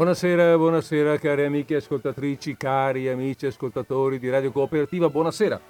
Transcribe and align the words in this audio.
Buonasera, 0.00 0.56
buonasera 0.56 1.18
cari 1.18 1.44
amiche 1.44 1.74
ascoltatrici, 1.74 2.56
cari 2.56 3.10
amici 3.10 3.44
ascoltatori 3.44 4.18
di 4.18 4.30
Radio 4.30 4.50
Cooperativa, 4.50 5.10
buonasera. 5.10 5.60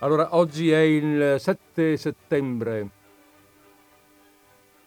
Allora, 0.00 0.34
oggi 0.34 0.72
è 0.72 0.80
il 0.80 1.36
7 1.38 1.96
settembre. 1.96 2.88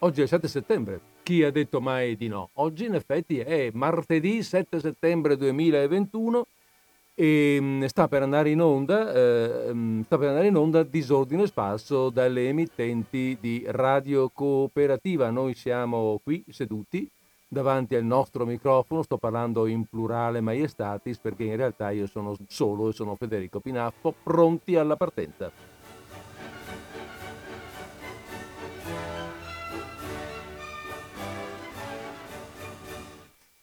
Oggi 0.00 0.20
è 0.20 0.24
il 0.24 0.28
7 0.28 0.48
settembre. 0.48 1.00
Chi 1.22 1.42
ha 1.42 1.50
detto 1.50 1.80
mai 1.80 2.14
di 2.14 2.28
no? 2.28 2.50
Oggi 2.56 2.84
in 2.84 2.94
effetti 2.94 3.38
è 3.38 3.70
martedì 3.72 4.42
7 4.42 4.78
settembre 4.78 5.38
2021 5.38 6.46
e 7.14 7.56
mm, 7.58 7.84
sta 7.84 8.06
per 8.06 8.20
andare 8.20 8.50
in 8.50 8.60
onda, 8.60 9.14
eh, 9.14 9.72
mm, 9.72 10.02
sta 10.02 10.18
per 10.18 10.28
andare 10.28 10.48
in 10.48 10.56
onda 10.56 10.82
disordine 10.82 11.46
sparso 11.46 12.10
dalle 12.10 12.48
emittenti 12.48 13.38
di 13.40 13.64
Radio 13.66 14.28
Cooperativa. 14.28 15.30
Noi 15.30 15.54
siamo 15.54 16.20
qui 16.22 16.44
seduti 16.50 17.10
davanti 17.52 17.96
al 17.96 18.04
nostro 18.04 18.46
microfono, 18.46 19.02
sto 19.02 19.18
parlando 19.18 19.66
in 19.66 19.84
plurale 19.84 20.40
maiestatis 20.40 21.18
perché 21.18 21.42
in 21.42 21.56
realtà 21.56 21.90
io 21.90 22.06
sono 22.06 22.36
solo 22.46 22.88
e 22.88 22.92
sono 22.92 23.16
Federico 23.16 23.58
Pinaffo, 23.58 24.14
pronti 24.22 24.76
alla 24.76 24.94
partenza. 24.94 25.50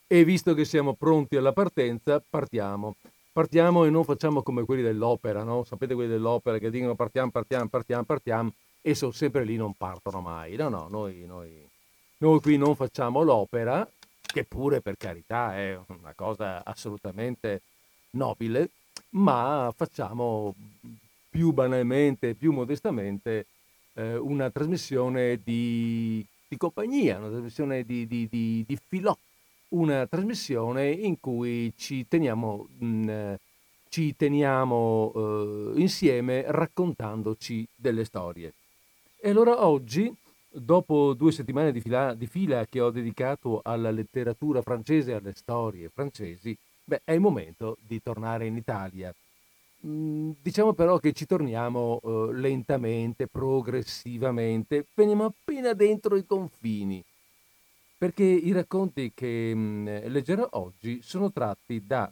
E 0.09 0.23
visto 0.23 0.53
che 0.53 0.65
siamo 0.65 0.93
pronti 0.93 1.37
alla 1.37 1.53
partenza, 1.53 2.21
partiamo. 2.29 2.95
Partiamo 3.31 3.85
e 3.85 3.89
non 3.89 4.03
facciamo 4.03 4.41
come 4.41 4.65
quelli 4.65 4.81
dell'opera, 4.81 5.43
no? 5.43 5.63
Sapete 5.63 5.93
quelli 5.93 6.09
dell'opera 6.09 6.57
che 6.57 6.69
dicono 6.69 6.95
partiamo, 6.95 7.31
partiamo, 7.31 7.67
partiamo, 7.69 8.03
partiamo 8.03 8.51
e 8.81 8.95
sono 8.95 9.11
sempre 9.11 9.45
lì, 9.45 9.55
non 9.55 9.73
partono 9.73 10.19
mai. 10.19 10.55
No, 10.55 10.69
no, 10.69 10.87
noi, 10.89 11.25
noi 11.25 11.65
noi 12.19 12.39
qui 12.41 12.57
non 12.57 12.75
facciamo 12.75 13.21
l'opera, 13.21 13.87
che 14.21 14.43
pure 14.43 14.81
per 14.81 14.97
carità 14.97 15.55
è 15.55 15.77
una 15.87 16.13
cosa 16.15 16.63
assolutamente 16.63 17.61
nobile, 18.11 18.69
ma 19.11 19.71
facciamo 19.75 20.53
più 21.29 21.51
banalmente, 21.51 22.33
più 22.33 22.51
modestamente 22.51 23.45
eh, 23.93 24.15
una 24.17 24.49
trasmissione 24.49 25.39
di, 25.43 26.25
di, 26.47 26.57
compagnia, 26.57 27.17
una 27.17 27.29
trasmissione 27.29 27.83
di, 27.83 28.07
di, 28.07 28.27
di, 28.27 28.63
di 28.67 28.77
filò, 28.87 29.15
una 29.69 30.07
trasmissione 30.07 30.89
in 30.89 31.19
cui 31.19 31.71
ci 31.77 32.07
teniamo, 32.07 32.67
mh, 32.77 32.85
mm, 32.85 33.33
ci 33.89 34.15
teniamo 34.15 35.13
eh, 35.15 35.79
insieme 35.79 36.43
raccontandoci 36.47 37.67
delle 37.75 38.05
storie. 38.05 38.53
E 39.19 39.29
allora 39.29 39.65
oggi 39.65 40.13
Dopo 40.49 41.13
due 41.13 41.31
settimane 41.31 41.71
di 41.71 41.81
fila, 41.81 42.13
di 42.13 42.25
fila, 42.25 42.65
che 42.65 42.79
ho 42.79 42.89
dedicato 42.89 43.61
alla 43.63 43.91
letteratura 43.91 44.61
francese 44.61 45.11
e 45.11 45.15
alle 45.15 45.33
storie 45.35 45.89
francesi, 45.89 46.57
beh, 46.83 47.01
è 47.03 47.11
il 47.11 47.19
momento 47.19 47.77
di 47.85 48.01
tornare 48.01 48.47
in 48.47 48.55
Italia. 48.55 49.13
Mm, 49.85 50.31
diciamo 50.41 50.73
però 50.73 50.97
che 50.97 51.13
ci 51.13 51.25
torniamo 51.25 51.99
eh, 52.01 52.33
lentamente, 52.33 53.27
progressivamente, 53.27 54.87
veniamo 54.95 55.25
appena 55.25 55.73
dentro 55.73 56.15
i 56.15 56.25
confini, 56.25 57.03
perché 57.97 58.23
i 58.23 58.51
racconti 58.51 59.11
che 59.13 59.51
mm, 59.53 59.87
leggerò 60.05 60.47
oggi 60.53 61.01
sono 61.03 61.31
tratti 61.31 61.85
da 61.85 62.11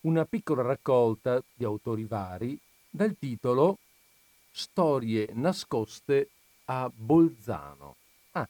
una 0.00 0.24
piccola 0.24 0.62
raccolta 0.62 1.42
di 1.54 1.64
autori 1.64 2.04
vari 2.04 2.58
dal 2.88 3.16
titolo 3.18 3.78
Storie 4.50 5.28
nascoste 5.34 6.30
a 6.70 6.90
Bolzano. 6.94 7.96
Ah, 8.32 8.48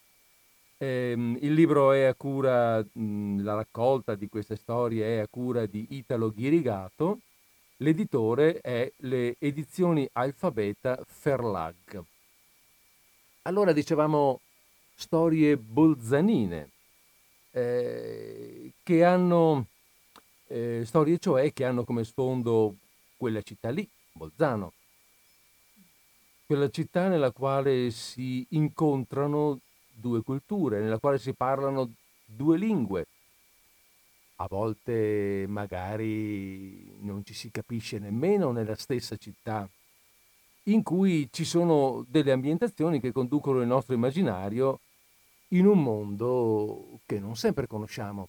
ehm, 0.78 1.38
il 1.40 1.52
libro 1.52 1.92
è 1.92 2.04
a 2.04 2.14
cura, 2.14 2.78
mh, 2.80 3.42
la 3.42 3.54
raccolta 3.54 4.14
di 4.14 4.28
queste 4.28 4.56
storie 4.56 5.16
è 5.16 5.18
a 5.20 5.28
cura 5.28 5.66
di 5.66 5.86
Italo 5.90 6.32
Ghirigato, 6.32 7.20
l'editore 7.78 8.60
è 8.60 8.90
le 8.98 9.36
edizioni 9.38 10.08
Alfabeta 10.12 10.98
Ferlag. 11.06 12.02
Allora 13.42 13.72
dicevamo 13.72 14.40
storie 14.94 15.56
bolzanine, 15.56 16.70
eh, 17.52 18.72
che 18.82 19.04
hanno, 19.04 19.66
eh, 20.48 20.82
storie 20.84 21.18
cioè 21.18 21.52
che 21.52 21.64
hanno 21.64 21.84
come 21.84 22.02
sfondo 22.02 22.74
quella 23.16 23.42
città 23.42 23.70
lì, 23.70 23.88
Bolzano, 24.12 24.72
quella 26.48 26.70
città 26.70 27.08
nella 27.08 27.30
quale 27.30 27.90
si 27.90 28.46
incontrano 28.52 29.60
due 29.92 30.22
culture, 30.22 30.80
nella 30.80 30.98
quale 30.98 31.18
si 31.18 31.34
parlano 31.34 31.92
due 32.24 32.56
lingue. 32.56 33.06
A 34.36 34.46
volte 34.48 35.44
magari 35.46 36.96
non 37.00 37.22
ci 37.22 37.34
si 37.34 37.50
capisce 37.50 37.98
nemmeno 37.98 38.50
nella 38.50 38.76
stessa 38.76 39.14
città, 39.16 39.68
in 40.64 40.82
cui 40.82 41.28
ci 41.30 41.44
sono 41.44 42.06
delle 42.08 42.32
ambientazioni 42.32 42.98
che 42.98 43.12
conducono 43.12 43.60
il 43.60 43.66
nostro 43.66 43.92
immaginario 43.92 44.80
in 45.48 45.66
un 45.66 45.82
mondo 45.82 47.00
che 47.04 47.20
non 47.20 47.36
sempre 47.36 47.66
conosciamo 47.66 48.26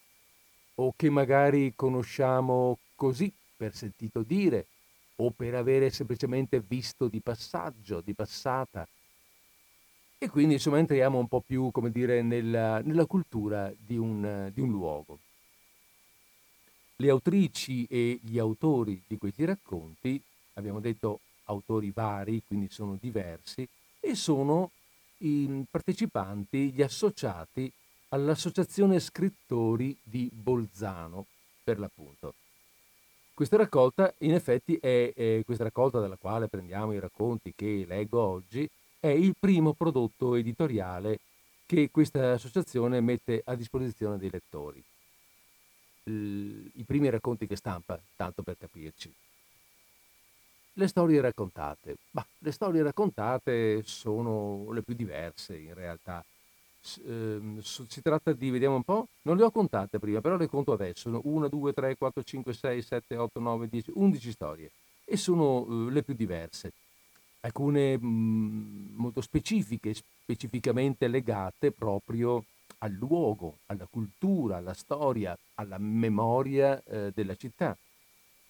o 0.75 0.93
che 0.93 1.09
magari 1.09 1.71
conosciamo 1.73 2.79
così 2.95 3.31
per 3.55 3.73
sentito 3.73 4.23
dire 4.23 4.65
o 5.21 5.31
per 5.31 5.55
avere 5.55 5.89
semplicemente 5.89 6.61
visto 6.65 7.07
di 7.07 7.21
passaggio, 7.21 8.01
di 8.01 8.13
passata. 8.13 8.87
E 10.17 10.29
quindi 10.29 10.55
insomma 10.55 10.79
entriamo 10.79 11.17
un 11.17 11.27
po' 11.27 11.41
più, 11.41 11.71
come 11.71 11.91
dire, 11.91 12.21
nella, 12.21 12.81
nella 12.81 13.05
cultura 13.05 13.71
di 13.77 13.97
un, 13.97 14.49
di 14.53 14.61
un 14.61 14.69
luogo. 14.69 15.19
Le 16.97 17.09
autrici 17.09 17.85
e 17.85 18.19
gli 18.21 18.37
autori 18.37 19.01
di 19.07 19.17
questi 19.17 19.45
racconti, 19.45 20.21
abbiamo 20.53 20.81
detto 20.81 21.21
autori 21.45 21.91
vari, 21.91 22.43
quindi 22.45 22.69
sono 22.69 22.97
diversi, 22.99 23.67
e 24.01 24.15
sono 24.15 24.71
i 25.19 25.65
partecipanti, 25.69 26.71
gli 26.71 26.81
associati 26.81 27.71
all'Associazione 28.09 28.99
Scrittori 28.99 29.97
di 30.03 30.29
Bolzano, 30.33 31.25
per 31.63 31.79
l'appunto. 31.79 32.33
Questa 33.39 33.55
raccolta, 33.55 34.13
in 34.17 34.33
effetti, 34.33 34.75
è, 34.75 35.13
è 35.15 35.43
questa 35.45 35.63
raccolta 35.63 36.01
dalla 36.01 36.17
quale 36.17 36.49
prendiamo 36.49 36.91
i 36.91 36.99
racconti 36.99 37.53
che 37.55 37.85
leggo 37.87 38.19
oggi, 38.19 38.69
è 38.99 39.07
il 39.07 39.33
primo 39.39 39.71
prodotto 39.71 40.35
editoriale 40.35 41.19
che 41.65 41.89
questa 41.89 42.33
associazione 42.33 42.99
mette 42.99 43.41
a 43.45 43.55
disposizione 43.55 44.17
dei 44.17 44.29
lettori. 44.29 44.83
I 46.03 46.83
primi 46.85 47.09
racconti 47.09 47.47
che 47.47 47.55
stampa, 47.55 47.97
tanto 48.17 48.43
per 48.43 48.57
capirci. 48.57 49.09
Le 50.73 50.87
storie 50.87 51.21
raccontate. 51.21 51.95
Bah, 52.11 52.27
le 52.39 52.51
storie 52.51 52.83
raccontate 52.83 53.83
sono 53.83 54.69
le 54.73 54.81
più 54.81 54.95
diverse 54.95 55.55
in 55.55 55.73
realtà 55.75 56.25
si 56.81 58.01
tratta 58.01 58.31
di, 58.33 58.49
vediamo 58.49 58.75
un 58.75 58.83
po', 58.83 59.07
non 59.23 59.37
le 59.37 59.43
ho 59.43 59.51
contate 59.51 59.99
prima, 59.99 60.21
però 60.21 60.37
le 60.37 60.47
conto 60.47 60.71
adesso, 60.71 61.19
1, 61.23 61.47
2, 61.47 61.73
3, 61.73 61.97
4, 61.97 62.23
5, 62.23 62.53
6, 62.53 62.81
7, 62.81 63.17
8, 63.17 63.39
9, 63.39 63.67
10, 63.67 63.91
11 63.95 64.31
storie 64.31 64.71
e 65.05 65.17
sono 65.17 65.61
uh, 65.61 65.89
le 65.89 66.03
più 66.03 66.13
diverse, 66.13 66.71
alcune 67.41 67.97
mm, 67.97 68.95
molto 68.95 69.21
specifiche, 69.21 69.93
specificamente 69.93 71.07
legate 71.07 71.71
proprio 71.71 72.45
al 72.79 72.91
luogo, 72.91 73.57
alla 73.65 73.87
cultura, 73.89 74.57
alla 74.57 74.73
storia, 74.73 75.37
alla 75.55 75.77
memoria 75.79 76.81
eh, 76.83 77.11
della 77.13 77.35
città. 77.35 77.75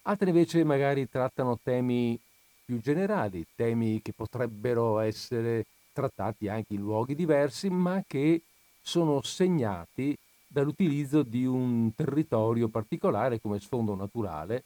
Altre 0.02 0.28
invece 0.28 0.62
magari 0.64 1.08
trattano 1.08 1.58
temi 1.62 2.18
più 2.64 2.80
generali, 2.80 3.44
temi 3.56 4.00
che 4.02 4.12
potrebbero 4.12 5.00
essere 5.00 5.64
trattati 5.92 6.48
anche 6.48 6.74
in 6.74 6.80
luoghi 6.80 7.14
diversi, 7.14 7.68
ma 7.70 8.02
che 8.06 8.42
sono 8.80 9.22
segnati 9.22 10.16
dall'utilizzo 10.46 11.22
di 11.22 11.44
un 11.44 11.92
territorio 11.94 12.68
particolare 12.68 13.40
come 13.40 13.60
sfondo 13.60 13.94
naturale 13.94 14.64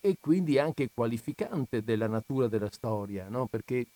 e 0.00 0.16
quindi 0.18 0.58
anche 0.58 0.90
qualificante 0.92 1.84
della 1.84 2.08
natura 2.08 2.48
della 2.48 2.70
storia, 2.70 3.28
no? 3.28 3.46
perché 3.46 3.86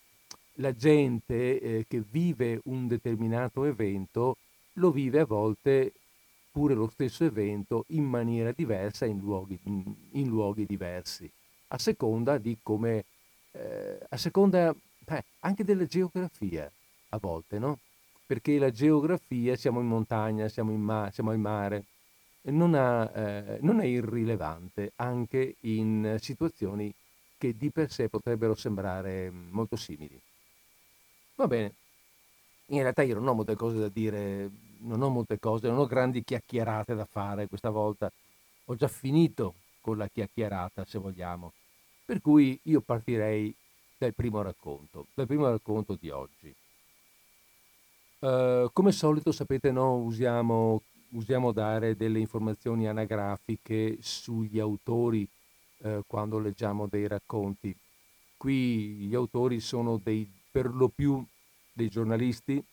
la 0.59 0.71
gente 0.71 1.59
eh, 1.59 1.85
che 1.87 2.03
vive 2.09 2.61
un 2.65 2.87
determinato 2.87 3.65
evento 3.65 4.37
lo 4.73 4.91
vive 4.91 5.19
a 5.19 5.25
volte 5.25 5.93
pure 6.51 6.73
lo 6.73 6.87
stesso 6.87 7.25
evento 7.25 7.83
in 7.89 8.05
maniera 8.05 8.53
diversa 8.53 9.05
in 9.05 9.19
luoghi, 9.19 9.59
in, 9.65 10.27
luoghi 10.27 10.65
diversi, 10.65 11.29
a 11.69 11.77
seconda 11.77 12.37
di 12.37 12.57
come, 12.61 13.03
eh, 13.51 13.99
a 14.07 14.15
seconda 14.15 14.73
Beh, 15.05 15.23
anche 15.39 15.63
della 15.63 15.85
geografia 15.85 16.69
a 17.09 17.17
volte, 17.17 17.59
no? 17.59 17.79
Perché 18.25 18.57
la 18.57 18.71
geografia, 18.71 19.55
siamo 19.55 19.79
in 19.79 19.87
montagna, 19.87 20.47
siamo, 20.49 20.71
in 20.71 20.81
ma- 20.81 21.09
siamo 21.11 21.31
in 21.31 21.39
mare, 21.41 21.85
non, 22.49 22.73
ha, 22.73 23.09
eh, 23.15 23.59
non 23.61 23.79
è 23.79 23.85
irrilevante 23.85 24.91
anche 24.97 25.55
in 25.61 26.17
situazioni 26.19 26.93
che 27.37 27.55
di 27.55 27.71
per 27.71 27.91
sé 27.91 28.09
potrebbero 28.09 28.55
sembrare 28.55 29.29
molto 29.29 29.75
simili. 29.75 30.19
Va 31.35 31.47
bene, 31.47 31.75
in 32.67 32.81
realtà 32.81 33.01
io 33.03 33.15
non 33.15 33.27
ho 33.27 33.33
molte 33.33 33.55
cose 33.55 33.77
da 33.79 33.89
dire 33.89 34.49
non 34.79 35.01
ho 35.01 35.09
molte 35.09 35.39
cose, 35.39 35.67
non 35.67 35.79
ho 35.79 35.85
grandi 35.85 36.23
chiacchierate 36.23 36.95
da 36.95 37.05
fare 37.05 37.47
questa 37.47 37.69
volta. 37.69 38.11
Ho 38.65 38.75
già 38.75 38.87
finito 38.87 39.55
con 39.81 39.97
la 39.97 40.07
chiacchierata, 40.07 40.85
se 40.85 40.99
vogliamo. 40.99 41.53
Per 42.05 42.21
cui 42.21 42.59
io 42.63 42.81
partirei 42.81 43.55
dal 43.97 44.13
primo 44.13 44.41
racconto, 44.41 45.07
dal 45.13 45.27
primo 45.27 45.49
racconto 45.49 45.97
di 45.99 46.09
oggi. 46.09 46.53
Uh, 48.19 48.69
come 48.73 48.91
solito, 48.91 49.31
sapete, 49.31 49.71
no, 49.71 49.97
usiamo, 49.97 50.81
usiamo, 51.09 51.51
dare 51.51 51.95
delle 51.95 52.19
informazioni 52.19 52.87
anagrafiche 52.87 53.97
sugli 54.01 54.59
autori 54.59 55.27
uh, 55.79 56.01
quando 56.07 56.39
leggiamo 56.39 56.87
dei 56.87 57.07
racconti. 57.07 57.75
Qui 58.37 58.53
gli 59.07 59.15
autori 59.15 59.59
sono 59.59 59.99
dei, 60.01 60.29
per 60.51 60.73
lo 60.73 60.89
più 60.89 61.23
dei 61.73 61.89
giornalisti, 61.89 62.63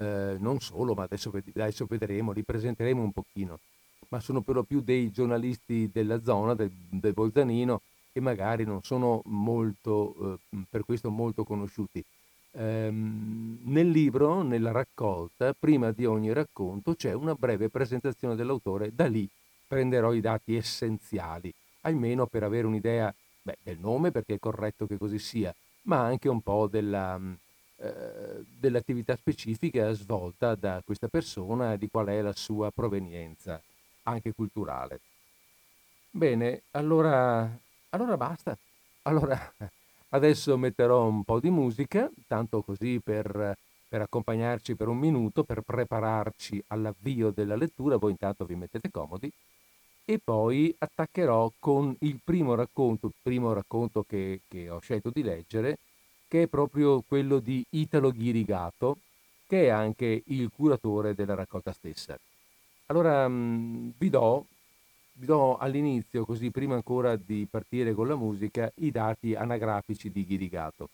eh, 0.00 0.36
non 0.38 0.60
solo, 0.60 0.94
ma 0.94 1.04
adesso, 1.04 1.30
adesso, 1.30 1.86
vedremo, 1.86 2.32
li 2.32 2.42
presenteremo 2.42 3.02
un 3.02 3.12
pochino, 3.12 3.60
ma 4.08 4.18
sono 4.20 4.40
per 4.40 4.54
lo 4.54 4.62
più 4.62 4.80
dei 4.80 5.10
giornalisti 5.10 5.90
della 5.92 6.22
zona, 6.22 6.54
del, 6.54 6.70
del 6.70 7.12
Bolzanino, 7.12 7.82
e 8.12 8.20
magari 8.20 8.64
non 8.64 8.82
sono 8.82 9.22
molto, 9.26 10.38
eh, 10.50 10.58
per 10.68 10.84
questo 10.84 11.10
molto 11.10 11.44
conosciuti. 11.44 12.04
Ehm, 12.52 13.60
nel 13.64 13.88
libro, 13.88 14.42
nella 14.42 14.72
raccolta, 14.72 15.54
prima 15.58 15.92
di 15.92 16.04
ogni 16.04 16.32
racconto 16.32 16.94
c'è 16.94 17.12
una 17.12 17.34
breve 17.34 17.68
presentazione 17.68 18.34
dell'autore, 18.34 18.94
da 18.94 19.06
lì 19.06 19.28
prenderò 19.66 20.12
i 20.12 20.20
dati 20.20 20.56
essenziali, 20.56 21.52
almeno 21.82 22.26
per 22.26 22.42
avere 22.42 22.66
un'idea 22.66 23.14
beh, 23.42 23.58
del 23.62 23.78
nome, 23.78 24.10
perché 24.10 24.34
è 24.34 24.38
corretto 24.38 24.86
che 24.86 24.98
così 24.98 25.18
sia, 25.18 25.54
ma 25.82 26.00
anche 26.00 26.28
un 26.28 26.40
po' 26.40 26.66
della, 26.66 27.20
eh, 27.76 28.44
dell'attività 28.58 29.14
specifica 29.14 29.92
svolta 29.92 30.56
da 30.56 30.82
questa 30.84 31.06
persona 31.06 31.74
e 31.74 31.78
di 31.78 31.88
qual 31.88 32.08
è 32.08 32.20
la 32.20 32.32
sua 32.32 32.70
provenienza, 32.72 33.62
anche 34.02 34.32
culturale. 34.32 35.00
Bene, 36.10 36.62
allora, 36.72 37.48
allora 37.90 38.16
basta. 38.16 38.56
Allora 39.02 39.38
Adesso 40.12 40.56
metterò 40.56 41.06
un 41.06 41.22
po' 41.22 41.38
di 41.38 41.50
musica, 41.50 42.10
tanto 42.26 42.62
così 42.62 43.00
per, 43.00 43.56
per 43.88 44.00
accompagnarci 44.00 44.74
per 44.74 44.88
un 44.88 44.98
minuto, 44.98 45.44
per 45.44 45.60
prepararci 45.60 46.64
all'avvio 46.68 47.30
della 47.30 47.54
lettura, 47.54 47.96
voi 47.96 48.10
intanto 48.10 48.44
vi 48.44 48.56
mettete 48.56 48.90
comodi, 48.90 49.30
e 50.04 50.18
poi 50.18 50.74
attaccherò 50.76 51.52
con 51.60 51.94
il 52.00 52.18
primo 52.24 52.56
racconto, 52.56 53.06
il 53.06 53.12
primo 53.22 53.52
racconto 53.52 54.02
che, 54.02 54.40
che 54.48 54.68
ho 54.68 54.80
scelto 54.80 55.10
di 55.10 55.22
leggere, 55.22 55.78
che 56.26 56.42
è 56.42 56.46
proprio 56.48 57.02
quello 57.06 57.38
di 57.38 57.64
Italo 57.70 58.10
Ghirigato, 58.10 58.98
che 59.46 59.66
è 59.66 59.68
anche 59.68 60.22
il 60.26 60.50
curatore 60.50 61.14
della 61.14 61.34
raccolta 61.36 61.72
stessa. 61.72 62.18
Allora 62.86 63.28
mh, 63.28 63.92
vi 63.96 64.10
do 64.10 64.46
vi 65.20 65.26
do 65.26 65.58
all'inizio, 65.58 66.24
così 66.24 66.50
prima 66.50 66.74
ancora 66.74 67.14
di 67.14 67.46
partire 67.48 67.92
con 67.92 68.08
la 68.08 68.16
musica, 68.16 68.72
i 68.76 68.90
dati 68.90 69.34
anagrafici 69.34 70.10
di 70.10 70.24
Ghirigato. 70.24 70.88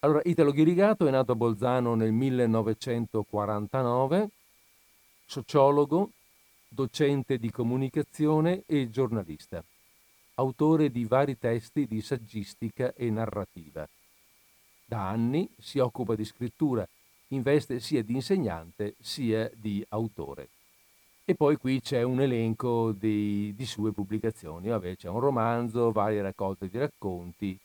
Allora, 0.00 0.20
Italo 0.24 0.52
Ghirigato 0.52 1.08
è 1.08 1.10
nato 1.10 1.32
a 1.32 1.34
Bolzano 1.34 1.96
nel 1.96 2.12
1949, 2.12 4.28
sociologo, 5.26 6.10
docente 6.68 7.38
di 7.38 7.50
comunicazione 7.50 8.62
e 8.66 8.88
giornalista, 8.88 9.64
autore 10.34 10.90
di 10.90 11.06
vari 11.06 11.36
testi 11.36 11.86
di 11.86 12.00
saggistica 12.00 12.94
e 12.94 13.10
narrativa. 13.10 13.84
Da 14.84 15.08
anni 15.08 15.50
si 15.58 15.80
occupa 15.80 16.14
di 16.14 16.24
scrittura, 16.24 16.88
in 17.28 17.40
veste 17.42 17.80
sia 17.80 18.04
di 18.04 18.14
insegnante 18.14 18.94
sia 19.00 19.50
di 19.56 19.84
autore. 19.88 20.50
E 21.26 21.34
poi 21.34 21.56
qui 21.56 21.80
c'è 21.80 22.02
un 22.02 22.20
elenco 22.20 22.92
di, 22.92 23.54
di 23.56 23.64
sue 23.64 23.92
pubblicazioni. 23.92 24.68
Vabbè, 24.68 24.94
c'è 24.96 25.08
un 25.08 25.20
romanzo, 25.20 25.90
varie 25.90 26.20
raccolte 26.20 26.68
di 26.68 26.76
racconti, 26.76 27.58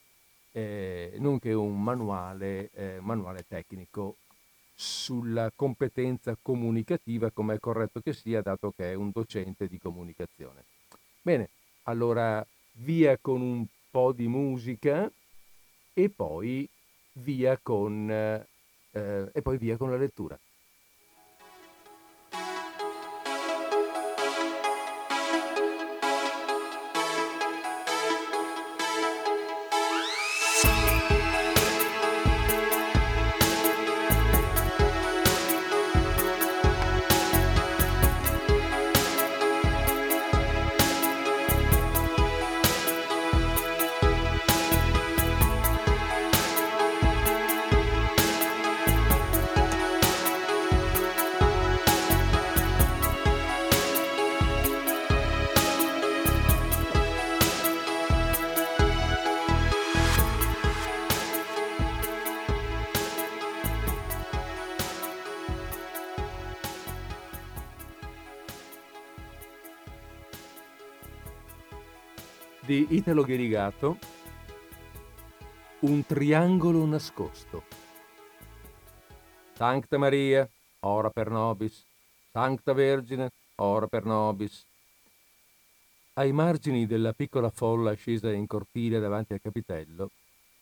eh, 0.53 1.15
nonché 1.17 1.51
un 1.51 1.83
manuale, 1.83 2.69
eh, 2.73 2.99
manuale 3.01 3.43
tecnico 3.45 4.15
sulla 4.73 5.51
competenza 5.53 6.37
comunicativa, 6.41 7.31
come 7.31 7.55
è 7.55 7.59
corretto 7.59 7.99
che 7.99 8.13
sia, 8.13 8.41
dato 8.41 8.71
che 8.73 8.91
è 8.91 8.93
un 8.93 9.11
docente 9.13 9.67
di 9.67 9.77
comunicazione. 9.77 10.63
Bene, 11.21 11.49
allora 11.83 12.45
via 12.75 13.17
con 13.17 13.41
un 13.41 13.65
po' 13.91 14.13
di 14.13 14.29
musica 14.29 15.11
e 15.93 16.09
poi 16.09 16.65
via 17.13 17.59
con, 17.61 18.09
eh, 18.09 18.47
e 19.33 19.41
poi 19.41 19.57
via 19.57 19.75
con 19.75 19.89
la 19.89 19.97
lettura. 19.97 20.39
Di 72.69 72.85
Italo 72.91 73.23
Gherigato 73.23 73.97
Un 75.79 76.05
triangolo 76.05 76.85
nascosto. 76.85 77.63
Sancta 79.55 79.97
Maria, 79.97 80.47
ora 80.81 81.09
per 81.09 81.31
nobis. 81.31 81.83
Sancta 82.31 82.73
Vergine, 82.73 83.31
ora 83.55 83.87
per 83.87 84.05
nobis. 84.05 84.63
Ai 86.13 86.31
margini 86.31 86.85
della 86.85 87.13
piccola 87.13 87.49
folla 87.49 87.93
scesa 87.93 88.31
in 88.31 88.45
cortile 88.45 88.99
davanti 88.99 89.33
al 89.33 89.41
capitello, 89.41 90.11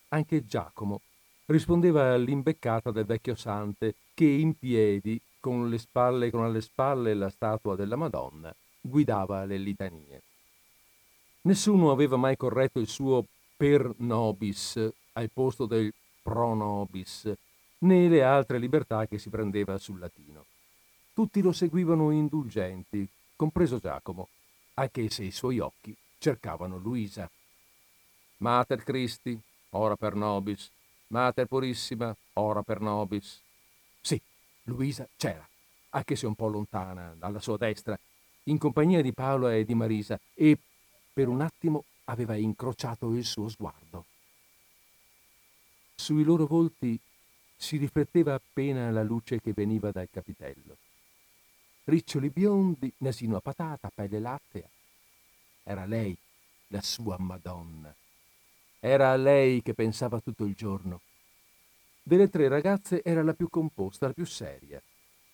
anche 0.08 0.46
Giacomo 0.46 1.02
rispondeva 1.44 2.14
all'imbeccata 2.14 2.90
del 2.90 3.04
vecchio 3.04 3.34
Sante 3.34 3.96
che 4.14 4.24
in 4.24 4.56
piedi, 4.56 5.20
con 5.38 5.68
le 5.68 5.76
spalle 5.76 6.30
con 6.30 6.42
alle 6.42 6.62
spalle 6.62 7.12
la 7.12 7.28
statua 7.28 7.76
della 7.76 7.96
Madonna, 7.96 8.50
guidava 8.80 9.44
le 9.44 9.58
litanie. 9.58 10.22
Nessuno 11.42 11.90
aveva 11.90 12.16
mai 12.16 12.36
corretto 12.36 12.78
il 12.80 12.88
suo 12.88 13.24
per 13.56 13.94
nobis 13.98 14.78
al 15.12 15.30
posto 15.32 15.66
del 15.66 15.92
pro 16.22 16.54
nobis, 16.54 17.32
né 17.78 18.08
le 18.08 18.22
altre 18.22 18.58
libertà 18.58 19.06
che 19.06 19.18
si 19.18 19.30
prendeva 19.30 19.78
sul 19.78 19.98
latino. 19.98 20.44
Tutti 21.12 21.40
lo 21.40 21.52
seguivano 21.52 22.10
indulgenti, 22.10 23.08
compreso 23.34 23.78
Giacomo, 23.78 24.28
anche 24.74 25.08
se 25.10 25.24
i 25.24 25.30
suoi 25.30 25.58
occhi 25.58 25.96
cercavano 26.18 26.76
Luisa. 26.76 27.28
Mater 28.38 28.84
Christi, 28.84 29.38
ora 29.70 29.96
per 29.96 30.14
nobis, 30.14 30.70
Mater 31.08 31.46
Purissima, 31.46 32.14
ora 32.34 32.62
per 32.62 32.80
nobis. 32.80 33.40
Sì, 34.00 34.20
Luisa 34.64 35.08
c'era, 35.16 35.48
anche 35.90 36.14
se 36.14 36.26
un 36.26 36.34
po' 36.34 36.48
lontana, 36.48 37.16
alla 37.18 37.40
sua 37.40 37.56
destra, 37.56 37.98
in 38.44 38.58
compagnia 38.58 39.02
di 39.02 39.12
Paolo 39.12 39.48
e 39.48 39.64
di 39.64 39.74
Marisa, 39.74 40.18
e 40.34 40.56
per 41.18 41.26
un 41.26 41.40
attimo 41.40 41.82
aveva 42.04 42.36
incrociato 42.36 43.12
il 43.12 43.24
suo 43.24 43.48
sguardo. 43.48 44.04
Sui 45.96 46.22
loro 46.22 46.46
volti 46.46 46.96
si 47.56 47.76
rifletteva 47.76 48.34
appena 48.34 48.88
la 48.92 49.02
luce 49.02 49.40
che 49.40 49.52
veniva 49.52 49.90
dal 49.90 50.06
capitello. 50.12 50.76
Riccioli 51.82 52.30
biondi, 52.30 52.92
nasino 52.98 53.34
a 53.34 53.40
patata, 53.40 53.90
pelle 53.92 54.20
lattea. 54.20 54.68
Era 55.64 55.86
lei, 55.86 56.16
la 56.68 56.82
sua 56.82 57.16
Madonna. 57.18 57.92
Era 58.78 59.10
a 59.10 59.16
lei 59.16 59.60
che 59.60 59.74
pensava 59.74 60.20
tutto 60.20 60.44
il 60.44 60.54
giorno. 60.54 61.00
Delle 62.00 62.28
tre 62.28 62.46
ragazze 62.46 63.02
era 63.02 63.24
la 63.24 63.34
più 63.34 63.48
composta, 63.50 64.06
la 64.06 64.12
più 64.12 64.24
seria. 64.24 64.80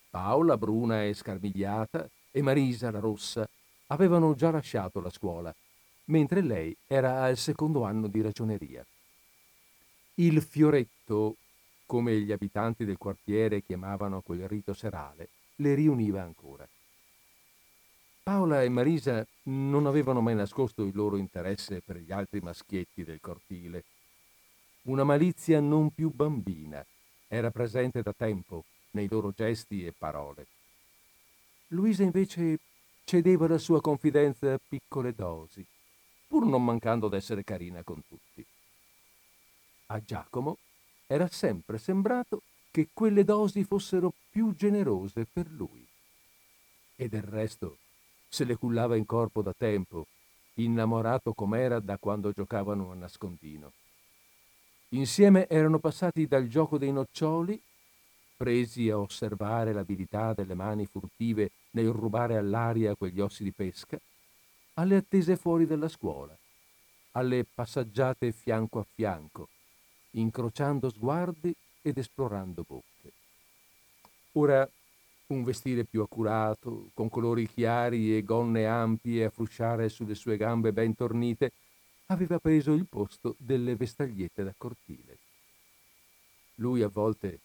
Paola, 0.09 0.57
bruna 0.57 1.05
e 1.05 1.13
scarmigliata, 1.13 2.09
e 2.31 2.41
Marisa, 2.41 2.91
la 2.91 3.01
rossa, 3.01 3.47
avevano 3.89 4.35
già 4.35 4.51
lasciato 4.51 4.99
la 5.01 5.11
scuola 5.11 5.55
mentre 6.07 6.43
lei 6.43 6.77
era 6.87 7.23
al 7.23 7.37
secondo 7.37 7.85
anno 7.85 8.09
di 8.09 8.21
ragioneria. 8.21 8.85
Il 10.17 10.43
fioretto 10.43 11.37
come 11.87 12.19
gli 12.21 12.33
abitanti 12.33 12.85
del 12.85 12.97
quartiere 12.97 13.63
chiamavano 13.63 14.21
quel 14.21 14.49
rito 14.49 14.73
serale, 14.73 15.29
le 15.57 15.75
riuniva 15.75 16.23
ancora. 16.23 16.67
Paola 18.23 18.63
e 18.63 18.69
Marisa 18.71 19.27
non 19.45 19.87
avevano 19.87 20.21
mai 20.21 20.35
nascosto 20.35 20.83
il 20.83 20.95
loro 20.95 21.17
interesse 21.17 21.83
per 21.83 21.99
gli 21.99 22.11
altri 22.11 22.41
maschietti 22.41 23.05
del 23.05 23.21
cortile. 23.21 23.85
Una 24.85 25.05
malizia 25.05 25.61
non 25.61 25.91
più 25.91 26.11
bambina 26.11 26.85
era 27.29 27.51
presente 27.51 28.03
da 28.03 28.15
tempo 28.17 28.65
nei 28.93 29.09
loro 29.09 29.33
gesti 29.37 29.85
e 29.85 29.93
parole. 29.93 30.47
Luisa 31.69 32.03
invece 32.03 32.59
cedeva 33.05 33.47
la 33.47 33.59
sua 33.59 33.81
confidenza 33.81 34.55
a 34.55 34.61
piccole 34.67 35.15
dosi, 35.15 35.65
pur 36.35 36.47
non 36.47 36.65
mancando 36.65 37.07
d'essere 37.07 37.45
carina 37.45 37.85
con 37.85 38.03
tutti. 38.09 38.45
A 39.87 40.01
Giacomo 40.01 40.59
era 41.07 41.29
sempre 41.29 41.79
sembrato 41.79 42.43
che 42.73 42.89
quelle 42.93 43.23
dosi 43.23 43.63
fossero 43.63 44.13
più 44.31 44.53
generose 44.53 45.29
per 45.33 45.49
lui. 45.49 45.87
E 46.97 47.09
del 47.09 47.23
resto 47.23 47.77
se 48.29 48.43
le 48.43 48.57
cullava 48.57 48.97
in 48.97 49.07
corpo 49.07 49.43
da 49.43 49.55
tempo, 49.57 50.09
innamorato 50.55 51.35
com'era 51.35 51.79
da 51.79 51.99
quando 51.99 52.33
giocavano 52.33 52.91
a 52.91 52.95
nascondino. 52.95 53.71
Insieme 54.89 55.47
erano 55.47 55.79
passati 55.79 56.27
dal 56.27 56.49
gioco 56.49 56.79
dei 56.79 56.91
noccioli, 56.91 57.63
presi 58.37 58.91
a 58.91 58.99
osservare 58.99 59.73
l'abilità 59.73 60.35
delle 60.35 60.55
mani 60.55 60.85
furtive 60.87 61.53
nel 61.71 61.91
rubare 61.91 62.37
all'aria 62.37 62.97
quegli 62.97 63.21
ossi 63.21 63.45
di 63.45 63.53
pesca, 63.53 64.01
alle 64.75 64.97
attese 64.97 65.37
fuori 65.37 65.67
dalla 65.67 65.89
scuola, 65.89 66.37
alle 67.13 67.45
passaggiate 67.45 68.33
fianco 68.33 68.81
a 68.81 68.87
fianco, 68.95 69.49
incrociando 70.13 70.91
sguardi 70.91 71.55
ed 71.83 71.99
esplorando 71.99 72.65
bocche. 72.67 73.13
Ora 74.33 74.69
un 75.27 75.45
vestire 75.45 75.85
più 75.85 76.03
accurato, 76.03 76.91
con 76.93 77.09
colori 77.09 77.49
chiari 77.49 78.17
e 78.17 78.23
gonne 78.23 78.67
ampie 78.67 79.25
a 79.25 79.31
frusciare 79.31 79.89
sulle 79.89 80.15
sue 80.15 80.37
gambe 80.37 80.73
ben 80.73 80.95
tornite, 80.95 81.53
aveva 82.07 82.39
preso 82.39 82.73
il 82.73 82.87
posto 82.87 83.37
delle 83.39 83.77
vestagliette 83.77 84.43
da 84.43 84.55
cortile. 84.57 85.19
Lui 86.57 86.83
a 86.83 86.89
volte 86.89 87.41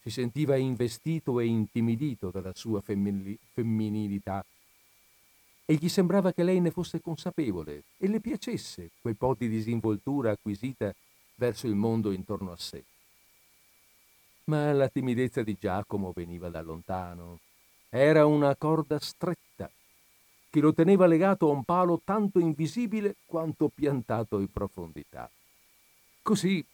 si 0.00 0.10
sentiva 0.10 0.56
investito 0.56 1.40
e 1.40 1.46
intimidito 1.46 2.30
dalla 2.30 2.54
sua 2.54 2.80
femminili- 2.80 3.38
femminilità 3.52 4.44
e 5.70 5.74
gli 5.74 5.90
sembrava 5.90 6.32
che 6.32 6.44
lei 6.44 6.60
ne 6.60 6.70
fosse 6.70 6.98
consapevole 7.02 7.82
e 7.98 8.08
le 8.08 8.20
piacesse 8.20 8.88
quel 9.02 9.16
po' 9.16 9.34
di 9.38 9.50
disinvoltura 9.50 10.30
acquisita 10.30 10.94
verso 11.34 11.66
il 11.66 11.74
mondo 11.74 12.10
intorno 12.10 12.52
a 12.52 12.56
sé. 12.56 12.82
Ma 14.44 14.72
la 14.72 14.88
timidezza 14.88 15.42
di 15.42 15.58
Giacomo 15.60 16.12
veniva 16.14 16.48
da 16.48 16.62
lontano. 16.62 17.40
Era 17.90 18.24
una 18.24 18.56
corda 18.56 18.98
stretta 18.98 19.70
che 20.48 20.60
lo 20.60 20.72
teneva 20.72 21.04
legato 21.04 21.50
a 21.50 21.52
un 21.52 21.64
palo 21.64 22.00
tanto 22.02 22.38
invisibile 22.38 23.16
quanto 23.26 23.68
piantato 23.68 24.38
in 24.38 24.50
profondità. 24.50 25.30
Così 26.22 26.64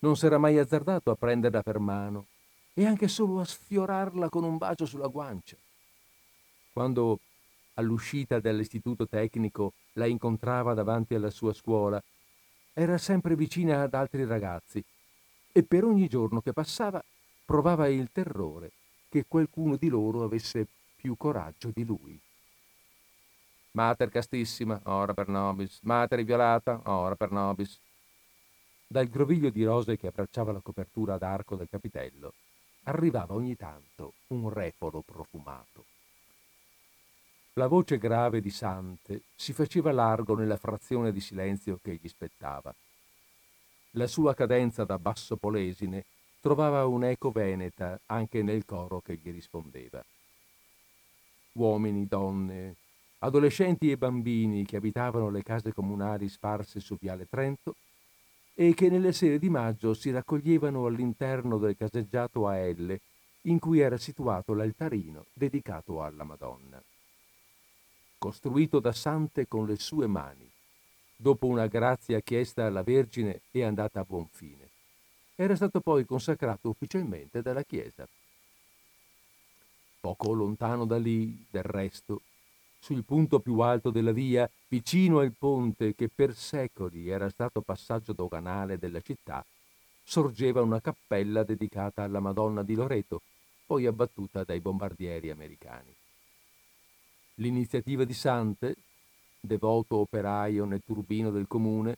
non 0.00 0.16
s'era 0.16 0.38
mai 0.38 0.58
azzardato 0.58 1.12
a 1.12 1.14
prenderla 1.14 1.62
per 1.62 1.78
mano 1.78 2.26
e 2.74 2.84
anche 2.84 3.06
solo 3.06 3.38
a 3.38 3.44
sfiorarla 3.44 4.28
con 4.28 4.42
un 4.42 4.56
bacio 4.56 4.86
sulla 4.86 5.06
guancia. 5.06 5.56
Quando 6.72 7.20
all'uscita 7.74 8.40
dall'istituto 8.40 9.06
tecnico 9.06 9.72
la 9.94 10.06
incontrava 10.06 10.74
davanti 10.74 11.14
alla 11.14 11.30
sua 11.30 11.52
scuola, 11.52 12.02
era 12.72 12.98
sempre 12.98 13.36
vicina 13.36 13.82
ad 13.82 13.94
altri 13.94 14.24
ragazzi 14.24 14.82
e 15.52 15.62
per 15.62 15.84
ogni 15.84 16.08
giorno 16.08 16.40
che 16.40 16.52
passava 16.52 17.02
provava 17.44 17.88
il 17.88 18.10
terrore 18.12 18.72
che 19.08 19.24
qualcuno 19.26 19.76
di 19.76 19.88
loro 19.88 20.22
avesse 20.22 20.66
più 20.96 21.16
coraggio 21.16 21.70
di 21.74 21.84
lui. 21.84 22.18
Mater 23.72 24.08
castissima, 24.08 24.80
ora 24.84 25.14
per 25.14 25.28
nobis, 25.28 25.80
mater 25.82 26.22
violata, 26.24 26.80
ora 26.84 27.16
per 27.16 27.30
nobis. 27.30 27.78
Dal 28.86 29.08
groviglio 29.08 29.50
di 29.50 29.64
rose 29.64 29.96
che 29.96 30.08
abbracciava 30.08 30.52
la 30.52 30.60
copertura 30.60 31.14
ad 31.14 31.22
arco 31.22 31.56
del 31.56 31.68
capitello 31.68 32.34
arrivava 32.84 33.34
ogni 33.34 33.56
tanto 33.56 34.14
un 34.28 34.48
refolo 34.48 35.02
profumato. 35.02 35.84
La 37.54 37.66
voce 37.66 37.98
grave 37.98 38.40
di 38.40 38.50
Sante 38.50 39.22
si 39.34 39.52
faceva 39.52 39.90
largo 39.90 40.36
nella 40.36 40.56
frazione 40.56 41.10
di 41.10 41.20
silenzio 41.20 41.80
che 41.82 41.98
gli 42.00 42.06
spettava. 42.06 42.72
La 43.94 44.06
sua 44.06 44.34
cadenza 44.34 44.84
da 44.84 44.98
basso 44.98 45.36
polesine 45.36 46.04
trovava 46.40 46.86
un'eco 46.86 47.32
veneta 47.32 47.98
anche 48.06 48.44
nel 48.44 48.64
coro 48.64 49.00
che 49.00 49.16
gli 49.16 49.32
rispondeva. 49.32 50.02
Uomini, 51.54 52.06
donne, 52.06 52.76
adolescenti 53.18 53.90
e 53.90 53.96
bambini 53.96 54.64
che 54.64 54.76
abitavano 54.76 55.28
le 55.28 55.42
case 55.42 55.72
comunali 55.72 56.28
sparse 56.28 56.78
su 56.78 56.96
Viale 57.00 57.26
Trento 57.28 57.74
e 58.54 58.74
che 58.74 58.88
nelle 58.88 59.12
sere 59.12 59.40
di 59.40 59.50
maggio 59.50 59.92
si 59.92 60.12
raccoglievano 60.12 60.86
all'interno 60.86 61.58
del 61.58 61.76
caseggiato 61.76 62.46
a 62.46 62.56
L 62.68 62.96
in 63.42 63.58
cui 63.58 63.80
era 63.80 63.96
situato 63.96 64.54
l'altarino 64.54 65.26
dedicato 65.32 66.00
alla 66.00 66.22
Madonna. 66.24 66.80
Costruito 68.20 68.80
da 68.80 68.92
Sante 68.92 69.48
con 69.48 69.66
le 69.66 69.76
sue 69.76 70.06
mani, 70.06 70.46
dopo 71.16 71.46
una 71.46 71.68
grazia 71.68 72.20
chiesta 72.20 72.66
alla 72.66 72.82
Vergine 72.82 73.40
e 73.50 73.64
andata 73.64 74.00
a 74.00 74.04
buon 74.04 74.28
fine 74.30 74.68
era 75.42 75.56
stato 75.56 75.80
poi 75.80 76.04
consacrato 76.04 76.68
ufficialmente 76.68 77.40
dalla 77.40 77.62
Chiesa. 77.62 78.06
Poco 79.98 80.32
lontano 80.34 80.84
da 80.84 80.98
lì, 80.98 81.46
del 81.48 81.62
resto, 81.62 82.20
sul 82.78 83.04
punto 83.04 83.40
più 83.40 83.58
alto 83.60 83.88
della 83.88 84.12
via, 84.12 84.50
vicino 84.68 85.20
al 85.20 85.32
ponte 85.32 85.94
che 85.94 86.10
per 86.14 86.34
secoli 86.34 87.08
era 87.08 87.30
stato 87.30 87.62
passaggio 87.62 88.12
doganale 88.12 88.76
della 88.76 89.00
città, 89.00 89.42
sorgeva 90.04 90.60
una 90.60 90.82
cappella 90.82 91.42
dedicata 91.42 92.02
alla 92.02 92.20
Madonna 92.20 92.62
di 92.62 92.74
Loreto, 92.74 93.22
poi 93.64 93.86
abbattuta 93.86 94.44
dai 94.44 94.60
bombardieri 94.60 95.30
americani. 95.30 95.99
L'iniziativa 97.40 98.04
di 98.04 98.12
Sante, 98.12 98.76
devoto 99.40 99.96
operaio 99.96 100.66
nel 100.66 100.82
turbino 100.84 101.30
del 101.30 101.46
comune, 101.46 101.96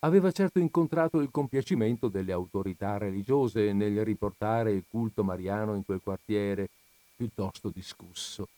aveva 0.00 0.30
certo 0.32 0.58
incontrato 0.58 1.20
il 1.20 1.30
compiacimento 1.30 2.08
delle 2.08 2.32
autorità 2.32 2.96
religiose 2.96 3.74
nel 3.74 4.02
riportare 4.04 4.72
il 4.72 4.84
culto 4.88 5.22
mariano 5.22 5.74
in 5.74 5.84
quel 5.84 6.00
quartiere 6.02 6.70
piuttosto 7.14 7.68
discusso, 7.68 8.48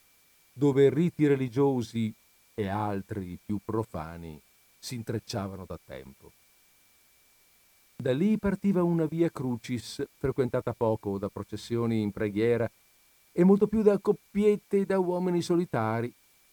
dove 0.52 0.90
riti 0.90 1.26
religiosi 1.26 2.14
e 2.54 2.68
altri 2.68 3.36
più 3.44 3.58
profani 3.64 4.40
si 4.78 4.94
intrecciavano 4.94 5.64
da 5.66 5.78
tempo. 5.84 6.30
Da 7.96 8.12
lì 8.12 8.38
partiva 8.38 8.84
una 8.84 9.06
via 9.06 9.28
Crucis, 9.28 10.04
frequentata 10.18 10.72
poco 10.72 11.18
da 11.18 11.28
processioni 11.28 12.00
in 12.00 12.12
preghiera 12.12 12.70
e 13.32 13.44
molto 13.44 13.66
più 13.66 13.82
da 13.82 13.98
coppiette 13.98 14.78
e 14.78 14.84
da 14.84 14.98
uomini 14.98 15.42
solitari 15.42 16.12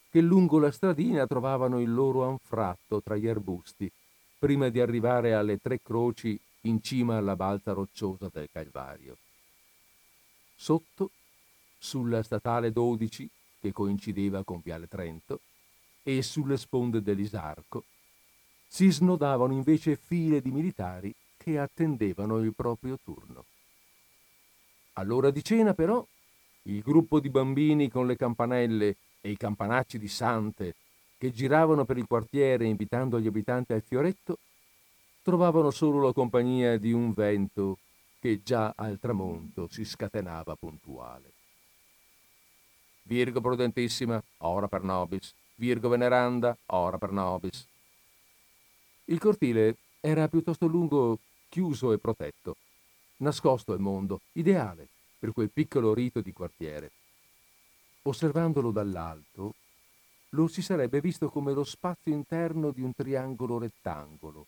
che 0.10 0.22
lungo 0.22 0.58
la 0.58 0.72
stradina 0.72 1.28
trovavano 1.28 1.80
il 1.80 1.94
loro 1.94 2.28
anfratto 2.28 3.02
tra 3.02 3.16
gli 3.16 3.28
arbusti 3.28 3.92
prima 4.40 4.70
di 4.70 4.80
arrivare 4.80 5.34
alle 5.34 5.58
tre 5.58 5.82
croci 5.82 6.40
in 6.62 6.82
cima 6.82 7.18
alla 7.18 7.36
balza 7.36 7.74
rocciosa 7.74 8.30
del 8.32 8.50
Calvario. 8.52 9.18
Sotto, 10.56 11.12
sulla 11.78 12.24
statale 12.24 12.72
12, 12.72 13.30
che 13.60 13.72
coincideva 13.74 14.44
con 14.44 14.62
Viale 14.64 14.88
Trento, 14.88 15.42
e 16.04 16.22
sulle 16.22 16.58
sponde 16.58 17.02
dell'Isarco, 17.02 17.84
si 18.68 18.90
snodavano 18.90 19.54
invece 19.54 19.98
file 19.98 20.42
di 20.42 20.52
militari 20.52 21.14
che 21.38 21.60
attendevano 21.60 22.38
il 22.40 22.54
proprio 22.54 22.98
turno. 23.04 23.46
All'ora 24.94 25.32
di 25.32 25.44
cena, 25.44 25.74
però, 25.74 26.06
il 26.64 26.82
gruppo 26.82 27.20
di 27.20 27.30
bambini 27.30 27.90
con 27.90 28.06
le 28.06 28.16
campanelle 28.16 28.96
e 29.22 29.32
i 29.32 29.38
campanacci 29.38 29.98
di 29.98 30.08
sante 30.08 30.76
che 31.18 31.32
giravano 31.32 31.86
per 31.86 31.98
il 31.98 32.08
quartiere 32.08 32.66
invitando 32.66 33.20
gli 33.20 33.28
abitanti 33.28 33.74
al 33.74 33.82
fioretto, 33.82 34.38
trovavano 35.22 35.70
solo 35.70 36.02
la 36.06 36.14
compagnia 36.14 36.78
di 36.78 36.94
un 36.94 37.12
vento 37.12 37.78
che 38.20 38.42
già 38.44 38.74
al 38.76 39.00
tramonto 39.00 39.68
si 39.70 39.84
scatenava 39.84 40.56
puntuale. 40.56 41.32
Virgo 43.04 43.42
prudentissima, 43.42 44.22
ora 44.40 44.68
per 44.68 44.84
nobis. 44.84 45.34
Virgo 45.56 45.90
veneranda, 45.90 46.58
ora 46.68 46.98
per 46.98 47.12
nobis. 47.12 47.68
Il 49.06 49.20
cortile 49.20 49.76
era 50.00 50.28
piuttosto 50.30 50.68
lungo, 50.68 51.20
chiuso 51.50 51.92
e 51.92 51.98
protetto, 51.98 52.56
nascosto 53.18 53.74
al 53.74 53.80
mondo, 53.80 54.22
ideale 54.34 54.88
per 55.20 55.34
quel 55.34 55.52
piccolo 55.52 55.94
rito 55.94 56.22
di 56.22 56.32
quartiere. 56.32 56.92
Osservandolo 58.04 58.72
dall'alto, 58.72 59.54
lo 60.30 60.48
si 60.48 60.62
sarebbe 60.62 61.02
visto 61.02 61.30
come 61.30 61.54
lo 61.54 61.64
spazio 61.64 62.14
interno 62.14 62.72
di 62.72 62.82
un 62.82 62.94
triangolo 62.94 63.60
rettangolo, 63.60 64.46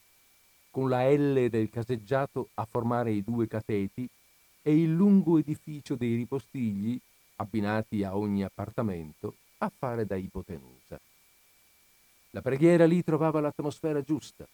con 0.70 0.88
la 0.88 1.10
L 1.12 1.50
del 1.50 1.70
caseggiato 1.70 2.50
a 2.56 2.66
formare 2.66 3.12
i 3.12 3.24
due 3.24 3.48
cateti 3.48 4.08
e 4.62 4.76
il 4.76 4.94
lungo 4.94 5.38
edificio 5.38 5.96
dei 5.96 6.16
ripostigli, 6.16 7.00
abbinati 7.38 8.04
a 8.04 8.16
ogni 8.16 8.44
appartamento, 8.44 9.36
a 9.58 9.72
fare 9.76 10.06
da 10.06 10.16
ipotenusa. 10.16 11.00
La 12.32 12.42
preghiera 12.42 12.86
lì 12.86 13.04
trovava 13.04 13.42
l'atmosfera 13.42 14.02
giusta, 14.02 14.48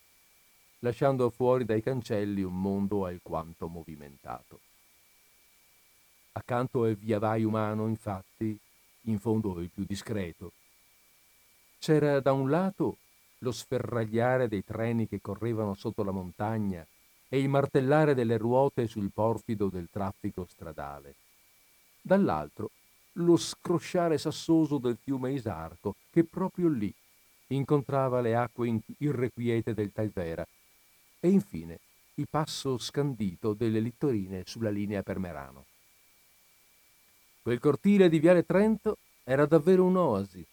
lasciando 0.80 1.30
fuori 1.30 1.66
dai 1.66 1.84
cancelli 1.84 2.42
un 2.42 2.60
mondo 2.60 3.06
alquanto 3.06 3.68
movimentato. 3.68 4.60
Accanto 6.38 6.84
al 6.84 6.94
viavai 6.94 7.44
umano, 7.44 7.88
infatti, 7.88 8.56
in 9.06 9.18
fondo 9.18 9.60
il 9.60 9.72
più 9.74 9.86
discreto, 9.86 10.52
c'era 11.80 12.20
da 12.20 12.32
un 12.32 12.52
lato 12.52 12.98
lo 13.40 13.52
sferragliare 13.52 14.48
dei 14.48 14.64
treni 14.64 15.08
che 15.08 15.20
correvano 15.20 15.74
sotto 15.74 16.04
la 16.04 16.12
montagna 16.12 16.86
e 17.28 17.40
il 17.40 17.50
martellare 17.50 18.14
delle 18.14 18.38
ruote 18.38 18.86
sul 18.86 19.10
porfido 19.12 19.70
del 19.70 19.88
traffico 19.92 20.46
stradale. 20.48 21.16
Dall'altro 22.04 22.70
lo 23.14 23.36
scrosciare 23.36 24.20
sassoso 24.20 24.78
del 24.78 24.98
fiume 25.02 25.32
Isarco 25.32 25.96
che 26.12 26.24
proprio 26.24 26.68
lì 26.68 26.94
incontrava 27.48 28.22
le 28.22 28.36
acque 28.36 28.80
irrequiete 29.00 29.74
del 29.74 29.92
Talvera 29.92 30.48
e 31.20 31.30
infine 31.30 31.80
il 32.16 32.28
passo 32.30 32.78
scandito 32.78 33.54
delle 33.54 33.80
littorine 33.80 34.44
sulla 34.46 34.70
linea 34.70 35.02
per 35.02 35.18
Merano. 35.18 35.66
Quel 37.48 37.60
cortile 37.60 38.10
di 38.10 38.20
Viale 38.20 38.44
Trento 38.44 38.98
era 39.24 39.46
davvero 39.46 39.86
un'oasi 39.86 40.46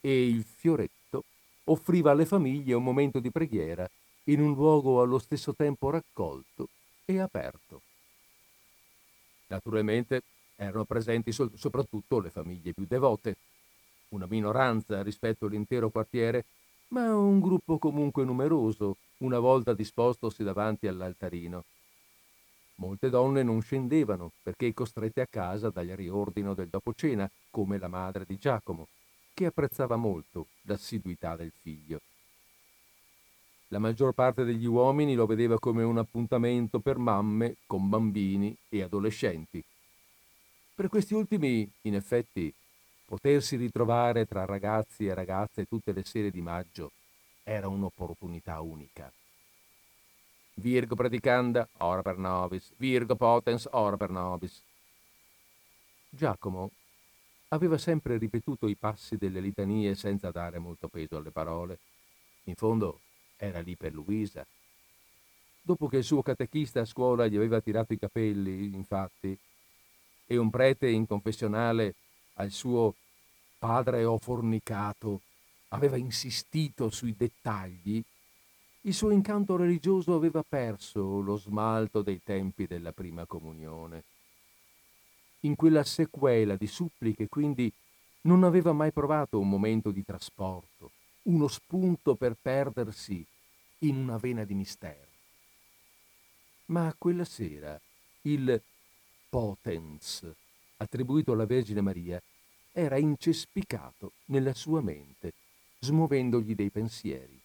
e 0.00 0.28
il 0.28 0.44
fioretto 0.44 1.24
offriva 1.64 2.12
alle 2.12 2.24
famiglie 2.24 2.74
un 2.74 2.84
momento 2.84 3.18
di 3.18 3.32
preghiera 3.32 3.84
in 4.26 4.40
un 4.40 4.54
luogo 4.54 5.02
allo 5.02 5.18
stesso 5.18 5.52
tempo 5.54 5.90
raccolto 5.90 6.68
e 7.04 7.18
aperto. 7.18 7.82
Naturalmente 9.48 10.22
erano 10.54 10.84
presenti 10.84 11.32
so- 11.32 11.50
soprattutto 11.56 12.20
le 12.20 12.30
famiglie 12.30 12.72
più 12.72 12.86
devote, 12.86 13.34
una 14.10 14.26
minoranza 14.26 15.02
rispetto 15.02 15.46
all'intero 15.46 15.90
quartiere, 15.90 16.44
ma 16.90 17.12
un 17.12 17.40
gruppo 17.40 17.76
comunque 17.78 18.22
numeroso, 18.22 18.98
una 19.16 19.40
volta 19.40 19.74
dispostosi 19.74 20.44
davanti 20.44 20.86
all'altarino. 20.86 21.64
Molte 22.76 23.08
donne 23.08 23.42
non 23.42 23.62
scendevano 23.62 24.32
perché 24.42 24.72
costrette 24.74 25.20
a 25.20 25.26
casa 25.26 25.70
dal 25.70 25.86
riordino 25.86 26.54
del 26.54 26.68
dopocena, 26.68 27.30
come 27.50 27.78
la 27.78 27.88
madre 27.88 28.24
di 28.26 28.36
Giacomo, 28.36 28.88
che 29.32 29.46
apprezzava 29.46 29.96
molto 29.96 30.48
l'assiduità 30.62 31.36
del 31.36 31.52
figlio. 31.62 32.00
La 33.68 33.78
maggior 33.78 34.12
parte 34.12 34.44
degli 34.44 34.66
uomini 34.66 35.14
lo 35.14 35.26
vedeva 35.26 35.58
come 35.58 35.82
un 35.82 35.98
appuntamento 35.98 36.78
per 36.80 36.98
mamme 36.98 37.56
con 37.66 37.88
bambini 37.88 38.56
e 38.68 38.82
adolescenti. 38.82 39.62
Per 40.74 40.88
questi 40.88 41.14
ultimi, 41.14 41.68
in 41.82 41.94
effetti, 41.94 42.52
potersi 43.06 43.56
ritrovare 43.56 44.26
tra 44.26 44.44
ragazzi 44.44 45.06
e 45.06 45.14
ragazze 45.14 45.64
tutte 45.64 45.92
le 45.92 46.04
sere 46.04 46.30
di 46.30 46.42
maggio 46.42 46.92
era 47.42 47.68
un'opportunità 47.68 48.60
unica. 48.60 49.10
Virgo 50.58 50.94
predicanda, 50.94 51.68
ora 51.78 52.00
per 52.00 52.16
nobis, 52.16 52.72
Virgo 52.78 53.14
potens, 53.14 53.68
ora 53.72 53.98
per 53.98 54.08
nobis. 54.08 54.62
Giacomo 56.08 56.70
aveva 57.48 57.76
sempre 57.76 58.16
ripetuto 58.16 58.66
i 58.66 58.74
passi 58.74 59.16
delle 59.16 59.40
litanie 59.40 59.94
senza 59.94 60.30
dare 60.30 60.58
molto 60.58 60.88
peso 60.88 61.18
alle 61.18 61.30
parole. 61.30 61.78
In 62.44 62.54
fondo 62.54 63.00
era 63.36 63.60
lì 63.60 63.76
per 63.76 63.92
Luisa. 63.92 64.46
Dopo 65.60 65.88
che 65.88 65.98
il 65.98 66.04
suo 66.04 66.22
catechista 66.22 66.80
a 66.80 66.84
scuola 66.86 67.26
gli 67.26 67.36
aveva 67.36 67.60
tirato 67.60 67.92
i 67.92 67.98
capelli, 67.98 68.74
infatti, 68.74 69.38
e 70.26 70.36
un 70.38 70.48
prete 70.48 70.88
in 70.88 71.06
confessionale 71.06 71.94
al 72.34 72.50
suo 72.50 72.94
padre 73.58 74.04
ho 74.04 74.16
fornicato 74.16 75.20
aveva 75.68 75.96
insistito 75.96 76.88
sui 76.88 77.14
dettagli, 77.14 78.02
il 78.86 78.94
suo 78.94 79.10
incanto 79.10 79.56
religioso 79.56 80.14
aveva 80.14 80.44
perso 80.48 81.20
lo 81.20 81.36
smalto 81.36 82.02
dei 82.02 82.20
tempi 82.22 82.66
della 82.66 82.92
prima 82.92 83.26
comunione. 83.26 84.04
In 85.40 85.56
quella 85.56 85.82
sequela 85.82 86.54
di 86.54 86.68
suppliche, 86.68 87.28
quindi, 87.28 87.72
non 88.22 88.44
aveva 88.44 88.72
mai 88.72 88.92
provato 88.92 89.40
un 89.40 89.48
momento 89.48 89.90
di 89.90 90.04
trasporto, 90.04 90.92
uno 91.22 91.48
spunto 91.48 92.14
per 92.14 92.36
perdersi 92.40 93.24
in 93.80 93.96
una 93.96 94.18
vena 94.18 94.44
di 94.44 94.54
mistero. 94.54 95.10
Ma 96.66 96.94
quella 96.96 97.24
sera 97.24 97.80
il 98.22 98.60
potens 99.28 100.24
attribuito 100.76 101.32
alla 101.32 101.46
Vergine 101.46 101.80
Maria 101.80 102.22
era 102.70 102.98
incespicato 102.98 104.12
nella 104.26 104.54
sua 104.54 104.80
mente, 104.80 105.32
smuovendogli 105.80 106.54
dei 106.54 106.70
pensieri. 106.70 107.35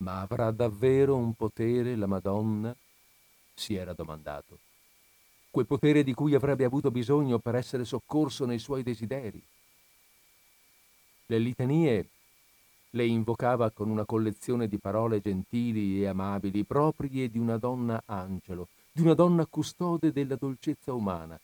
Ma 0.00 0.20
avrà 0.20 0.50
davvero 0.50 1.16
un 1.16 1.34
potere 1.34 1.96
la 1.96 2.06
Madonna? 2.06 2.74
si 3.60 3.74
era 3.74 3.92
domandato. 3.92 4.58
Quel 5.50 5.66
potere 5.66 6.02
di 6.02 6.14
cui 6.14 6.34
avrebbe 6.34 6.64
avuto 6.64 6.90
bisogno 6.90 7.38
per 7.38 7.54
essere 7.54 7.84
soccorso 7.84 8.46
nei 8.46 8.58
suoi 8.58 8.82
desideri. 8.82 9.42
Le 11.26 11.38
litanie 11.38 12.08
le 12.90 13.06
invocava 13.06 13.70
con 13.70 13.90
una 13.90 14.06
collezione 14.06 14.66
di 14.66 14.78
parole 14.78 15.20
gentili 15.20 16.00
e 16.00 16.06
amabili, 16.06 16.64
proprie 16.64 17.28
di 17.28 17.38
una 17.38 17.58
donna 17.58 18.02
angelo, 18.06 18.68
di 18.90 19.02
una 19.02 19.14
donna 19.14 19.44
custode 19.44 20.10
della 20.10 20.36
dolcezza 20.36 20.92
umana. 20.92 21.38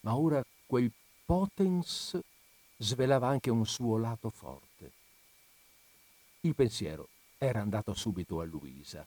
Ma 0.00 0.16
ora 0.16 0.44
quel 0.66 0.90
potens 1.24 2.18
svelava 2.76 3.28
anche 3.28 3.50
un 3.50 3.64
suo 3.64 3.96
lato 3.96 4.30
forte. 4.30 4.92
Il 6.40 6.54
pensiero 6.54 7.08
era 7.38 7.60
andato 7.60 7.94
subito 7.94 8.40
a 8.40 8.44
Luisa, 8.44 9.06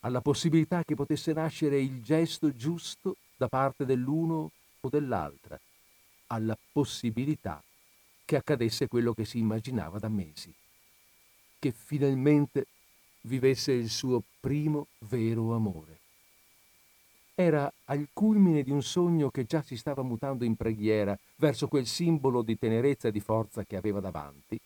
alla 0.00 0.20
possibilità 0.20 0.82
che 0.84 0.94
potesse 0.94 1.32
nascere 1.32 1.80
il 1.80 2.02
gesto 2.02 2.54
giusto 2.54 3.16
da 3.36 3.48
parte 3.48 3.84
dell'uno 3.84 4.50
o 4.80 4.88
dell'altra, 4.88 5.58
alla 6.28 6.56
possibilità 6.72 7.62
che 8.24 8.36
accadesse 8.36 8.88
quello 8.88 9.12
che 9.12 9.24
si 9.24 9.38
immaginava 9.38 9.98
da 9.98 10.08
mesi, 10.08 10.52
che 11.58 11.72
finalmente 11.72 12.66
vivesse 13.22 13.72
il 13.72 13.88
suo 13.88 14.22
primo 14.40 14.88
vero 15.00 15.54
amore. 15.54 15.98
Era 17.34 17.70
al 17.84 18.08
culmine 18.12 18.62
di 18.62 18.70
un 18.70 18.82
sogno 18.82 19.30
che 19.30 19.44
già 19.44 19.62
si 19.62 19.76
stava 19.76 20.02
mutando 20.02 20.44
in 20.44 20.56
preghiera 20.56 21.16
verso 21.36 21.68
quel 21.68 21.86
simbolo 21.86 22.42
di 22.42 22.58
tenerezza 22.58 23.08
e 23.08 23.12
di 23.12 23.20
forza 23.20 23.64
che 23.64 23.76
aveva 23.76 24.00
davanti, 24.00 24.58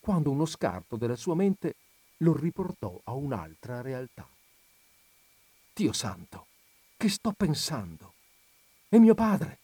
quando 0.00 0.30
uno 0.30 0.46
scarto 0.46 0.96
della 0.96 1.16
sua 1.16 1.34
mente 1.34 1.74
lo 2.24 2.34
riportò 2.34 2.98
a 3.04 3.12
un'altra 3.12 3.82
realtà. 3.82 4.26
Dio 5.74 5.92
santo, 5.92 6.46
che 6.96 7.10
sto 7.10 7.32
pensando? 7.32 8.14
E 8.88 8.98
mio 8.98 9.14
padre? 9.14 9.58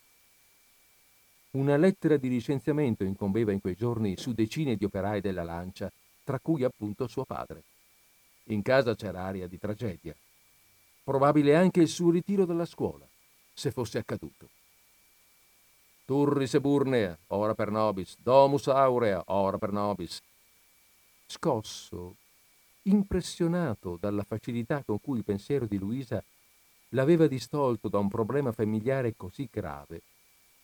Una 1.52 1.78
lettera 1.78 2.18
di 2.18 2.28
licenziamento 2.28 3.02
incombeva 3.02 3.50
in 3.50 3.60
quei 3.60 3.74
giorni 3.74 4.16
su 4.18 4.32
decine 4.32 4.76
di 4.76 4.84
operai 4.84 5.22
della 5.22 5.42
lancia, 5.42 5.90
tra 6.22 6.38
cui 6.38 6.62
appunto 6.62 7.08
suo 7.08 7.24
padre. 7.24 7.62
In 8.44 8.60
casa 8.60 8.94
c'era 8.94 9.24
aria 9.24 9.48
di 9.48 9.58
tragedia. 9.58 10.14
Probabile 11.02 11.56
anche 11.56 11.80
il 11.80 11.88
suo 11.88 12.10
ritiro 12.10 12.44
dalla 12.44 12.66
scuola, 12.66 13.08
se 13.54 13.70
fosse 13.70 13.98
accaduto. 13.98 14.48
Turris 16.04 16.54
eburnea, 16.54 17.16
ora 17.28 17.54
per 17.54 17.70
nobis, 17.70 18.16
domus 18.18 18.66
aurea, 18.68 19.22
ora 19.26 19.56
per 19.56 19.72
nobis. 19.72 20.20
Scosso, 21.26 22.16
impressionato 22.82 23.96
dalla 24.00 24.22
facilità 24.22 24.82
con 24.82 25.00
cui 25.00 25.18
il 25.18 25.24
pensiero 25.24 25.66
di 25.66 25.78
Luisa 25.78 26.22
l'aveva 26.90 27.26
distolto 27.26 27.88
da 27.88 27.98
un 27.98 28.08
problema 28.08 28.52
familiare 28.52 29.14
così 29.16 29.48
grave, 29.50 30.02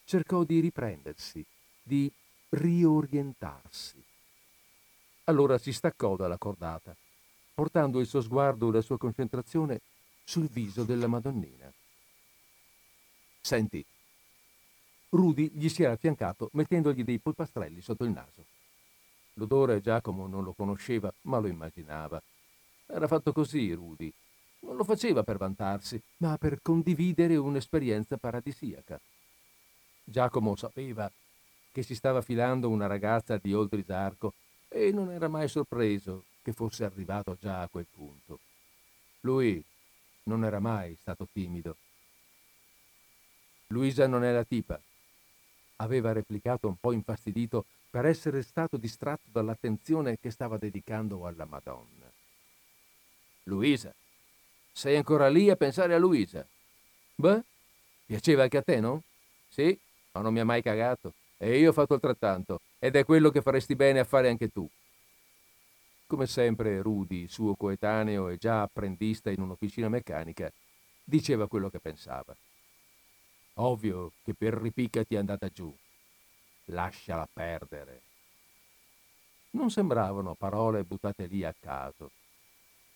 cercò 0.04 0.44
di 0.44 0.60
riprendersi, 0.60 1.44
di 1.82 2.10
riorientarsi. 2.50 4.02
Allora 5.24 5.58
si 5.58 5.72
staccò 5.72 6.16
dalla 6.16 6.38
cordata, 6.38 6.96
portando 7.54 8.00
il 8.00 8.06
suo 8.06 8.20
sguardo 8.20 8.68
e 8.68 8.72
la 8.72 8.80
sua 8.80 8.98
concentrazione 8.98 9.80
sul 10.24 10.48
viso 10.48 10.84
della 10.84 11.06
Madonnina. 11.06 11.72
Senti, 13.40 13.84
Rudy 15.10 15.50
gli 15.52 15.68
si 15.68 15.82
era 15.82 15.92
affiancato 15.92 16.50
mettendogli 16.52 17.04
dei 17.04 17.18
polpastrelli 17.18 17.80
sotto 17.80 18.04
il 18.04 18.10
naso. 18.10 18.44
L'odore 19.38 19.80
Giacomo 19.80 20.26
non 20.26 20.44
lo 20.44 20.52
conosceva, 20.52 21.12
ma 21.22 21.38
lo 21.38 21.46
immaginava. 21.46 22.22
Era 22.86 23.06
fatto 23.06 23.32
così, 23.32 23.72
Rudy. 23.72 24.12
Non 24.60 24.76
lo 24.76 24.84
faceva 24.84 25.22
per 25.22 25.36
vantarsi, 25.36 26.00
ma 26.18 26.36
per 26.38 26.60
condividere 26.62 27.36
un'esperienza 27.36 28.16
paradisiaca. 28.16 29.00
Giacomo 30.04 30.56
sapeva 30.56 31.10
che 31.72 31.82
si 31.82 31.94
stava 31.94 32.22
filando 32.22 32.68
una 32.68 32.86
ragazza 32.86 33.36
di 33.36 33.52
Oltrisarco 33.52 34.32
e 34.68 34.92
non 34.92 35.10
era 35.10 35.28
mai 35.28 35.48
sorpreso 35.48 36.24
che 36.42 36.52
fosse 36.52 36.84
arrivato 36.84 37.36
già 37.38 37.62
a 37.62 37.68
quel 37.68 37.86
punto. 37.90 38.38
Lui 39.20 39.62
non 40.24 40.44
era 40.44 40.58
mai 40.58 40.96
stato 41.00 41.26
timido 41.32 41.76
Luisa 43.70 44.06
non 44.06 44.22
è 44.22 44.32
la 44.32 44.44
tipa, 44.44 44.80
aveva 45.76 46.12
replicato 46.12 46.68
un 46.68 46.76
po' 46.76 46.92
infastidito 46.92 47.66
per 47.90 48.06
essere 48.06 48.42
stato 48.42 48.76
distratto 48.76 49.28
dall'attenzione 49.30 50.18
che 50.20 50.30
stava 50.30 50.56
dedicando 50.58 51.26
alla 51.26 51.44
Madonna. 51.44 52.10
Luisa, 53.44 53.94
sei 54.72 54.96
ancora 54.96 55.28
lì 55.28 55.48
a 55.50 55.56
pensare 55.56 55.94
a 55.94 55.98
Luisa? 55.98 56.46
Beh, 57.14 57.42
piaceva 58.04 58.42
anche 58.42 58.58
a 58.58 58.62
te, 58.62 58.80
no? 58.80 59.02
Sì, 59.48 59.78
ma 60.12 60.20
non 60.20 60.32
mi 60.32 60.40
ha 60.40 60.44
mai 60.44 60.62
cagato. 60.62 61.14
E 61.38 61.58
io 61.58 61.70
ho 61.70 61.72
fatto 61.72 61.94
altrettanto, 61.94 62.60
ed 62.78 62.96
è 62.96 63.04
quello 63.04 63.30
che 63.30 63.42
faresti 63.42 63.76
bene 63.76 64.00
a 64.00 64.04
fare 64.04 64.28
anche 64.28 64.48
tu. 64.48 64.68
Come 66.06 66.26
sempre, 66.26 66.80
Rudy, 66.82 67.28
suo 67.28 67.54
coetaneo 67.56 68.28
e 68.28 68.36
già 68.36 68.62
apprendista 68.62 69.30
in 69.30 69.40
un'officina 69.40 69.88
meccanica, 69.88 70.50
diceva 71.04 71.48
quello 71.48 71.68
che 71.68 71.80
pensava. 71.80 72.34
Ovvio 73.58 74.12
che 74.22 74.34
per 74.34 74.54
ripicca 74.54 75.04
ti 75.04 75.14
è 75.14 75.18
andata 75.18 75.48
giù. 75.48 75.74
Lasciala 76.66 77.26
perdere. 77.32 78.02
Non 79.50 79.70
sembravano 79.70 80.34
parole 80.34 80.84
buttate 80.84 81.26
lì 81.26 81.42
a 81.44 81.54
caso. 81.58 82.10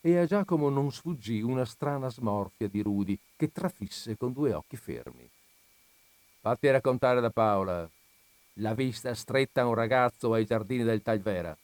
E 0.03 0.18
a 0.18 0.27
Giacomo 0.27 0.68
non 0.68 0.92
sfuggì 0.92 1.40
una 1.40 1.64
strana 1.64 2.11
smorfia 2.11 2.68
di 2.68 2.83
Rudy 2.83 3.18
che 3.37 3.51
trafisse 3.51 4.16
con 4.16 4.33
due 4.33 4.53
occhi 4.53 4.77
fermi. 4.77 5.29
Fatti 6.40 6.70
raccontare 6.70 7.20
da 7.20 7.31
Paola. 7.31 7.88
La 8.55 8.75
vista 8.75 9.14
stretta 9.14 9.62
a 9.62 9.66
un 9.66 9.75
ragazzo 9.75 10.33
ai 10.35 10.44
giardini 10.44 10.85
del 10.85 11.03
Talvera. 11.03 11.57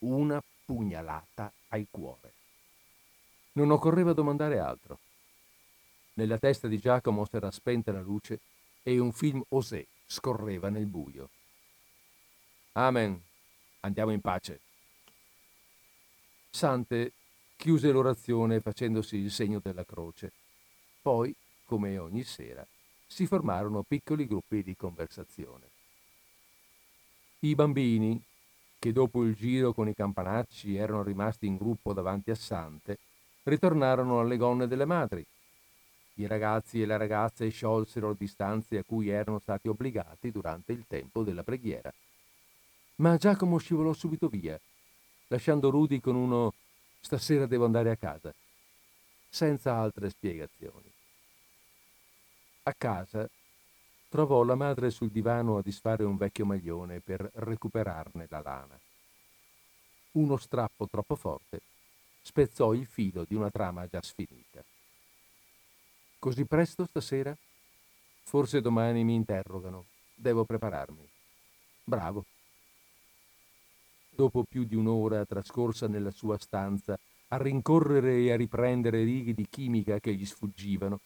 Una 0.00 0.42
pugnalata 0.66 1.50
al 1.68 1.86
cuore. 1.90 2.32
Non 3.52 3.70
occorreva 3.70 4.12
domandare 4.12 4.58
altro. 4.58 4.98
Nella 6.18 6.38
testa 6.38 6.66
di 6.66 6.78
Giacomo 6.78 7.26
s'era 7.26 7.50
spenta 7.50 7.92
la 7.92 8.00
luce 8.00 8.40
e 8.82 8.98
un 8.98 9.12
film 9.12 9.42
osè 9.50 9.84
scorreva 10.06 10.70
nel 10.70 10.86
buio. 10.86 11.28
Amen. 12.72 13.20
Andiamo 13.80 14.12
in 14.12 14.22
pace. 14.22 14.60
Sante 16.48 17.12
chiuse 17.56 17.90
l'orazione 17.90 18.60
facendosi 18.60 19.16
il 19.16 19.30
segno 19.30 19.60
della 19.62 19.84
croce. 19.84 20.32
Poi, 21.02 21.34
come 21.66 21.98
ogni 21.98 22.24
sera, 22.24 22.66
si 23.06 23.26
formarono 23.26 23.82
piccoli 23.82 24.26
gruppi 24.26 24.62
di 24.62 24.74
conversazione. 24.74 25.68
I 27.40 27.54
bambini, 27.54 28.22
che 28.78 28.90
dopo 28.90 29.22
il 29.22 29.34
giro 29.34 29.74
con 29.74 29.86
i 29.86 29.94
campanacci 29.94 30.76
erano 30.76 31.02
rimasti 31.02 31.44
in 31.44 31.58
gruppo 31.58 31.92
davanti 31.92 32.30
a 32.30 32.34
Sante, 32.34 32.98
ritornarono 33.42 34.18
alle 34.18 34.38
gonne 34.38 34.66
delle 34.66 34.86
madri 34.86 35.24
i 36.16 36.26
ragazzi 36.26 36.80
e 36.80 36.86
le 36.86 36.96
ragazze 36.96 37.48
sciolsero 37.48 38.10
le 38.10 38.16
distanze 38.18 38.78
a 38.78 38.84
cui 38.84 39.08
erano 39.08 39.38
stati 39.38 39.68
obbligati 39.68 40.30
durante 40.30 40.72
il 40.72 40.84
tempo 40.86 41.22
della 41.22 41.42
preghiera. 41.42 41.92
Ma 42.96 43.16
Giacomo 43.16 43.58
scivolò 43.58 43.92
subito 43.92 44.28
via, 44.28 44.58
lasciando 45.28 45.70
Rudy 45.70 46.00
con 46.00 46.14
uno 46.14 46.54
stasera 47.00 47.46
devo 47.46 47.66
andare 47.66 47.90
a 47.90 47.96
casa, 47.96 48.34
senza 49.28 49.74
altre 49.74 50.08
spiegazioni. 50.10 50.90
A 52.64 52.74
casa 52.76 53.28
trovò 54.08 54.42
la 54.42 54.54
madre 54.54 54.90
sul 54.90 55.10
divano 55.10 55.58
a 55.58 55.62
disfare 55.62 56.04
un 56.04 56.16
vecchio 56.16 56.46
maglione 56.46 57.00
per 57.00 57.30
recuperarne 57.34 58.26
la 58.30 58.40
lana. 58.40 58.80
Uno 60.12 60.36
strappo 60.38 60.88
troppo 60.88 61.14
forte 61.14 61.60
spezzò 62.22 62.72
il 62.72 62.86
filo 62.86 63.24
di 63.24 63.34
una 63.34 63.50
trama 63.50 63.86
già 63.86 64.00
sfinita. 64.00 64.64
Così 66.26 66.44
presto 66.44 66.84
stasera? 66.86 67.32
Forse 68.24 68.60
domani 68.60 69.04
mi 69.04 69.14
interrogano. 69.14 69.84
Devo 70.12 70.44
prepararmi. 70.44 71.08
Bravo. 71.84 72.24
Dopo 74.10 74.42
più 74.42 74.64
di 74.64 74.74
un'ora 74.74 75.24
trascorsa 75.24 75.86
nella 75.86 76.10
sua 76.10 76.36
stanza 76.36 76.98
a 77.28 77.36
rincorrere 77.36 78.16
e 78.16 78.32
a 78.32 78.36
riprendere 78.36 79.04
righe 79.04 79.34
di 79.34 79.46
chimica 79.48 80.00
che 80.00 80.14
gli 80.14 80.26
sfuggivano, 80.26 80.98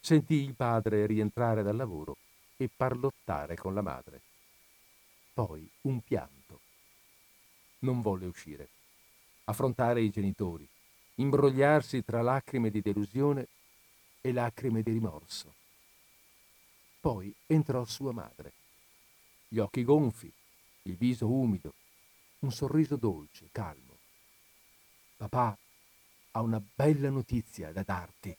sentì 0.00 0.42
il 0.42 0.56
padre 0.56 1.06
rientrare 1.06 1.62
dal 1.62 1.76
lavoro 1.76 2.16
e 2.56 2.68
parlottare 2.76 3.54
con 3.54 3.74
la 3.74 3.82
madre. 3.82 4.20
Poi 5.34 5.70
un 5.82 6.00
pianto. 6.00 6.58
Non 7.82 8.00
volle 8.00 8.26
uscire, 8.26 8.68
affrontare 9.44 10.00
i 10.00 10.10
genitori, 10.10 10.68
imbrogliarsi 11.14 12.04
tra 12.04 12.22
lacrime 12.22 12.70
di 12.70 12.80
delusione 12.80 13.46
e 14.28 14.32
lacrime 14.32 14.82
di 14.82 14.92
rimorso. 14.92 15.54
Poi 17.00 17.34
entrò 17.46 17.84
sua 17.84 18.12
madre. 18.12 18.52
Gli 19.48 19.58
occhi 19.58 19.82
gonfi, 19.82 20.30
il 20.82 20.96
viso 20.96 21.30
umido, 21.30 21.72
un 22.40 22.52
sorriso 22.52 22.96
dolce, 22.96 23.48
calmo. 23.50 23.96
Papà 25.16 25.56
ha 26.32 26.40
una 26.42 26.60
bella 26.60 27.10
notizia 27.10 27.72
da 27.72 27.82
darti. 27.82 28.36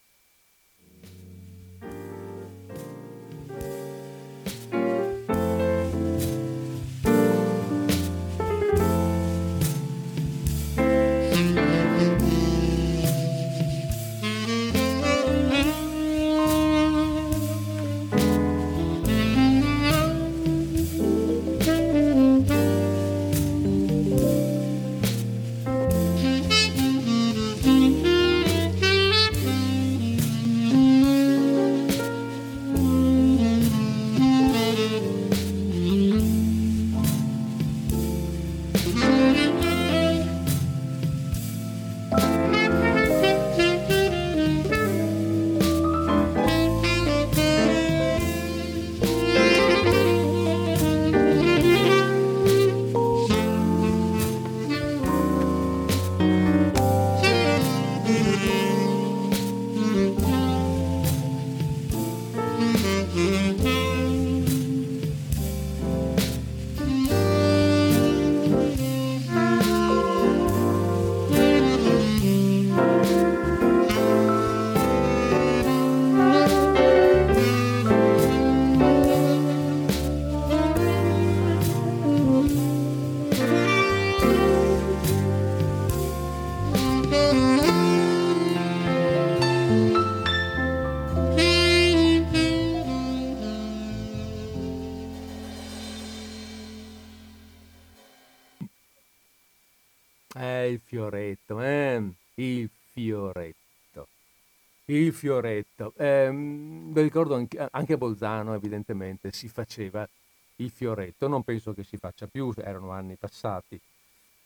Il 104.90 105.12
fioretto. 105.12 105.92
Eh, 105.96 106.30
vi 106.32 107.00
ricordo 107.00 107.36
anche, 107.36 107.68
anche 107.70 107.92
a 107.92 107.96
Bolzano, 107.96 108.54
evidentemente, 108.54 109.30
si 109.30 109.46
faceva 109.46 110.08
il 110.56 110.70
fioretto. 110.70 111.28
Non 111.28 111.44
penso 111.44 111.72
che 111.72 111.84
si 111.84 111.96
faccia 111.96 112.26
più, 112.26 112.52
erano 112.56 112.90
anni 112.90 113.14
passati. 113.14 113.80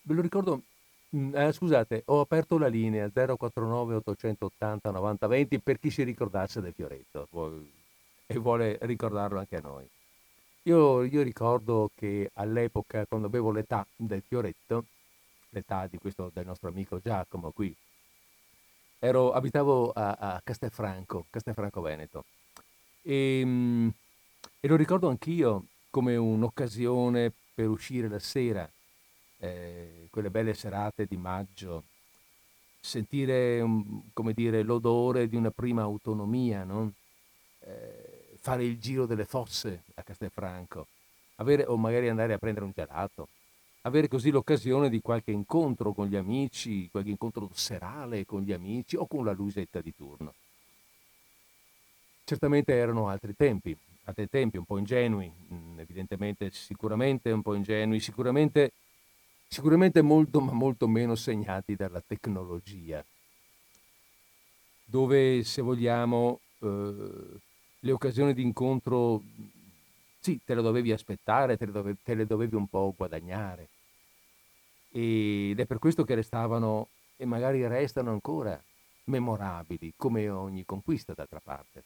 Ve 0.03 0.15
lo 0.15 0.21
ricordo, 0.21 0.61
mm, 1.17 1.35
eh, 1.35 1.51
scusate, 1.51 2.03
ho 2.07 2.21
aperto 2.21 2.59
la 2.59 2.67
linea 2.67 3.09
049 3.09 3.95
880 3.95 4.91
9020 4.91 5.61
per 5.61 5.81
chi 5.81 5.91
si 5.91 6.03
ricordasse 6.03 6.61
del 6.61 6.75
fioretto 6.75 7.27
e 8.27 8.37
vuole 8.39 8.77
ricordarlo 8.83 9.39
anche 9.39 9.57
a 9.57 9.61
noi. 9.61 9.89
Io, 10.65 11.05
io 11.05 11.23
ricordo 11.23 11.91
che 11.95 12.31
all'epoca, 12.35 13.07
quando 13.07 13.29
avevo 13.29 13.51
l'età 13.51 13.87
del 13.97 14.23
fioretto, 14.27 14.85
l'età 15.51 15.89
questo, 15.99 16.31
del 16.35 16.45
nostro 16.45 16.69
amico 16.69 17.01
Giacomo 17.01 17.51
qui. 17.51 17.75
Ero, 19.05 19.33
abitavo 19.33 19.91
a, 19.91 20.17
a 20.19 20.41
Castelfranco, 20.43 21.27
Castelfranco 21.29 21.83
Veneto, 21.83 22.25
E, 23.03 23.41
ehm, 23.41 23.93
e 24.61 24.67
lo 24.67 24.77
ricordo 24.77 25.11
anch'io 25.11 25.67
come 25.91 26.17
un'occasione 26.17 27.31
per 27.55 27.69
uscire 27.69 28.09
la 28.09 28.19
sera, 28.19 28.67
eh, 29.41 30.09
quelle 30.11 30.31
belle 30.31 30.55
serate 30.55 31.05
di 31.05 31.19
maggio, 31.19 31.83
sentire, 32.81 33.63
come 34.15 34.33
dire, 34.33 34.63
l'odore 34.63 35.29
di 35.29 35.37
una 35.37 35.51
prima 35.51 35.83
autonomia, 35.83 36.65
no? 36.65 36.95
eh, 37.61 38.39
fare 38.41 38.65
il 38.65 38.79
giro 38.79 39.05
delle 39.05 39.27
fosse 39.27 39.83
a 39.97 40.03
Castelfranco, 40.03 40.87
avere, 41.37 41.67
o 41.67 41.77
magari 41.77 42.09
andare 42.09 42.33
a 42.33 42.39
prendere 42.39 42.65
un 42.65 42.73
gelato, 42.75 43.29
avere 43.87 44.09
così 44.09 44.31
l'occasione 44.31 44.89
di 44.89 45.01
qualche 45.01 45.31
incontro 45.31 45.93
con 45.93 46.07
gli 46.07 46.17
amici, 46.17 46.89
qualche 46.91 47.11
incontro 47.11 47.51
serale 47.53 48.25
con 48.25 48.41
gli 48.43 48.53
amici 48.53 48.97
o 48.97 49.07
con 49.07 49.25
la 49.25 49.33
lusetta 49.33 49.81
di 49.81 49.95
turno. 49.95 50.35
Certamente 52.25 52.73
erano 52.73 53.09
altri 53.09 53.37
tempi, 53.37 53.77
altri 54.05 54.29
tempi 54.31 54.57
un 54.57 54.65
po' 54.65 54.79
ingenui, 54.79 55.31
mm, 55.53 55.79
evidentemente, 55.79 56.51
sicuramente 56.51 57.31
un 57.31 57.43
po' 57.43 57.55
ingenui, 57.55 58.01
sicuramente, 58.01 58.73
sicuramente 59.47 60.01
molto, 60.01 60.41
ma 60.41 60.53
molto 60.53 60.89
meno 60.89 61.15
segnati 61.15 61.77
dalla 61.77 62.01
tecnologia, 62.01 63.05
dove, 64.87 65.45
se 65.45 65.61
vogliamo, 65.61 66.41
eh, 66.61 67.41
le 67.81 67.93
occasioni 67.93 68.33
di 68.33 68.41
incontro, 68.41 69.23
sì, 70.21 70.41
te 70.43 70.55
le 70.55 70.63
dovevi 70.63 70.91
aspettare, 70.91 71.59
te 71.59 71.67
le, 71.67 71.73
dovevi, 71.73 71.99
te 72.03 72.15
le 72.15 72.25
dovevi 72.25 72.55
un 72.55 72.67
po' 72.67 72.95
guadagnare. 72.97 73.69
Ed 74.97 75.59
è 75.59 75.67
per 75.67 75.81
questo 75.81 76.05
che 76.05 76.15
restavano, 76.15 76.87
e 77.17 77.25
magari 77.25 77.67
restano 77.67 78.13
ancora, 78.13 78.61
memorabili, 79.07 79.93
come 79.97 80.29
ogni 80.29 80.65
conquista 80.65 81.15
d'altra 81.15 81.41
parte. 81.43 81.83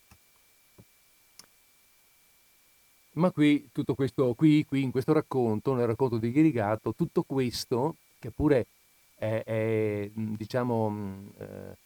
Ma 3.12 3.30
qui, 3.30 3.70
tutto 3.72 3.94
questo, 3.94 4.34
qui, 4.34 4.66
qui 4.66 4.82
in 4.82 4.90
questo 4.90 5.14
racconto, 5.14 5.74
nel 5.74 5.86
racconto 5.86 6.18
di 6.18 6.30
Ghirigato, 6.30 6.92
tutto 6.92 7.22
questo, 7.22 7.96
che 8.18 8.30
pure 8.30 8.66
è, 9.14 9.42
è 9.42 10.10
diciamo, 10.12 11.30
eh, 11.38 11.76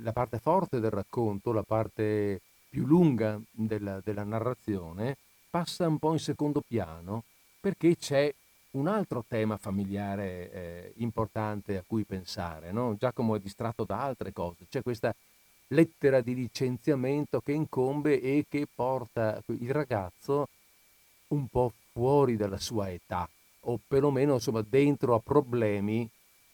la 0.00 0.12
parte 0.12 0.38
forte 0.38 0.80
del 0.80 0.90
racconto, 0.90 1.52
la 1.52 1.62
parte 1.62 2.40
più 2.68 2.84
lunga 2.84 3.40
della, 3.52 4.00
della 4.00 4.24
narrazione, 4.24 5.16
passa 5.48 5.86
un 5.86 6.00
po' 6.00 6.12
in 6.12 6.18
secondo 6.18 6.60
piano 6.66 7.22
perché 7.60 7.96
c'è 7.96 8.34
un 8.74 8.86
altro 8.86 9.24
tema 9.26 9.56
familiare 9.56 10.50
eh, 10.50 10.92
importante 10.96 11.76
a 11.76 11.84
cui 11.86 12.04
pensare. 12.04 12.72
No? 12.72 12.96
Giacomo 12.96 13.36
è 13.36 13.40
distratto 13.40 13.84
da 13.84 14.00
altre 14.00 14.32
cose, 14.32 14.66
c'è 14.68 14.82
questa 14.82 15.14
lettera 15.68 16.20
di 16.20 16.34
licenziamento 16.34 17.40
che 17.40 17.52
incombe 17.52 18.20
e 18.20 18.46
che 18.48 18.66
porta 18.72 19.42
il 19.46 19.70
ragazzo 19.70 20.48
un 21.28 21.48
po' 21.48 21.72
fuori 21.92 22.36
dalla 22.36 22.58
sua 22.58 22.90
età 22.90 23.28
o 23.66 23.80
perlomeno 23.86 24.34
insomma 24.34 24.62
dentro 24.62 25.14
a 25.14 25.20
problemi 25.20 26.08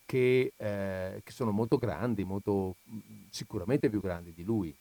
che, 0.06 0.52
eh, 0.56 1.20
che 1.22 1.32
sono 1.32 1.50
molto 1.50 1.76
grandi, 1.76 2.24
molto, 2.24 2.76
sicuramente 3.30 3.88
più 3.88 4.00
grandi 4.00 4.32
di 4.34 4.42
lui. 4.44 4.74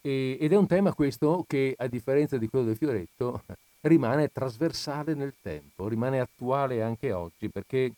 E, 0.00 0.36
ed 0.40 0.52
è 0.52 0.56
un 0.56 0.66
tema 0.66 0.94
questo 0.94 1.44
che, 1.46 1.74
a 1.76 1.86
differenza 1.86 2.36
di 2.36 2.48
quello 2.48 2.66
del 2.66 2.76
fioretto, 2.76 3.42
rimane 3.84 4.32
trasversale 4.32 5.14
nel 5.14 5.34
tempo, 5.40 5.88
rimane 5.88 6.20
attuale 6.20 6.82
anche 6.82 7.12
oggi, 7.12 7.48
perché 7.50 7.92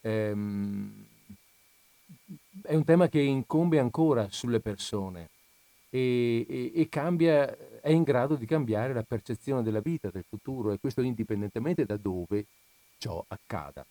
ehm, 0.00 1.06
è 2.62 2.74
un 2.74 2.84
tema 2.84 3.08
che 3.08 3.20
incombe 3.20 3.78
ancora 3.78 4.28
sulle 4.30 4.60
persone 4.60 5.28
e, 5.90 6.46
e, 6.48 6.72
e 6.74 6.88
cambia, 6.88 7.80
è 7.80 7.90
in 7.90 8.02
grado 8.02 8.36
di 8.36 8.46
cambiare 8.46 8.94
la 8.94 9.02
percezione 9.02 9.62
della 9.62 9.80
vita, 9.80 10.10
del 10.10 10.24
futuro, 10.26 10.72
e 10.72 10.78
questo 10.78 11.02
indipendentemente 11.02 11.84
da 11.84 11.96
dove 11.96 12.46
ciò 12.98 13.22
accada. 13.28 13.84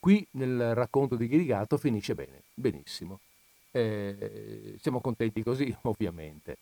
Qui 0.00 0.26
nel 0.32 0.74
racconto 0.74 1.16
di 1.16 1.28
Ghirigato 1.28 1.76
finisce 1.76 2.14
bene, 2.14 2.42
benissimo. 2.54 3.20
Eh, 3.70 4.76
siamo 4.80 5.00
contenti 5.00 5.42
così, 5.42 5.74
ovviamente. 5.82 6.58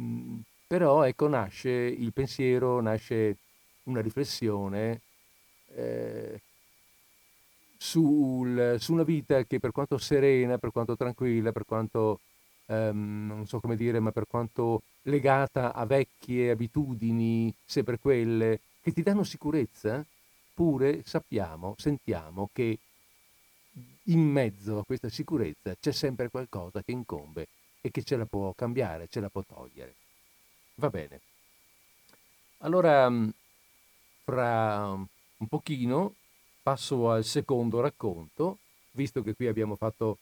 Mm, 0.00 0.38
però 0.68 1.02
ecco, 1.04 1.28
nasce 1.28 1.70
il 1.70 2.12
pensiero, 2.12 2.80
nasce 2.82 3.38
una 3.84 4.02
riflessione 4.02 5.00
eh, 5.74 6.40
sul, 7.78 8.76
su 8.78 8.92
una 8.92 9.02
vita 9.02 9.42
che 9.44 9.60
per 9.60 9.72
quanto 9.72 9.96
serena, 9.96 10.58
per 10.58 10.70
quanto 10.70 10.94
tranquilla, 10.94 11.52
per 11.52 11.64
quanto, 11.64 12.20
ehm, 12.66 13.26
non 13.28 13.46
so 13.46 13.60
come 13.60 13.76
dire, 13.76 13.98
ma 13.98 14.10
per 14.12 14.26
quanto 14.28 14.82
legata 15.04 15.72
a 15.72 15.86
vecchie 15.86 16.50
abitudini, 16.50 17.52
sempre 17.64 17.98
quelle, 17.98 18.60
che 18.82 18.92
ti 18.92 19.02
danno 19.02 19.24
sicurezza, 19.24 20.04
pure 20.52 21.02
sappiamo, 21.04 21.74
sentiamo 21.78 22.50
che 22.52 22.78
in 24.04 24.20
mezzo 24.20 24.78
a 24.78 24.84
questa 24.84 25.08
sicurezza 25.08 25.74
c'è 25.80 25.92
sempre 25.92 26.28
qualcosa 26.28 26.82
che 26.82 26.92
incombe 26.92 27.46
e 27.80 27.90
che 27.90 28.02
ce 28.02 28.16
la 28.16 28.26
può 28.26 28.52
cambiare, 28.54 29.08
ce 29.08 29.20
la 29.20 29.30
può 29.30 29.42
togliere. 29.46 29.94
Va 30.78 30.90
bene. 30.90 31.20
Allora, 32.58 33.08
mm, 33.10 33.28
fra 34.24 34.90
un 34.90 35.46
pochino 35.48 36.14
passo 36.62 37.10
al 37.10 37.24
secondo 37.24 37.80
racconto, 37.80 38.58
visto 38.92 39.22
che 39.22 39.34
qui 39.34 39.46
abbiamo 39.48 39.74
fatto, 39.74 40.18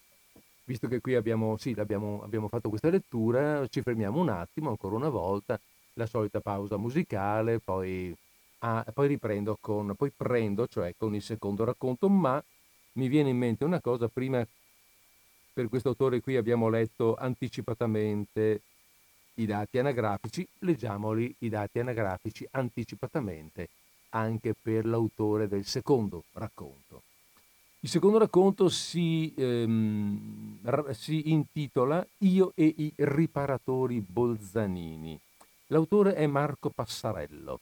che 0.64 1.00
qui 1.00 1.14
abbiamo, 1.14 1.56
sì, 1.58 1.74
abbiamo, 1.76 2.22
abbiamo 2.22 2.48
fatto 2.48 2.68
questa 2.70 2.88
lettura, 2.88 3.66
ci 3.68 3.82
fermiamo 3.82 4.18
un 4.20 4.30
attimo, 4.30 4.70
ancora 4.70 4.96
una 4.96 5.08
volta, 5.10 5.60
la 5.94 6.06
solita 6.06 6.40
pausa 6.40 6.76
musicale, 6.78 7.58
poi, 7.58 8.14
ah, 8.60 8.84
poi 8.94 9.08
riprendo 9.08 9.58
con, 9.60 9.94
poi 9.94 10.10
prendo, 10.16 10.66
cioè 10.68 10.94
con 10.96 11.14
il 11.14 11.22
secondo 11.22 11.64
racconto, 11.64 12.08
ma 12.08 12.42
mi 12.92 13.08
viene 13.08 13.30
in 13.30 13.36
mente 13.36 13.64
una 13.64 13.80
cosa, 13.80 14.08
prima 14.08 14.46
per 15.52 15.68
questo 15.68 15.88
autore 15.90 16.20
qui 16.20 16.36
abbiamo 16.36 16.68
letto 16.68 17.14
anticipatamente 17.14 18.62
i 19.36 19.46
dati 19.46 19.78
anagrafici, 19.78 20.46
leggiamoli 20.60 21.34
i 21.40 21.48
dati 21.48 21.78
anagrafici 21.78 22.46
anticipatamente 22.52 23.68
anche 24.10 24.54
per 24.60 24.86
l'autore 24.86 25.48
del 25.48 25.64
secondo 25.64 26.24
racconto. 26.32 27.02
Il 27.80 27.88
secondo 27.88 28.18
racconto 28.18 28.68
si, 28.68 29.32
ehm, 29.36 30.90
si 30.92 31.30
intitola 31.30 32.04
Io 32.18 32.52
e 32.54 32.74
i 32.76 32.92
riparatori 32.96 34.00
Bolzanini. 34.00 35.18
L'autore 35.68 36.14
è 36.14 36.26
Marco 36.26 36.70
Passarello. 36.70 37.60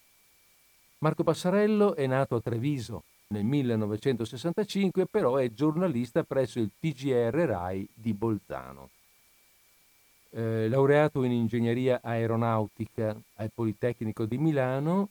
Marco 0.99 1.25
Passarello 1.25 1.95
è 1.95 2.07
nato 2.07 2.37
a 2.37 2.41
Treviso 2.41 3.03
nel 3.29 3.45
1965, 3.45 5.07
però 5.07 5.37
è 5.37 5.53
giornalista 5.53 6.23
presso 6.23 6.61
il 6.61 6.71
TGR 6.79 7.35
RAI 7.35 7.89
di 7.93 8.15
Bolzano. 8.15 8.91
Eh, 10.37 10.69
laureato 10.69 11.23
in 11.23 11.31
ingegneria 11.31 12.01
aeronautica 12.03 13.17
al 13.37 13.53
Politecnico 13.55 14.25
di 14.25 14.37
Milano, 14.37 15.11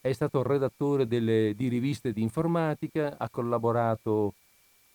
è 0.00 0.12
stato 0.12 0.44
redattore 0.44 1.08
delle, 1.08 1.54
di 1.56 1.66
riviste 1.66 2.12
di 2.12 2.22
informatica, 2.22 3.16
ha 3.18 3.28
collaborato 3.30 4.34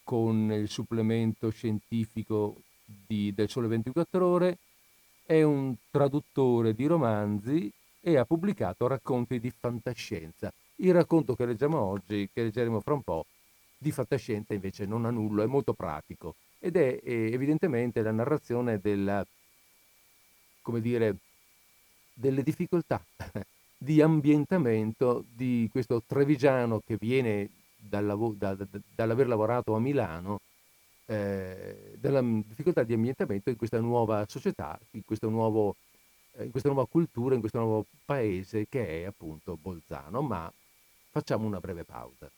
con 0.06 0.50
il 0.54 0.70
supplemento 0.70 1.50
scientifico 1.50 2.56
di, 2.86 3.34
del 3.36 3.50
Sole 3.50 3.68
24 3.68 4.26
Ore, 4.26 4.58
è 5.26 5.42
un 5.42 5.76
traduttore 5.92 6.74
di 6.74 6.86
romanzi 6.86 7.70
e 8.00 8.16
ha 8.16 8.24
pubblicato 8.24 8.88
racconti 8.88 9.42
di 9.42 9.52
fantascienza. 9.52 10.54
Il 10.76 10.94
racconto 10.94 11.36
che 11.36 11.46
leggiamo 11.46 11.82
oggi, 11.82 12.30
che 12.32 12.44
leggeremo 12.44 12.80
fra 12.80 12.94
un 12.94 13.02
po', 13.02 13.26
di 13.78 13.92
fantascienza 13.92 14.54
invece 14.54 14.86
non 14.86 15.04
ha 15.04 15.10
nulla, 15.10 15.44
è 15.44 15.48
molto 15.48 15.74
pratico 15.74 16.36
ed 16.60 16.78
è, 16.78 17.02
è 17.02 17.12
evidentemente 17.12 18.02
la 18.02 18.12
narrazione 18.12 18.80
della, 18.80 19.26
come 20.70 20.82
dire, 20.82 21.16
delle 22.14 22.44
difficoltà 22.44 23.04
di 23.78 24.02
ambientamento 24.02 25.26
di 25.34 25.68
questo 25.72 26.04
trevigiano 26.06 26.82
che 26.86 26.98
viene 27.00 27.50
dal, 27.78 28.36
da, 28.38 28.56
da, 28.56 28.66
dall'aver 28.96 29.28
lavorato 29.28 29.76
a 29.76 29.80
Milano, 29.80 30.40
eh, 31.06 31.96
della 31.98 32.22
difficoltà 32.22 32.84
di 32.84 32.94
ambientamento 32.94 33.50
in 33.50 33.56
questa 33.56 33.80
nuova 33.80 34.26
società, 34.28 34.80
in 34.92 35.04
questo 35.06 35.30
nuovo 35.30 35.76
eh, 36.34 36.46
in 36.46 36.52
questa 36.52 36.70
nuova 36.70 36.88
cultura, 36.88 37.34
in 37.34 37.40
questo 37.40 37.58
nuovo 37.58 37.86
paese 38.06 38.68
che 38.70 39.02
è 39.02 39.06
appunto 39.06 39.58
Bolzano, 39.60 40.22
ma 40.22 40.52
Facciamo 41.12 41.48
una 41.48 41.60
breve 41.60 41.84
pausa. 41.84 42.30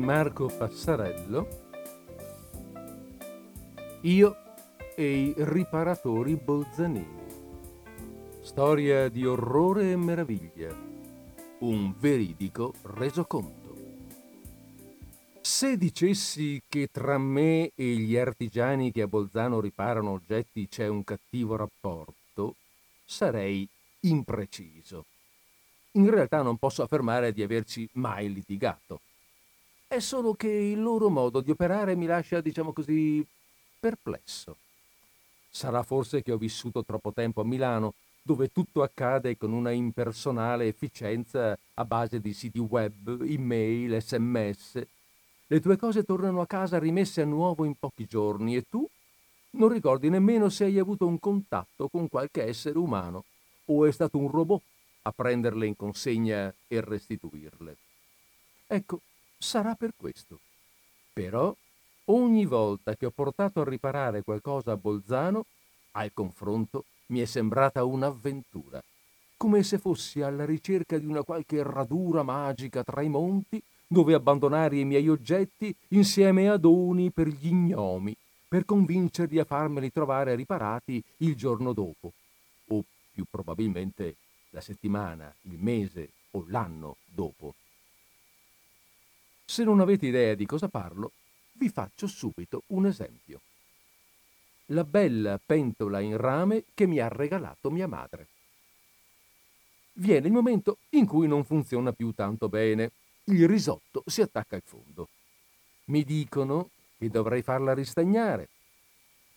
Marco 0.00 0.46
Passarello, 0.46 1.46
Io 4.00 4.36
e 4.96 5.24
i 5.24 5.34
riparatori 5.36 6.36
bolzanini. 6.36 7.18
Storia 8.40 9.10
di 9.10 9.26
orrore 9.26 9.90
e 9.90 9.96
meraviglia. 9.96 10.74
Un 11.58 11.94
veridico 11.98 12.72
resoconto. 12.94 13.76
Se 15.42 15.76
dicessi 15.76 16.62
che 16.66 16.88
tra 16.90 17.18
me 17.18 17.70
e 17.74 17.84
gli 17.96 18.16
artigiani 18.16 18.92
che 18.92 19.02
a 19.02 19.06
Bolzano 19.06 19.60
riparano 19.60 20.12
oggetti 20.12 20.66
c'è 20.66 20.88
un 20.88 21.04
cattivo 21.04 21.56
rapporto, 21.56 22.54
sarei 23.04 23.68
impreciso. 24.00 25.04
In 25.92 26.08
realtà 26.08 26.40
non 26.40 26.56
posso 26.56 26.82
affermare 26.82 27.34
di 27.34 27.42
averci 27.42 27.86
mai 27.92 28.32
litigato. 28.32 29.00
È 29.92 29.98
solo 29.98 30.34
che 30.34 30.46
il 30.46 30.80
loro 30.80 31.08
modo 31.08 31.40
di 31.40 31.50
operare 31.50 31.96
mi 31.96 32.06
lascia, 32.06 32.40
diciamo 32.40 32.72
così, 32.72 33.26
perplesso. 33.80 34.56
Sarà 35.50 35.82
forse 35.82 36.22
che 36.22 36.30
ho 36.30 36.36
vissuto 36.36 36.84
troppo 36.84 37.12
tempo 37.12 37.40
a 37.40 37.44
Milano, 37.44 37.94
dove 38.22 38.52
tutto 38.52 38.84
accade 38.84 39.36
con 39.36 39.50
una 39.50 39.72
impersonale 39.72 40.68
efficienza 40.68 41.58
a 41.74 41.84
base 41.84 42.20
di 42.20 42.32
siti 42.32 42.60
web, 42.60 43.20
email, 43.22 44.00
sms. 44.00 44.86
Le 45.48 45.60
tue 45.60 45.76
cose 45.76 46.04
tornano 46.04 46.40
a 46.40 46.46
casa 46.46 46.78
rimesse 46.78 47.22
a 47.22 47.26
nuovo 47.26 47.64
in 47.64 47.74
pochi 47.74 48.06
giorni 48.06 48.54
e 48.54 48.66
tu 48.70 48.88
non 49.54 49.70
ricordi 49.70 50.08
nemmeno 50.08 50.50
se 50.50 50.66
hai 50.66 50.78
avuto 50.78 51.04
un 51.04 51.18
contatto 51.18 51.88
con 51.88 52.08
qualche 52.08 52.44
essere 52.44 52.78
umano 52.78 53.24
o 53.64 53.84
è 53.86 53.90
stato 53.90 54.18
un 54.18 54.30
robot 54.30 54.62
a 55.02 55.10
prenderle 55.10 55.66
in 55.66 55.74
consegna 55.74 56.54
e 56.68 56.80
restituirle. 56.80 57.76
Ecco, 58.68 59.00
sarà 59.40 59.74
per 59.74 59.94
questo. 59.96 60.38
Però 61.12 61.54
ogni 62.06 62.44
volta 62.44 62.94
che 62.94 63.06
ho 63.06 63.10
portato 63.10 63.62
a 63.62 63.68
riparare 63.68 64.22
qualcosa 64.22 64.72
a 64.72 64.76
Bolzano, 64.76 65.46
al 65.92 66.12
confronto 66.12 66.84
mi 67.06 67.20
è 67.20 67.24
sembrata 67.24 67.82
un'avventura, 67.82 68.82
come 69.36 69.62
se 69.62 69.78
fossi 69.78 70.20
alla 70.20 70.44
ricerca 70.44 70.98
di 70.98 71.06
una 71.06 71.22
qualche 71.22 71.62
radura 71.62 72.22
magica 72.22 72.84
tra 72.84 73.00
i 73.02 73.08
monti 73.08 73.60
dove 73.86 74.14
abbandonare 74.14 74.78
i 74.78 74.84
miei 74.84 75.08
oggetti 75.08 75.74
insieme 75.88 76.48
a 76.48 76.56
doni 76.56 77.10
per 77.10 77.26
gli 77.26 77.52
gnomi, 77.52 78.14
per 78.46 78.64
convincerli 78.64 79.38
a 79.40 79.44
farmeli 79.44 79.90
trovare 79.90 80.36
riparati 80.36 81.02
il 81.18 81.34
giorno 81.34 81.72
dopo, 81.72 82.12
o 82.68 82.84
più 83.10 83.24
probabilmente 83.28 84.16
la 84.50 84.60
settimana, 84.60 85.34
il 85.42 85.58
mese 85.58 86.10
o 86.32 86.44
l'anno 86.46 86.98
dopo. 87.04 87.54
Se 89.50 89.64
non 89.64 89.80
avete 89.80 90.06
idea 90.06 90.36
di 90.36 90.46
cosa 90.46 90.68
parlo, 90.68 91.10
vi 91.54 91.68
faccio 91.70 92.06
subito 92.06 92.62
un 92.68 92.86
esempio. 92.86 93.40
La 94.66 94.84
bella 94.84 95.40
pentola 95.44 95.98
in 95.98 96.16
rame 96.16 96.66
che 96.72 96.86
mi 96.86 97.00
ha 97.00 97.08
regalato 97.08 97.68
mia 97.68 97.88
madre. 97.88 98.28
Viene 99.94 100.28
il 100.28 100.32
momento 100.32 100.76
in 100.90 101.04
cui 101.04 101.26
non 101.26 101.42
funziona 101.42 101.92
più 101.92 102.12
tanto 102.12 102.48
bene. 102.48 102.92
Il 103.24 103.48
risotto 103.48 104.04
si 104.06 104.22
attacca 104.22 104.54
al 104.54 104.62
fondo. 104.64 105.08
Mi 105.86 106.04
dicono 106.04 106.70
che 106.96 107.08
dovrei 107.08 107.42
farla 107.42 107.74
ristagnare. 107.74 108.50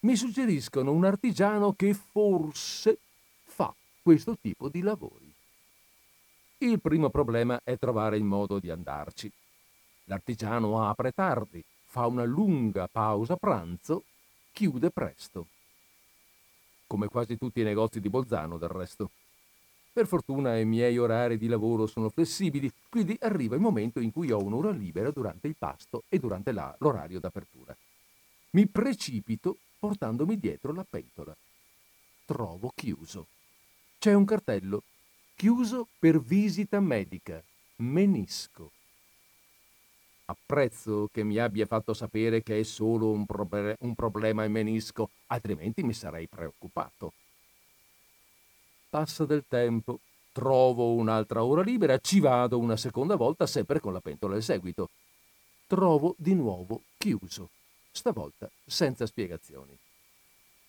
Mi 0.01 0.15
suggeriscono 0.15 0.91
un 0.91 1.05
artigiano 1.05 1.73
che 1.73 1.95
forse 1.95 2.99
fa 3.45 3.73
questo 4.03 4.37
tipo 4.39 4.69
di 4.69 4.81
lavori. 4.81 5.33
Il 6.59 6.79
primo 6.79 7.09
problema 7.09 7.59
è 7.63 7.79
trovare 7.79 8.15
il 8.17 8.23
modo 8.23 8.59
di 8.59 8.69
andarci. 8.69 9.31
L'artigiano 10.05 10.87
apre 10.87 11.11
tardi, 11.11 11.63
fa 11.85 12.07
una 12.07 12.23
lunga 12.23 12.87
pausa 12.87 13.35
pranzo, 13.35 14.03
chiude 14.51 14.89
presto. 14.89 15.47
Come 16.87 17.07
quasi 17.07 17.37
tutti 17.37 17.61
i 17.61 17.63
negozi 17.63 17.99
di 17.99 18.09
Bolzano, 18.09 18.57
del 18.57 18.69
resto. 18.69 19.09
Per 19.93 20.07
fortuna 20.07 20.57
i 20.57 20.65
miei 20.65 20.97
orari 20.97 21.37
di 21.37 21.47
lavoro 21.47 21.85
sono 21.85 22.09
flessibili, 22.09 22.71
quindi 22.89 23.15
arriva 23.21 23.55
il 23.55 23.61
momento 23.61 23.99
in 23.99 24.11
cui 24.11 24.31
ho 24.31 24.41
un'ora 24.41 24.71
libera 24.71 25.11
durante 25.11 25.47
il 25.47 25.55
pasto 25.55 26.03
e 26.09 26.17
durante 26.17 26.51
la, 26.51 26.75
l'orario 26.79 27.19
d'apertura. 27.19 27.75
Mi 28.51 28.67
precipito 28.67 29.57
portandomi 29.79 30.39
dietro 30.39 30.73
la 30.73 30.83
pentola. 30.83 31.35
Trovo 32.25 32.71
chiuso. 32.73 33.27
C'è 33.99 34.13
un 34.13 34.25
cartello. 34.25 34.83
Chiuso 35.35 35.87
per 35.99 36.19
visita 36.19 36.79
medica. 36.79 37.43
Menisco. 37.77 38.71
Apprezzo 40.25 41.09
che 41.11 41.23
mi 41.23 41.37
abbia 41.37 41.65
fatto 41.65 41.93
sapere 41.93 42.41
che 42.43 42.59
è 42.59 42.63
solo 42.63 43.11
un, 43.11 43.25
proble- 43.25 43.75
un 43.81 43.93
problema 43.93 44.45
il 44.45 44.51
menisco, 44.51 45.09
altrimenti 45.27 45.83
mi 45.83 45.93
sarei 45.93 46.27
preoccupato. 46.27 47.13
Passa 48.89 49.25
del 49.25 49.43
tempo, 49.47 49.99
trovo 50.31 50.93
un'altra 50.93 51.43
ora 51.43 51.61
libera, 51.61 51.97
ci 51.97 52.19
vado 52.19 52.57
una 52.57 52.77
seconda 52.77 53.15
volta, 53.15 53.45
sempre 53.45 53.79
con 53.79 53.91
la 53.91 53.99
pentola 53.99 54.35
al 54.35 54.43
seguito. 54.43 54.89
Trovo 55.67 56.15
di 56.17 56.33
nuovo 56.35 56.83
chiuso, 56.97 57.49
stavolta 57.91 58.49
senza 58.65 59.05
spiegazioni. 59.05 59.77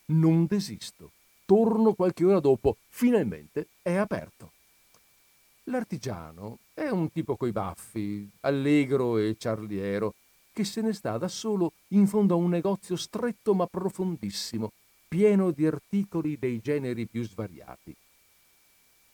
Non 0.06 0.46
desisto. 0.46 1.12
Torno 1.46 1.92
qualche 1.92 2.24
ora 2.24 2.40
dopo, 2.40 2.78
finalmente 2.88 3.68
è 3.82 3.94
aperto. 3.94 4.52
L'artigiano 5.64 6.58
è 6.74 6.88
un 6.88 7.10
tipo 7.10 7.36
coi 7.36 7.50
baffi, 7.50 8.28
allegro 8.40 9.16
e 9.16 9.36
ciarliero, 9.38 10.14
che 10.52 10.62
se 10.64 10.82
ne 10.82 10.92
sta 10.92 11.16
da 11.16 11.28
solo 11.28 11.72
in 11.88 12.06
fondo 12.06 12.34
a 12.34 12.36
un 12.36 12.50
negozio 12.50 12.96
stretto 12.96 13.54
ma 13.54 13.66
profondissimo, 13.66 14.72
pieno 15.08 15.50
di 15.52 15.66
articoli 15.66 16.38
dei 16.38 16.60
generi 16.60 17.06
più 17.06 17.24
svariati. 17.24 17.96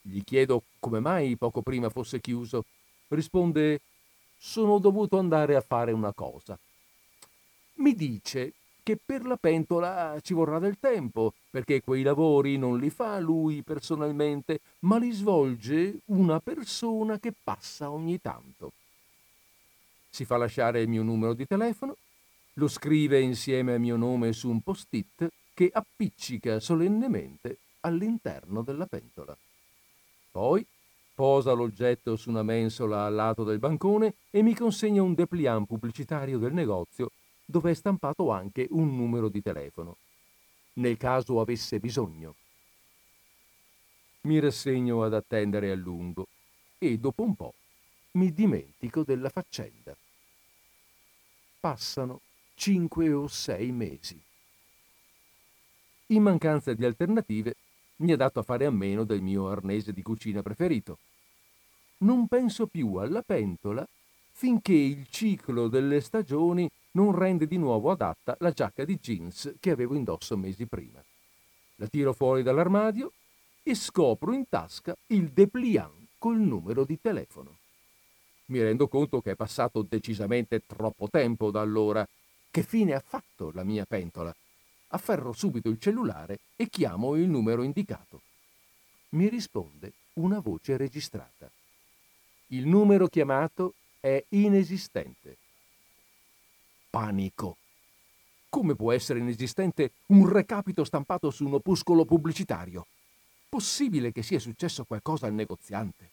Gli 0.03 0.23
chiedo 0.25 0.65
come 0.81 0.99
mai 0.99 1.37
poco 1.37 1.63
prima 1.63 1.89
fosse 1.89 2.21
chiuso. 2.21 2.65
Risponde 3.09 3.81
sono 4.37 4.79
dovuto 4.79 5.19
andare 5.19 5.55
a 5.55 5.61
fare 5.61 5.93
una 5.93 6.13
cosa. 6.13 6.59
Mi 7.75 7.95
dice 7.95 8.55
che 8.91 8.99
per 9.05 9.25
la 9.25 9.37
pentola 9.37 10.19
ci 10.21 10.35
vorrà 10.35 10.59
del 10.59 10.81
tempo, 10.81 11.35
perché 11.49 11.81
quei 11.81 12.03
lavori 12.03 12.57
non 12.57 12.77
li 12.77 12.91
fa 12.91 13.21
lui 13.21 13.63
personalmente, 13.63 14.61
ma 14.81 14.99
li 14.99 15.13
svolge 15.13 16.01
una 16.07 16.41
persona 16.41 17.21
che 17.21 17.33
passa 17.33 17.89
ogni 17.89 18.21
tanto. 18.21 18.73
Si 20.09 20.25
fa 20.25 20.37
lasciare 20.39 20.81
il 20.81 20.89
mio 20.89 21.05
numero 21.05 21.35
di 21.35 21.47
telefono, 21.47 21.97
lo 22.55 22.67
scrive 22.67 23.21
insieme 23.21 23.75
al 23.75 23.81
mio 23.81 23.97
nome 23.97 24.33
su 24.33 24.51
un 24.51 24.61
post-it 24.61 25.31
che 25.55 25.71
appiccica 25.73 26.59
solennemente 26.59 27.59
all'interno 27.83 28.63
della 28.63 28.87
pentola. 28.87 29.37
Poi 30.33 30.67
posa 31.15 31.53
l'oggetto 31.53 32.17
su 32.17 32.29
una 32.29 32.43
mensola 32.43 33.05
al 33.05 33.15
lato 33.15 33.45
del 33.45 33.61
bancone 33.61 34.15
e 34.31 34.43
mi 34.43 34.57
consegna 34.57 35.01
un 35.01 35.15
dépliant 35.15 35.69
pubblicitario 35.69 36.39
del 36.39 36.53
negozio 36.53 37.13
dove 37.51 37.73
è 37.73 37.75
stampato 37.75 38.31
anche 38.31 38.67
un 38.71 38.95
numero 38.95 39.29
di 39.29 39.43
telefono, 39.43 39.97
nel 40.75 40.97
caso 40.97 41.41
avesse 41.41 41.81
bisogno. 41.81 42.37
Mi 44.23 44.39
rassegno 44.39 45.03
ad 45.03 45.15
attendere 45.15 45.71
a 45.73 45.75
lungo 45.75 46.29
e 46.79 46.97
dopo 46.99 47.23
un 47.23 47.35
po' 47.35 47.55
mi 48.13 48.33
dimentico 48.33 49.03
della 49.03 49.29
faccenda. 49.29 49.97
Passano 51.59 52.21
cinque 52.55 53.13
o 53.13 53.27
sei 53.27 53.73
mesi. 53.73 54.21
In 56.07 56.23
mancanza 56.23 56.73
di 56.73 56.85
alternative, 56.85 57.55
mi 57.97 58.13
ha 58.13 58.17
dato 58.17 58.41
a 58.41 58.43
fare 58.43 58.65
a 58.65 58.71
meno 58.71 59.05
del 59.05 59.23
mio 59.23 59.49
arnese 59.49 59.93
di 59.93 60.03
cucina 60.03 60.43
preferito. 60.43 60.99
Non 61.99 62.29
penso 62.29 62.67
più 62.67 62.95
alla 62.95 63.23
pentola 63.23 63.87
finché 64.33 64.73
il 64.73 65.07
ciclo 65.09 65.69
delle 65.69 66.01
stagioni 66.01 66.71
non 66.93 67.17
rende 67.17 67.47
di 67.47 67.57
nuovo 67.57 67.91
adatta 67.91 68.37
la 68.41 68.51
giacca 68.51 68.85
di 68.85 68.99
jeans 68.99 69.55
che 69.61 69.71
avevo 69.71 69.95
indosso 69.95 70.37
mesi 70.37 70.67
prima. 70.67 71.03
La 71.77 71.87
tiro 71.87 72.13
fuori 72.13 72.43
dall'armadio 72.43 73.13
e 73.63 73.75
scopro 73.75 74.33
in 74.33 74.49
tasca 74.49 74.97
il 75.09 75.31
dépliant 75.31 76.09
col 76.19 76.39
numero 76.39 76.85
di 76.85 77.01
telefono. 77.01 77.57
Mi 78.47 78.61
rendo 78.61 78.89
conto 78.89 79.21
che 79.21 79.33
è 79.33 79.37
passato 79.37 79.83
decisamente 79.83 80.65
troppo 80.67 81.09
tempo 81.09 81.51
da 81.51 81.61
allora. 81.61 82.07
Che 82.51 82.63
fine 82.63 82.95
ha 82.95 83.03
fatto 83.05 83.53
la 83.55 83.63
mia 83.63 83.85
pentola? 83.85 84.35
Afferro 84.89 85.33
subito 85.33 85.69
il 85.69 85.79
cellulare 85.79 86.41
e 86.57 86.69
chiamo 86.69 87.15
il 87.15 87.29
numero 87.29 87.63
indicato. 87.63 88.23
Mi 89.11 89.29
risponde 89.29 89.93
una 90.15 90.41
voce 90.41 90.77
registrata. 90.77 91.49
Il 92.49 92.67
numero 92.67 93.07
chiamato 93.07 93.75
è 94.01 94.23
inesistente 94.31 95.37
panico. 96.91 97.57
Come 98.49 98.75
può 98.75 98.93
essere 98.93 99.21
inesistente 99.21 99.93
un 100.07 100.29
recapito 100.29 100.85
stampato 100.85 101.31
su 101.31 101.47
un 101.47 101.55
opuscolo 101.55 102.05
pubblicitario? 102.05 102.87
Possibile 103.49 104.13
che 104.13 104.23
sia 104.23 104.41
successo 104.41 104.85
qualcosa 104.85 105.27
al 105.27 105.35
negoziante? 105.35 106.11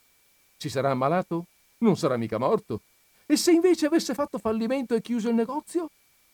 Si 0.56 0.68
sarà 0.68 0.90
ammalato? 0.90 1.46
Non 1.78 1.96
sarà 1.96 2.16
mica 2.16 2.38
morto? 2.38 2.82
E 3.26 3.36
se 3.36 3.52
invece 3.52 3.86
avesse 3.86 4.14
fatto 4.14 4.38
fallimento 4.38 4.94
e 4.94 5.00
chiuso 5.00 5.28
il 5.28 5.34
negozio? 5.34 5.90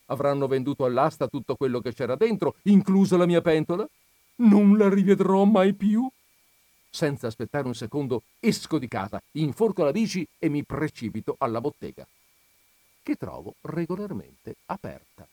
Avranno 0.06 0.46
venduto 0.46 0.84
all'asta 0.84 1.26
tutto 1.26 1.56
quello 1.56 1.80
che 1.80 1.94
c'era 1.94 2.16
dentro, 2.16 2.56
inclusa 2.64 3.16
la 3.16 3.26
mia 3.26 3.40
pentola? 3.40 3.88
Non 4.36 4.76
la 4.76 4.88
rivedrò 4.88 5.44
mai 5.44 5.74
più? 5.74 6.08
Senza 6.90 7.26
aspettare 7.26 7.66
un 7.66 7.74
secondo, 7.74 8.22
esco 8.38 8.78
di 8.78 8.86
casa, 8.88 9.20
inforco 9.32 9.82
la 9.82 9.90
bici 9.90 10.26
e 10.38 10.48
mi 10.48 10.64
precipito 10.64 11.34
alla 11.38 11.60
bottega, 11.60 12.06
che 13.04 13.14
trovo 13.14 13.54
regolarmente 13.60 14.56
aperta. 14.66 15.28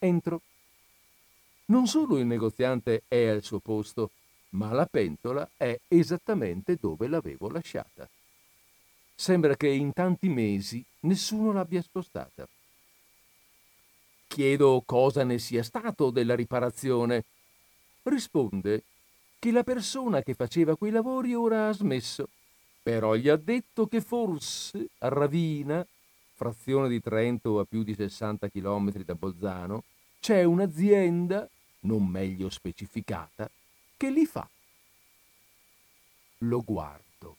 Entro. 0.00 0.40
Non 1.66 1.86
solo 1.86 2.18
il 2.18 2.26
negoziante 2.26 3.02
è 3.06 3.28
al 3.28 3.44
suo 3.44 3.60
posto, 3.60 4.10
ma 4.50 4.72
la 4.72 4.86
pentola 4.86 5.48
è 5.56 5.78
esattamente 5.86 6.76
dove 6.80 7.06
l'avevo 7.06 7.48
lasciata. 7.48 8.08
Sembra 9.14 9.54
che 9.54 9.68
in 9.68 9.92
tanti 9.92 10.28
mesi 10.28 10.84
nessuno 11.00 11.52
l'abbia 11.52 11.82
spostata. 11.82 12.48
Chiedo 14.26 14.82
cosa 14.84 15.22
ne 15.24 15.38
sia 15.38 15.62
stato 15.62 16.10
della 16.10 16.34
riparazione. 16.34 17.24
Risponde 18.02 18.82
che 19.38 19.52
la 19.52 19.62
persona 19.62 20.22
che 20.22 20.34
faceva 20.34 20.76
quei 20.76 20.90
lavori 20.90 21.34
ora 21.34 21.68
ha 21.68 21.72
smesso, 21.72 22.28
però 22.82 23.14
gli 23.14 23.28
ha 23.28 23.36
detto 23.36 23.86
che 23.86 24.00
forse 24.00 24.88
Ravina, 24.98 25.86
frazione 26.42 26.88
di 26.88 27.00
Trento 27.00 27.60
a 27.60 27.64
più 27.64 27.84
di 27.84 27.94
60 27.94 28.48
km 28.48 29.04
da 29.04 29.14
Bolzano, 29.14 29.84
c'è 30.18 30.42
un'azienda, 30.42 31.48
non 31.82 32.04
meglio 32.04 32.50
specificata, 32.50 33.48
che 33.96 34.10
li 34.10 34.26
fa. 34.26 34.48
Lo 36.38 36.62
guardo. 36.62 37.36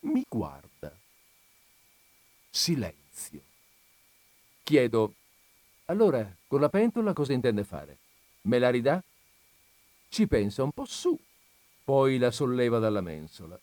Mi 0.00 0.24
guarda. 0.26 0.96
Silenzio. 2.48 3.42
Chiedo, 4.62 5.12
allora, 5.86 6.26
con 6.46 6.60
la 6.60 6.70
pentola 6.70 7.12
cosa 7.12 7.34
intende 7.34 7.64
fare? 7.64 7.98
Me 8.42 8.58
la 8.58 8.70
ridà? 8.70 9.02
Ci 10.08 10.26
pensa 10.26 10.62
un 10.62 10.72
po' 10.72 10.86
su, 10.86 11.18
poi 11.84 12.16
la 12.16 12.30
solleva 12.30 12.78
dalla 12.78 13.02
mensola. 13.02 13.60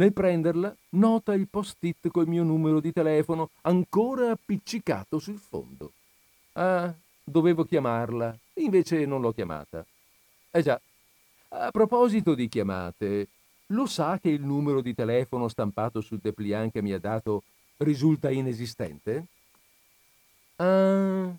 Nel 0.00 0.14
prenderla, 0.14 0.74
nota 0.92 1.34
il 1.34 1.46
post-it 1.46 2.08
col 2.08 2.26
mio 2.26 2.42
numero 2.42 2.80
di 2.80 2.90
telefono 2.90 3.50
ancora 3.60 4.30
appiccicato 4.30 5.18
sul 5.18 5.36
fondo. 5.36 5.92
Ah, 6.54 6.90
dovevo 7.22 7.64
chiamarla, 7.66 8.34
invece 8.54 9.04
non 9.04 9.20
l'ho 9.20 9.30
chiamata. 9.32 9.84
Eh 10.52 10.62
già, 10.62 10.80
a 11.48 11.70
proposito 11.70 12.34
di 12.34 12.48
chiamate, 12.48 13.28
lo 13.66 13.84
sa 13.84 14.18
che 14.18 14.30
il 14.30 14.40
numero 14.40 14.80
di 14.80 14.94
telefono 14.94 15.48
stampato 15.48 16.00
sul 16.00 16.18
dépliant 16.18 16.72
che 16.72 16.80
mi 16.80 16.92
ha 16.92 16.98
dato 16.98 17.42
risulta 17.76 18.30
inesistente? 18.30 19.26
Ah, 20.56 21.30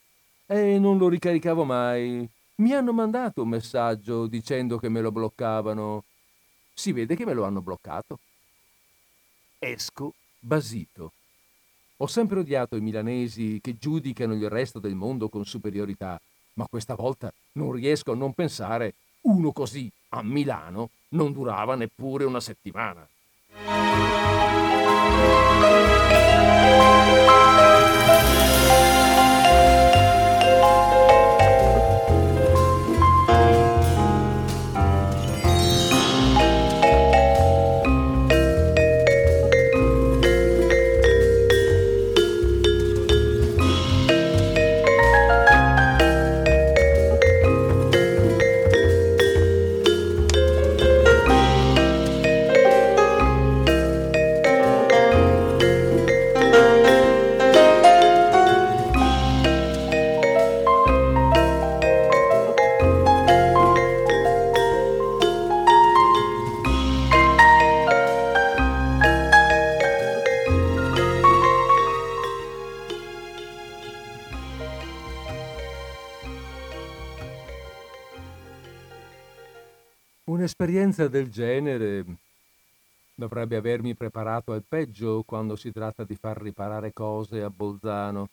e 0.46 0.78
non 0.78 1.00
lo 1.00 1.08
ricaricavo 1.10 1.64
mai. 1.64 2.30
Mi 2.58 2.74
hanno 2.74 2.94
mandato 2.94 3.42
un 3.42 3.50
messaggio 3.50 4.28
dicendo 4.28 4.78
che 4.78 4.88
me 4.88 5.02
lo 5.02 5.12
bloccavano. 5.12 6.04
Si 6.76 6.92
vede 6.92 7.16
che 7.16 7.26
me 7.26 7.34
lo 7.34 7.44
hanno 7.44 7.62
bloccato. 7.62 8.20
Esco 9.64 10.16
basito. 10.40 11.12
Ho 11.98 12.08
sempre 12.08 12.40
odiato 12.40 12.76
i 12.76 12.82
milanesi 12.82 13.60
che 13.62 13.78
giudicano 13.78 14.34
il 14.34 14.50
resto 14.50 14.80
del 14.80 14.96
mondo 14.96 15.30
con 15.30 15.46
superiorità, 15.46 16.20
ma 16.54 16.66
questa 16.68 16.96
volta 16.96 17.32
non 17.54 17.72
riesco 17.72 18.12
a 18.12 18.16
non 18.16 18.34
pensare 18.34 18.96
uno 19.22 19.52
così 19.52 19.88
a 20.10 20.24
Milano 20.24 20.90
non 21.10 21.32
durava 21.32 21.76
neppure 21.76 22.26
una 22.26 22.40
settimana. 22.40 23.08
Un'esperienza 80.72 81.10
del 81.10 81.30
genere 81.30 82.06
dovrebbe 83.14 83.58
avermi 83.58 83.94
preparato 83.94 84.54
al 84.54 84.64
peggio 84.66 85.22
quando 85.24 85.58
si 85.58 85.70
tratta 85.70 86.06
di 86.06 86.16
far 86.16 86.42
riparare 86.42 86.94
cose 86.94 87.42
a 87.42 87.50
Bolzano. 87.50 88.30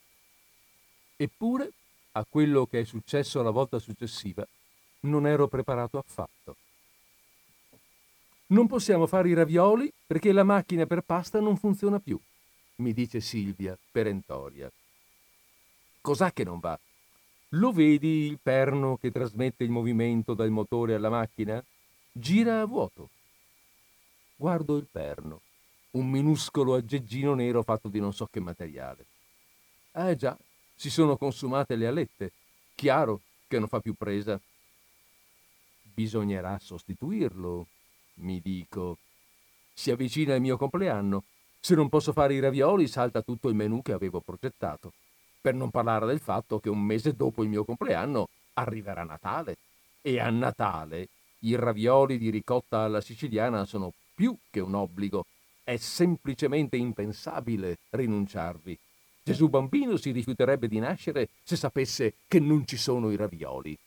Eppure, 1.17 1.73
a 2.13 2.25
quello 2.29 2.67
che 2.67 2.83
è 2.83 2.85
successo 2.85 3.43
la 3.43 3.51
volta 3.51 3.81
successiva, 3.81 4.47
non 5.01 5.27
ero 5.27 5.49
preparato 5.49 5.99
affatto. 5.99 6.55
Non 8.47 8.69
possiamo 8.69 9.09
fare 9.09 9.31
i 9.31 9.35
ravioli 9.35 9.93
perché 10.07 10.31
la 10.31 10.45
macchina 10.45 10.87
per 10.87 11.01
pasta 11.01 11.41
non 11.41 11.57
funziona 11.57 11.99
più, 11.99 12.17
mi 12.77 12.93
dice 12.93 13.19
Silvia, 13.19 13.77
perentoria. 13.91 14.71
Cos'ha 16.01 16.31
che 16.31 16.45
non 16.45 16.61
va? 16.61 16.79
Lo 17.53 17.73
vedi 17.73 18.27
il 18.27 18.39
perno 18.41 18.97
che 18.97 19.11
trasmette 19.11 19.65
il 19.65 19.71
movimento 19.71 20.35
dal 20.35 20.51
motore 20.51 20.95
alla 20.95 21.11
macchina? 21.11 21.61
Gira 22.19 22.61
a 22.61 22.65
vuoto. 22.65 23.11
Guardo 24.37 24.77
il 24.77 24.87
perno, 24.91 25.41
un 25.93 26.09
minuscolo 26.09 26.75
aggeggino 26.75 27.35
nero 27.35 27.63
fatto 27.63 27.89
di 27.89 28.01
non 28.01 28.13
so 28.13 28.27
che 28.27 28.41
materiale. 28.41 29.07
Eh 29.93 30.17
già, 30.17 30.37
si 30.75 30.91
sono 30.91 31.17
consumate 31.17 31.77
le 31.77 31.87
alette. 31.87 32.33
Chiaro 32.75 33.21
che 33.47 33.59
non 33.59 33.69
fa 33.69 33.81
più 33.81 33.95
presa. 33.95 34.41
Bisognerà 35.83 36.59
sostituirlo, 36.61 37.67
mi 38.15 38.41
dico. 38.41 38.99
Si 39.73 39.91
avvicina 39.91 40.35
il 40.35 40.41
mio 40.41 40.57
compleanno. 40.57 41.25
Se 41.61 41.75
non 41.75 41.89
posso 41.89 42.13
fare 42.13 42.35
i 42.35 42.41
ravioli, 42.41 42.87
salta 42.87 43.23
tutto 43.23 43.49
il 43.49 43.55
menù 43.57 43.83
che 43.83 43.93
avevo 43.93 44.21
progettato. 44.21 44.93
Per 45.41 45.55
non 45.55 45.71
parlare 45.71 46.07
del 46.07 46.21
fatto 46.21 46.61
che 46.61 46.69
un 46.69 46.81
mese 46.81 47.15
dopo 47.15 47.43
il 47.43 47.49
mio 47.49 47.65
compleanno 47.65 48.29
arriverà 48.55 49.03
Natale. 49.03 49.57
E 50.01 50.21
a 50.21 50.31
Natale 50.31 51.09
i 51.41 51.55
ravioli 51.55 52.19
di 52.19 52.31
ricotta 52.31 52.81
alla 52.81 53.01
siciliana 53.01 53.65
sono 53.65 53.93
più 54.15 54.37
che 54.51 54.61
un 54.61 54.75
obbligo. 54.75 55.27
È 55.63 55.77
semplicemente 55.77 56.77
impensabile 56.77 57.79
rinunciarvi. 57.91 58.79
Gesù 59.23 59.49
bambino 59.49 59.97
si 59.97 60.11
rifiuterebbe 60.11 60.67
di 60.67 60.79
nascere 60.79 61.29
se 61.45 61.57
sapesse 61.57 62.15
che 62.27 62.41
non 62.41 62.67
ci 62.67 62.77
sono 62.77 63.11
i 63.11 63.17
ravioli. 63.17 63.79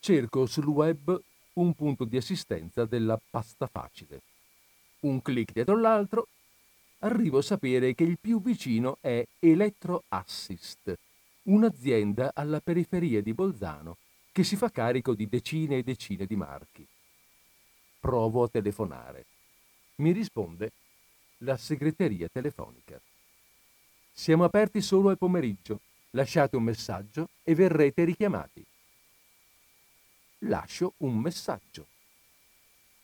Cerco 0.00 0.46
sul 0.46 0.66
web 0.66 1.20
un 1.54 1.74
punto 1.74 2.04
di 2.04 2.16
assistenza 2.16 2.86
della 2.86 3.20
pasta 3.30 3.66
facile. 3.66 4.22
Un 5.00 5.20
clic 5.20 5.52
dietro 5.52 5.78
l'altro, 5.78 6.28
arrivo 7.00 7.38
a 7.38 7.42
sapere 7.42 7.94
che 7.94 8.04
il 8.04 8.18
più 8.18 8.40
vicino 8.40 8.96
è 9.00 9.24
Electro 9.38 10.04
Assist, 10.08 10.98
un'azienda 11.42 12.32
alla 12.34 12.60
periferia 12.60 13.20
di 13.20 13.34
Bolzano 13.34 13.98
che 14.36 14.44
si 14.44 14.56
fa 14.56 14.70
carico 14.70 15.14
di 15.14 15.30
decine 15.30 15.78
e 15.78 15.82
decine 15.82 16.26
di 16.26 16.36
marchi. 16.36 16.86
Provo 17.98 18.42
a 18.42 18.48
telefonare. 18.48 19.24
Mi 19.94 20.12
risponde 20.12 20.72
la 21.38 21.56
segreteria 21.56 22.28
telefonica. 22.30 23.00
Siamo 24.12 24.44
aperti 24.44 24.82
solo 24.82 25.08
al 25.08 25.16
pomeriggio. 25.16 25.80
Lasciate 26.10 26.54
un 26.54 26.64
messaggio 26.64 27.30
e 27.42 27.54
verrete 27.54 28.04
richiamati. 28.04 28.62
Lascio 30.40 30.92
un 30.98 31.16
messaggio. 31.16 31.86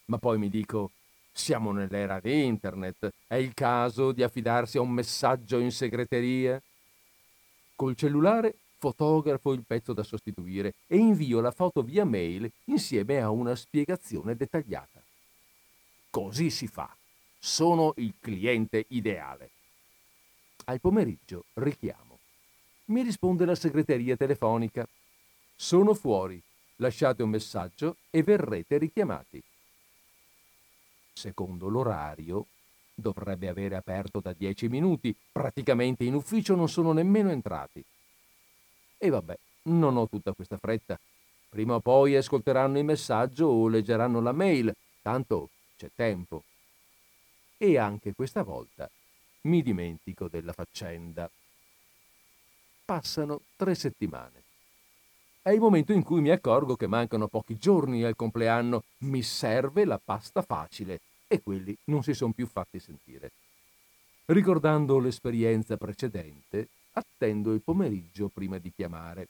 Ma 0.06 0.18
poi 0.18 0.36
mi 0.36 0.50
dico, 0.50 0.90
siamo 1.32 1.72
nell'era 1.72 2.20
di 2.20 2.44
internet, 2.44 3.08
è 3.26 3.36
il 3.36 3.54
caso 3.54 4.12
di 4.12 4.22
affidarsi 4.22 4.76
a 4.76 4.82
un 4.82 4.90
messaggio 4.90 5.58
in 5.60 5.72
segreteria? 5.72 6.60
Col 7.74 7.96
cellulare 7.96 8.56
fotografo 8.82 9.52
il 9.52 9.62
pezzo 9.64 9.92
da 9.92 10.02
sostituire 10.02 10.74
e 10.88 10.96
invio 10.96 11.40
la 11.40 11.52
foto 11.52 11.82
via 11.82 12.04
mail 12.04 12.50
insieme 12.64 13.20
a 13.20 13.30
una 13.30 13.54
spiegazione 13.54 14.34
dettagliata. 14.34 15.00
Così 16.10 16.50
si 16.50 16.66
fa. 16.66 16.92
sono 17.38 17.92
il 17.96 18.14
cliente 18.20 18.84
ideale. 18.88 19.50
Al 20.64 20.80
pomeriggio 20.80 21.44
richiamo. 21.54 22.18
Mi 22.86 23.02
risponde 23.02 23.44
la 23.44 23.54
segreteria 23.54 24.16
telefonica. 24.16 24.86
Sono 25.56 25.94
fuori, 25.94 26.40
lasciate 26.76 27.22
un 27.22 27.30
messaggio 27.30 27.96
e 28.10 28.22
verrete 28.22 28.78
richiamati. 28.78 29.42
Secondo 31.12 31.68
l'orario, 31.68 32.46
dovrebbe 32.94 33.48
avere 33.48 33.76
aperto 33.76 34.20
da 34.20 34.32
dieci 34.32 34.68
minuti, 34.68 35.14
praticamente 35.32 36.04
in 36.04 36.14
ufficio 36.14 36.54
non 36.54 36.68
sono 36.68 36.92
nemmeno 36.92 37.30
entrati. 37.30 37.84
E 39.04 39.10
vabbè, 39.10 39.36
non 39.64 39.96
ho 39.96 40.06
tutta 40.06 40.32
questa 40.32 40.56
fretta. 40.58 40.96
Prima 41.48 41.74
o 41.74 41.80
poi 41.80 42.14
ascolteranno 42.14 42.78
il 42.78 42.84
messaggio 42.84 43.46
o 43.46 43.66
leggeranno 43.66 44.20
la 44.20 44.30
mail, 44.30 44.72
tanto 45.02 45.50
c'è 45.76 45.90
tempo. 45.92 46.44
E 47.56 47.78
anche 47.78 48.12
questa 48.14 48.44
volta 48.44 48.88
mi 49.42 49.60
dimentico 49.60 50.28
della 50.28 50.52
faccenda. 50.52 51.28
Passano 52.84 53.40
tre 53.56 53.74
settimane. 53.74 54.44
È 55.42 55.50
il 55.50 55.58
momento 55.58 55.92
in 55.92 56.04
cui 56.04 56.20
mi 56.20 56.30
accorgo 56.30 56.76
che 56.76 56.86
mancano 56.86 57.26
pochi 57.26 57.58
giorni 57.58 58.04
al 58.04 58.14
compleanno. 58.14 58.84
Mi 58.98 59.22
serve 59.22 59.84
la 59.84 59.98
pasta 59.98 60.42
facile 60.42 61.00
e 61.26 61.42
quelli 61.42 61.76
non 61.86 62.04
si 62.04 62.14
sono 62.14 62.32
più 62.32 62.46
fatti 62.46 62.78
sentire. 62.78 63.32
Ricordando 64.26 65.00
l'esperienza 65.00 65.76
precedente, 65.76 66.68
attendo 66.92 67.52
il 67.52 67.60
pomeriggio 67.60 68.28
prima 68.28 68.58
di 68.58 68.72
chiamare. 68.74 69.28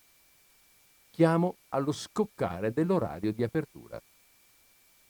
Chiamo 1.10 1.56
allo 1.70 1.92
scoccare 1.92 2.72
dell'orario 2.72 3.32
di 3.32 3.42
apertura. 3.42 4.00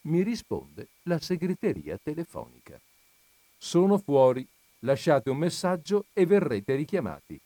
Mi 0.02 0.22
risponde 0.22 0.88
la 1.04 1.18
segreteria 1.18 1.98
telefonica. 2.02 2.80
Sono 3.56 3.98
fuori, 3.98 4.46
lasciate 4.80 5.30
un 5.30 5.38
messaggio 5.38 6.06
e 6.12 6.26
verrete 6.26 6.74
richiamati. 6.74 7.40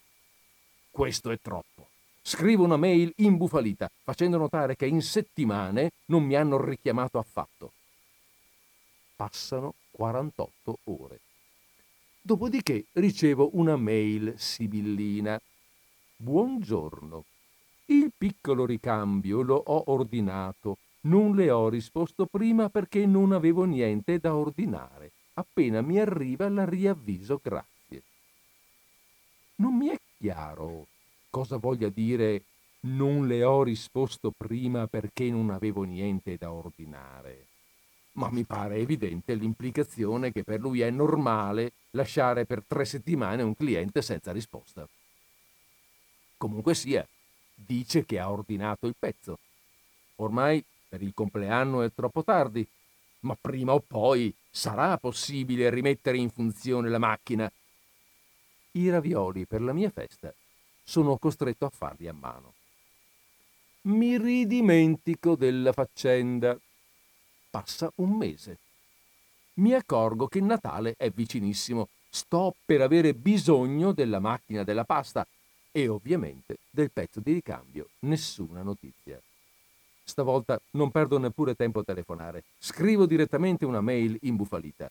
Questo 0.91 1.31
è 1.31 1.39
troppo. 1.41 1.89
Scrivo 2.23 2.65
una 2.65 2.77
mail 2.77 3.13
imbufalita, 3.17 3.91
facendo 4.03 4.39
notare 4.39 4.75
che 4.75 4.87
in 4.87 5.03
settimane 5.03 5.93
non 6.07 6.25
mi 6.25 6.35
hanno 6.35 6.61
richiamato 6.61 7.19
affatto. 7.19 7.73
Passano 9.15 9.75
48 9.91 10.79
ore. 10.85 11.21
Dopodiché 12.27 12.87
ricevo 12.95 13.51
una 13.53 13.77
mail 13.77 14.35
sibillina. 14.37 15.41
Buongiorno. 16.16 17.24
Il 17.85 18.11
piccolo 18.18 18.66
ricambio 18.66 19.43
lo 19.43 19.55
ho 19.55 19.85
ordinato. 19.93 20.79
Non 21.03 21.37
le 21.37 21.53
ho 21.53 21.68
risposto 21.68 22.27
prima 22.27 22.68
perché 22.68 23.07
non 23.07 23.31
avevo 23.31 23.62
niente 23.62 24.18
da 24.18 24.35
ordinare. 24.35 25.12
Appena 25.35 25.83
mi 25.83 26.01
arriva 26.01 26.49
la 26.49 26.64
riavviso 26.64 27.41
grazie. 27.41 28.03
Non 29.59 29.77
mi 29.77 29.87
è 29.87 30.01
chiaro 30.18 30.87
cosa 31.31 31.59
voglia 31.59 31.91
dire 31.91 32.43
non 32.87 33.29
le 33.29 33.45
ho 33.45 33.62
risposto 33.62 34.33
prima 34.37 34.89
perché 34.89 35.31
non 35.31 35.51
avevo 35.51 35.85
niente 35.85 36.37
da 36.37 36.51
ordinare. 36.51 37.47
Ma 38.17 38.31
mi 38.31 38.45
pare 38.45 38.77
evidente 38.77 39.35
l'implicazione 39.35 40.33
che 40.33 40.43
per 40.43 40.61
lui 40.61 40.81
è 40.81 40.91
normale 40.91 41.73
lasciare 41.91 42.47
per 42.47 42.62
tre 42.67 42.85
settimane 42.85 43.43
un 43.43 43.55
cliente 43.55 44.01
senza 44.01 44.33
risposta. 44.33 44.89
Comunque 46.39 46.75
sia, 46.75 47.07
dice 47.55 48.05
che 48.05 48.19
ha 48.19 48.31
ordinato 48.31 48.87
il 48.87 48.95
pezzo. 48.99 49.39
Ormai 50.17 50.64
per 50.89 51.03
il 51.03 51.12
compleanno 51.14 51.83
è 51.83 51.93
troppo 51.95 52.25
tardi, 52.25 52.67
ma 53.21 53.37
prima 53.39 53.75
o 53.75 53.81
poi 53.81 54.35
sarà 54.51 54.97
possibile 54.97 55.69
rimettere 55.69 56.17
in 56.17 56.31
funzione 56.31 56.89
la 56.89 56.99
macchina. 56.99 57.51
I 58.73 58.91
ravioli 58.91 59.47
per 59.47 59.61
la 59.61 59.73
mia 59.73 59.91
festa 59.91 60.33
sono 60.83 61.19
costretto 61.19 61.67
a 61.67 61.71
farli 61.71 62.09
a 62.09 62.12
mano. 62.12 62.55
Mi 63.83 64.17
ridimentico 64.19 65.37
della 65.37 65.73
faccenda. 65.73 66.59
Passa 67.57 67.91
un 67.97 68.11
mese. 68.11 68.59
Mi 69.55 69.73
accorgo 69.73 70.27
che 70.27 70.43
Natale 70.43 70.95
è 70.99 71.09
vicinissimo. 71.09 71.89
Sto 72.11 72.55
per 72.67 72.83
avere 72.83 73.15
bisogno 73.15 73.93
della 73.93 74.19
macchina 74.19 74.63
della 74.63 74.85
pasta 74.85 75.27
e 75.73 75.89
ovviamente 75.89 76.59
del 76.69 76.91
pezzo 76.91 77.19
di 77.21 77.33
ricambio. 77.33 77.89
Nessuna 78.01 78.61
notizia. 78.61 79.19
Stavolta 80.05 80.61
non 80.73 80.91
perdo 80.91 81.17
neppure 81.17 81.55
tempo 81.55 81.81
a 81.81 81.83
telefonare. 81.83 82.45
Scrivo 82.59 83.07
direttamente 83.07 83.65
una 83.65 83.81
mail 83.81 84.19
imbufalita. 84.21 84.91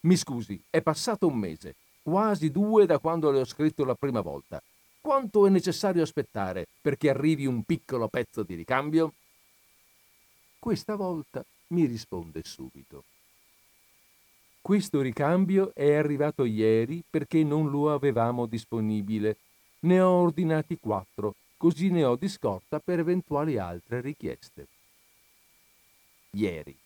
Mi 0.00 0.16
scusi, 0.16 0.60
è 0.70 0.82
passato 0.82 1.28
un 1.28 1.38
mese, 1.38 1.76
quasi 2.02 2.50
due 2.50 2.84
da 2.84 2.98
quando 2.98 3.30
le 3.30 3.38
ho 3.38 3.44
scritto 3.44 3.84
la 3.84 3.94
prima 3.94 4.22
volta. 4.22 4.60
Quanto 5.00 5.46
è 5.46 5.50
necessario 5.50 6.02
aspettare 6.02 6.66
perché 6.80 7.10
arrivi 7.10 7.46
un 7.46 7.62
piccolo 7.62 8.08
pezzo 8.08 8.42
di 8.42 8.56
ricambio? 8.56 9.12
Questa 10.58 10.96
volta 10.96 11.44
mi 11.72 11.86
risponde 11.86 12.42
subito. 12.44 13.04
Questo 14.60 15.00
ricambio 15.00 15.72
è 15.74 15.94
arrivato 15.94 16.44
ieri 16.44 17.02
perché 17.08 17.42
non 17.42 17.68
lo 17.68 17.92
avevamo 17.92 18.46
disponibile. 18.46 19.36
Ne 19.80 20.00
ho 20.00 20.10
ordinati 20.10 20.78
quattro, 20.78 21.34
così 21.56 21.90
ne 21.90 22.04
ho 22.04 22.14
di 22.14 22.28
scorta 22.28 22.78
per 22.78 23.00
eventuali 23.00 23.58
altre 23.58 24.00
richieste. 24.00 24.66
Ieri. 26.30 26.76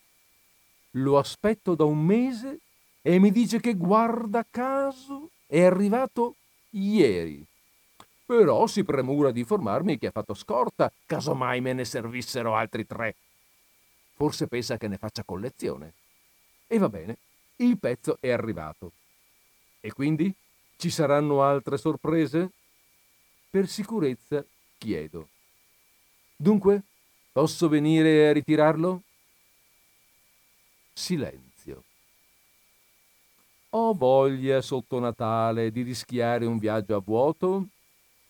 Lo 0.93 1.19
aspetto 1.19 1.75
da 1.75 1.85
un 1.85 2.03
mese 2.03 2.61
e 3.03 3.19
mi 3.19 3.31
dice 3.31 3.61
che 3.61 3.75
guarda 3.75 4.47
caso 4.49 5.31
è 5.47 5.63
arrivato 5.63 6.37
ieri. 6.71 7.45
Però 8.25 8.67
si 8.67 8.83
premura 8.83 9.31
di 9.31 9.41
informarmi 9.41 9.99
che 9.99 10.07
ha 10.07 10.11
fatto 10.11 10.35
scorta, 10.35 10.91
casomai 11.05 11.61
me 11.61 11.75
ne 11.75 11.85
servissero 11.85 12.55
altri 12.55 12.87
tre. 12.87 13.15
Forse 14.17 14.47
pensa 14.47 14.79
che 14.79 14.89
ne 14.89 14.97
faccia 14.97 15.25
collezione. 15.25 15.93
E 16.67 16.79
va 16.79 16.89
bene, 16.89 17.19
il 17.57 17.79
pezzo 17.79 18.17
è 18.19 18.31
arrivato. 18.31 18.93
E 19.81 19.93
quindi 19.93 20.35
ci 20.79 20.89
saranno 20.89 21.43
altre 21.43 21.77
sorprese? 21.77 22.51
Per 23.51 23.69
sicurezza 23.69 24.43
chiedo. 24.79 25.29
Dunque, 26.35 26.83
posso 27.31 27.69
venire 27.69 28.29
a 28.29 28.33
ritirarlo? 28.33 29.03
Silenzio. 30.95 31.85
Ho 33.71 33.93
voglia 33.93 34.63
sotto 34.63 34.99
Natale 34.99 35.71
di 35.71 35.83
rischiare 35.83 36.47
un 36.47 36.57
viaggio 36.57 36.97
a 36.97 37.01
vuoto? 37.01 37.67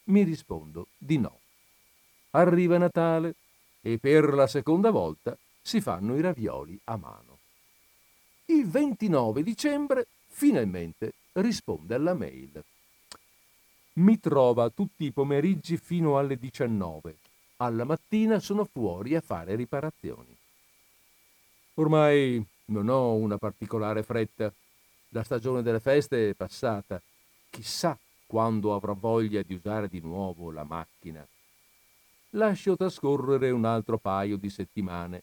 Mi 0.05 0.25
rispondo 0.25 0.89
di 0.99 1.19
no. 1.19 1.39
Arriva 2.31 2.77
Natale 2.77 3.37
e 3.81 3.99
per 3.99 4.35
la 4.35 4.49
seconda 4.49 4.91
volta 4.91 5.37
si 5.67 5.81
fanno 5.81 6.17
i 6.17 6.21
ravioli 6.21 6.79
a 6.85 6.97
mano. 6.97 7.39
Il 8.45 8.69
29 8.69 9.43
dicembre 9.43 10.07
finalmente 10.29 11.15
risponde 11.33 11.97
alla 11.97 12.15
mail. 12.15 12.63
Mi 13.95 14.21
trova 14.21 14.71
tutti 14.71 15.07
i 15.07 15.11
pomeriggi 15.11 15.77
fino 15.77 16.19
alle 16.19 16.39
19. 16.39 17.17
Alla 17.57 17.83
mattina 17.83 18.39
sono 18.39 18.65
fuori 18.65 19.17
a 19.17 19.21
fare 19.21 19.57
riparazioni. 19.57 20.37
Ormai 21.75 22.47
non 22.67 22.89
ho 22.89 23.15
una 23.15 23.37
particolare 23.37 24.05
fretta. 24.05 24.53
La 25.09 25.25
stagione 25.25 25.63
delle 25.63 25.81
feste 25.81 26.31
è 26.31 26.35
passata. 26.35 27.03
Chissà 27.51 27.99
quando 28.25 28.73
avrò 28.73 28.95
voglia 28.95 29.43
di 29.43 29.55
usare 29.55 29.89
di 29.89 29.99
nuovo 29.99 30.53
la 30.53 30.63
macchina. 30.63 31.27
Lascio 32.31 32.77
trascorrere 32.77 33.51
un 33.51 33.65
altro 33.65 33.99
paio 33.99 34.37
di 34.37 34.49
settimane, 34.49 35.23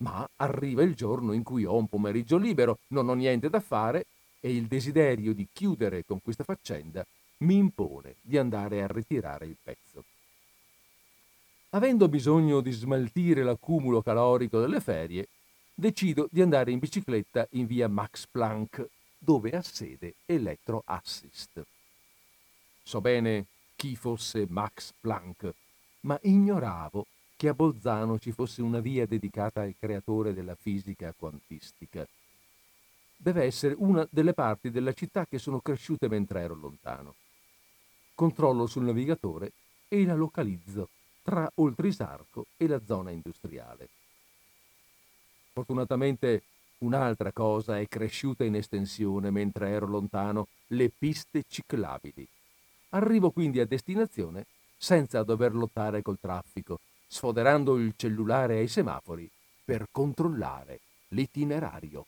ma 0.00 0.28
arriva 0.36 0.82
il 0.82 0.94
giorno 0.94 1.32
in 1.32 1.42
cui 1.42 1.64
ho 1.64 1.76
un 1.76 1.88
pomeriggio 1.88 2.36
libero, 2.36 2.78
non 2.88 3.08
ho 3.08 3.14
niente 3.14 3.48
da 3.48 3.60
fare 3.60 4.06
e 4.40 4.54
il 4.54 4.66
desiderio 4.66 5.34
di 5.34 5.48
chiudere 5.52 6.04
con 6.04 6.20
questa 6.22 6.44
faccenda 6.44 7.06
mi 7.38 7.56
impone 7.56 8.16
di 8.20 8.36
andare 8.36 8.82
a 8.82 8.86
ritirare 8.86 9.46
il 9.46 9.56
pezzo. 9.62 10.04
Avendo 11.70 12.08
bisogno 12.08 12.60
di 12.60 12.72
smaltire 12.72 13.42
l'accumulo 13.42 14.02
calorico 14.02 14.60
delle 14.60 14.80
ferie, 14.80 15.28
decido 15.74 16.28
di 16.30 16.42
andare 16.42 16.72
in 16.72 16.78
bicicletta 16.78 17.46
in 17.52 17.66
via 17.66 17.88
Max 17.88 18.26
Planck, 18.26 18.88
dove 19.18 19.50
ha 19.50 19.62
sede 19.62 20.14
Electro 20.26 20.82
Assist. 20.84 21.64
So 22.82 23.00
bene 23.00 23.46
chi 23.76 23.94
fosse 23.94 24.46
Max 24.48 24.92
Planck, 24.98 25.54
ma 26.00 26.18
ignoravo 26.22 27.06
che 27.40 27.48
a 27.48 27.54
Bolzano 27.54 28.18
ci 28.18 28.32
fosse 28.32 28.60
una 28.60 28.80
via 28.80 29.06
dedicata 29.06 29.62
al 29.62 29.74
creatore 29.78 30.34
della 30.34 30.54
fisica 30.54 31.14
quantistica. 31.16 32.06
Deve 33.16 33.44
essere 33.44 33.74
una 33.78 34.06
delle 34.10 34.34
parti 34.34 34.70
della 34.70 34.92
città 34.92 35.24
che 35.24 35.38
sono 35.38 35.60
cresciute 35.60 36.06
mentre 36.06 36.42
ero 36.42 36.54
lontano. 36.54 37.14
Controllo 38.14 38.66
sul 38.66 38.84
navigatore 38.84 39.52
e 39.88 40.04
la 40.04 40.14
localizzo 40.14 40.90
tra 41.22 41.50
Oltrisarco 41.54 42.44
e 42.58 42.66
la 42.66 42.78
zona 42.84 43.10
industriale. 43.10 43.88
Fortunatamente 45.54 46.42
Un'altra 46.80 47.30
cosa 47.30 47.78
è 47.78 47.86
cresciuta 47.86 48.42
in 48.42 48.54
estensione 48.54 49.30
mentre 49.30 49.68
ero 49.68 49.86
lontano, 49.86 50.48
le 50.68 50.88
piste 50.88 51.44
ciclabili. 51.46 52.26
Arrivo 52.90 53.30
quindi 53.30 53.60
a 53.60 53.66
destinazione 53.66 54.46
senza 54.78 55.22
dover 55.22 55.54
lottare 55.54 56.00
col 56.00 56.18
traffico, 56.18 56.80
sfoderando 57.12 57.76
il 57.76 57.94
cellulare 57.96 58.58
ai 58.58 58.68
semafori 58.68 59.28
per 59.64 59.86
controllare 59.90 60.78
l'itinerario. 61.08 62.06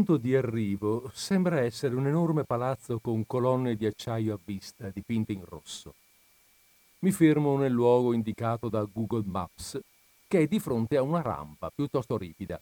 Punto 0.00 0.16
di 0.16 0.34
arrivo 0.34 1.10
sembra 1.12 1.60
essere 1.60 1.94
un 1.94 2.06
enorme 2.06 2.44
palazzo 2.44 3.00
con 3.00 3.26
colonne 3.26 3.76
di 3.76 3.84
acciaio 3.84 4.32
a 4.32 4.38
vista 4.42 4.88
dipinte 4.88 5.32
in 5.32 5.44
rosso. 5.44 5.94
Mi 7.00 7.10
fermo 7.10 7.58
nel 7.58 7.72
luogo 7.72 8.14
indicato 8.14 8.70
da 8.70 8.82
Google 8.90 9.24
Maps, 9.26 9.78
che 10.26 10.38
è 10.38 10.46
di 10.46 10.58
fronte 10.58 10.96
a 10.96 11.02
una 11.02 11.20
rampa 11.20 11.68
piuttosto 11.68 12.16
ripida, 12.16 12.58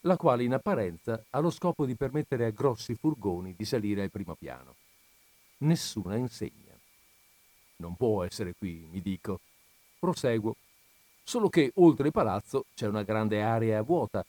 la 0.00 0.16
quale 0.16 0.42
in 0.42 0.54
apparenza 0.54 1.24
ha 1.30 1.38
lo 1.38 1.50
scopo 1.50 1.86
di 1.86 1.94
permettere 1.94 2.46
a 2.46 2.50
grossi 2.50 2.96
furgoni 2.96 3.54
di 3.56 3.64
salire 3.64 4.02
al 4.02 4.10
primo 4.10 4.34
piano. 4.34 4.74
Nessuna 5.58 6.16
insegna. 6.16 6.76
Non 7.76 7.94
può 7.94 8.24
essere 8.24 8.54
qui, 8.58 8.88
mi 8.90 9.00
dico. 9.00 9.38
Proseguo. 10.00 10.56
Solo 11.22 11.48
che 11.48 11.70
oltre 11.76 12.06
il 12.06 12.12
palazzo 12.12 12.64
c'è 12.74 12.88
una 12.88 13.04
grande 13.04 13.40
area 13.40 13.80
vuota 13.82 14.26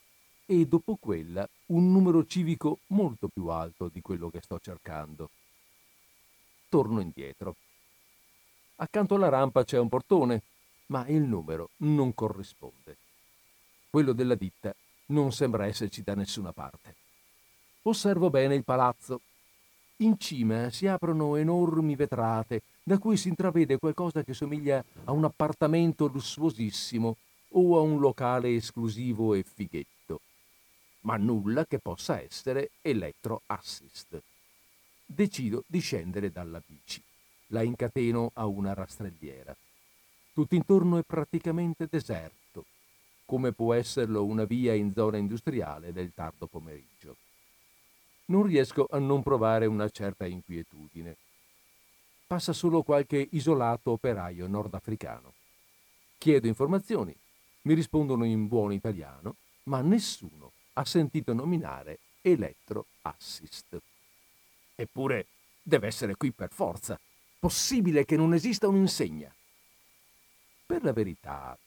e 0.61 0.67
dopo 0.67 0.97
quella 0.99 1.47
un 1.67 1.91
numero 1.91 2.25
civico 2.25 2.79
molto 2.87 3.27
più 3.27 3.47
alto 3.47 3.89
di 3.89 4.01
quello 4.01 4.29
che 4.29 4.41
sto 4.41 4.59
cercando. 4.59 5.29
Torno 6.69 6.99
indietro. 7.01 7.55
Accanto 8.77 9.15
alla 9.15 9.29
rampa 9.29 9.63
c'è 9.63 9.79
un 9.79 9.89
portone, 9.89 10.43
ma 10.87 11.07
il 11.07 11.21
numero 11.21 11.69
non 11.77 12.13
corrisponde. 12.13 12.97
Quello 13.89 14.13
della 14.13 14.35
ditta 14.35 14.75
non 15.07 15.31
sembra 15.31 15.65
esserci 15.65 16.03
da 16.03 16.13
nessuna 16.13 16.51
parte. 16.51 16.95
Osservo 17.83 18.29
bene 18.29 18.55
il 18.55 18.63
palazzo. 18.63 19.21
In 19.97 20.17
cima 20.19 20.69
si 20.69 20.87
aprono 20.87 21.35
enormi 21.35 21.95
vetrate 21.95 22.61
da 22.83 22.97
cui 22.97 23.17
si 23.17 23.29
intravede 23.29 23.77
qualcosa 23.77 24.23
che 24.23 24.33
somiglia 24.33 24.83
a 25.05 25.11
un 25.11 25.23
appartamento 25.23 26.07
lussuosissimo 26.07 27.17
o 27.55 27.77
a 27.77 27.81
un 27.81 27.99
locale 27.99 28.55
esclusivo 28.55 29.33
e 29.33 29.43
fighetto 29.43 30.02
ma 31.03 31.17
nulla 31.17 31.65
che 31.65 31.79
possa 31.79 32.21
essere 32.21 32.71
electro 32.81 33.41
assist. 33.47 34.21
Decido 35.05 35.63
di 35.67 35.79
scendere 35.79 36.31
dalla 36.31 36.61
bici. 36.65 37.01
La 37.47 37.61
incateno 37.61 38.31
a 38.35 38.45
una 38.45 38.73
rastrelliera. 38.73 39.55
Tutto 40.33 40.55
intorno 40.55 40.97
è 40.97 41.03
praticamente 41.03 41.87
deserto, 41.89 42.65
come 43.25 43.51
può 43.51 43.73
esserlo 43.73 44.23
una 44.25 44.45
via 44.45 44.73
in 44.73 44.91
zona 44.93 45.17
industriale 45.17 45.93
del 45.93 46.13
tardo 46.15 46.47
pomeriggio. 46.47 47.17
Non 48.25 48.43
riesco 48.43 48.87
a 48.89 48.97
non 48.97 49.21
provare 49.21 49.65
una 49.65 49.89
certa 49.89 50.25
inquietudine. 50.25 51.15
Passa 52.25 52.53
solo 52.53 52.81
qualche 52.81 53.27
isolato 53.31 53.91
operaio 53.91 54.47
nordafricano. 54.47 55.33
Chiedo 56.17 56.47
informazioni, 56.47 57.13
mi 57.63 57.73
rispondono 57.73 58.23
in 58.25 58.47
buon 58.47 58.71
italiano, 58.71 59.35
ma 59.65 59.81
nessuno 59.81 60.52
ha 60.73 60.85
sentito 60.85 61.33
nominare 61.33 61.99
Electro 62.21 62.87
Assist. 63.01 63.79
Eppure 64.75 65.27
deve 65.61 65.87
essere 65.87 66.15
qui 66.15 66.31
per 66.31 66.51
forza. 66.51 66.99
Possibile 67.39 68.05
che 68.05 68.15
non 68.15 68.33
esista 68.33 68.67
un'insegna. 68.67 69.33
Per 70.65 70.83
la 70.83 70.93
verità, 70.93 71.57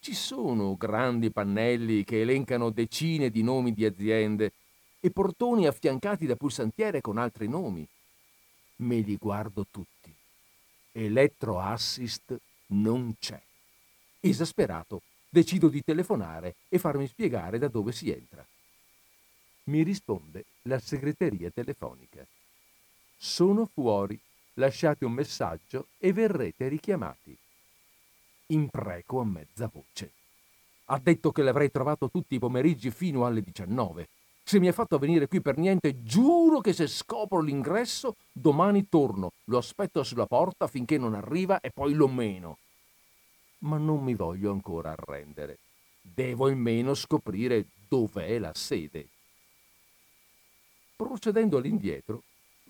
ci 0.00 0.14
sono 0.14 0.76
grandi 0.76 1.30
pannelli 1.30 2.04
che 2.04 2.22
elencano 2.22 2.70
decine 2.70 3.30
di 3.30 3.42
nomi 3.42 3.72
di 3.72 3.84
aziende 3.84 4.52
e 4.98 5.10
portoni 5.10 5.66
affiancati 5.66 6.26
da 6.26 6.36
pulsantiere 6.36 7.00
con 7.00 7.18
altri 7.18 7.48
nomi. 7.48 7.86
Me 8.76 9.00
li 9.00 9.16
guardo 9.16 9.66
tutti. 9.70 10.12
Electro 10.92 11.60
Assist 11.60 12.36
non 12.68 13.14
c'è. 13.18 13.40
Esasperato, 14.20 15.02
decido 15.28 15.68
di 15.68 15.82
telefonare 15.84 16.56
e 16.68 16.78
farmi 16.78 17.06
spiegare 17.06 17.58
da 17.58 17.68
dove 17.68 17.92
si 17.92 18.10
entra 18.10 18.44
mi 19.66 19.82
risponde 19.82 20.44
la 20.62 20.78
segreteria 20.78 21.50
telefonica. 21.50 22.26
Sono 23.16 23.66
fuori, 23.66 24.18
lasciate 24.54 25.04
un 25.04 25.12
messaggio 25.12 25.88
e 25.98 26.12
verrete 26.12 26.68
richiamati. 26.68 27.36
Impreco 28.48 29.20
a 29.20 29.24
mezza 29.24 29.70
voce. 29.72 30.12
Ha 30.86 31.00
detto 31.02 31.32
che 31.32 31.42
l'avrei 31.42 31.70
trovato 31.70 32.08
tutti 32.10 32.36
i 32.36 32.38
pomeriggi 32.38 32.90
fino 32.90 33.26
alle 33.26 33.40
19. 33.40 34.08
Se 34.44 34.60
mi 34.60 34.68
ha 34.68 34.72
fatto 34.72 34.98
venire 34.98 35.26
qui 35.26 35.40
per 35.40 35.56
niente, 35.56 36.04
giuro 36.04 36.60
che 36.60 36.72
se 36.72 36.86
scopro 36.86 37.40
l'ingresso, 37.40 38.14
domani 38.30 38.88
torno, 38.88 39.32
lo 39.46 39.58
aspetto 39.58 40.04
sulla 40.04 40.26
porta 40.26 40.68
finché 40.68 40.96
non 40.96 41.14
arriva 41.14 41.58
e 41.58 41.72
poi 41.72 41.94
lo 41.94 42.06
meno. 42.06 42.58
Ma 43.60 43.78
non 43.78 44.04
mi 44.04 44.14
voglio 44.14 44.52
ancora 44.52 44.92
arrendere. 44.92 45.58
Devo 46.00 46.46
almeno 46.46 46.94
scoprire 46.94 47.66
dov'è 47.88 48.38
la 48.38 48.52
sede. 48.54 49.08
Procedendo 50.96 51.58
all'indietro, 51.58 52.22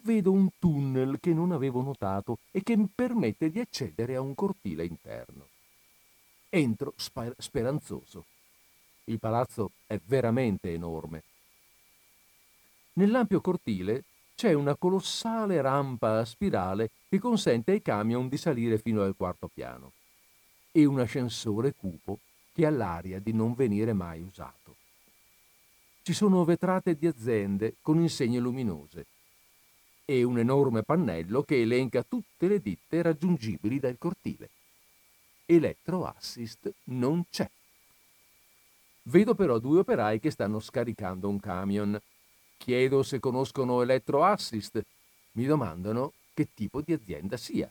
vedo 0.03 0.33
un 0.33 0.49
tunnel 0.59 1.19
che 1.21 1.33
non 1.33 1.53
avevo 1.53 1.81
notato 1.81 2.39
e 2.51 2.61
che 2.63 2.77
mi 2.77 2.89
permette 2.93 3.51
di 3.51 3.61
accedere 3.61 4.17
a 4.17 4.21
un 4.21 4.35
cortile 4.35 4.85
interno. 4.85 5.47
Entro 6.49 6.93
sper- 6.97 7.35
speranzoso. 7.39 8.25
Il 9.05 9.21
palazzo 9.21 9.71
è 9.87 10.01
veramente 10.05 10.73
enorme. 10.73 11.23
Nell'ampio 12.95 13.41
cortile 13.41 14.03
c'è 14.35 14.55
una 14.55 14.75
colossale 14.75 15.61
rampa 15.61 16.19
a 16.19 16.25
spirale 16.25 16.91
che 17.09 17.21
consente 17.21 17.71
ai 17.71 17.83
camion 17.83 18.29
di 18.29 18.37
salire 18.37 18.79
fino 18.79 19.03
al 19.03 19.15
quarto 19.17 19.49
piano 19.53 19.93
e 20.73 20.85
un 20.85 20.99
ascensore 20.99 21.75
cupo 21.75 22.19
che 22.53 22.67
ha 22.67 22.71
l'aria 22.71 23.21
di 23.21 23.33
non 23.33 23.55
venire 23.55 23.93
mai 23.93 24.21
usato 24.21 24.77
ci 26.07 26.13
sono 26.13 26.45
vetrate 26.45 26.95
di 26.95 27.09
aziende 27.09 27.79
con 27.81 27.99
insegne 27.99 28.39
luminose 28.39 29.07
e 30.05 30.23
un 30.23 30.39
enorme 30.39 30.85
pannello 30.85 31.43
che 31.43 31.61
elenca 31.61 32.05
tutte 32.05 32.47
le 32.47 32.61
ditte 32.61 33.03
raggiungibili 33.03 33.81
dal 33.81 33.99
cortile. 33.99 34.51
Electro 35.47 36.05
Assist 36.05 36.73
non 36.85 37.25
c'è. 37.29 37.51
Vedo 39.03 39.35
però 39.35 39.59
due 39.59 39.81
operai 39.81 40.21
che 40.21 40.31
stanno 40.31 40.61
scaricando 40.61 41.29
un 41.29 41.41
camion. 41.41 42.01
Chiedo 42.57 43.03
se 43.03 43.19
conoscono 43.19 43.83
Electro 43.83 44.23
Assist. 44.23 44.81
Mi 45.33 45.45
domandano 45.45 46.13
che 46.35 46.51
tipo 46.55 46.83
di 46.83 46.93
azienda 46.93 47.37
sia. 47.37 47.69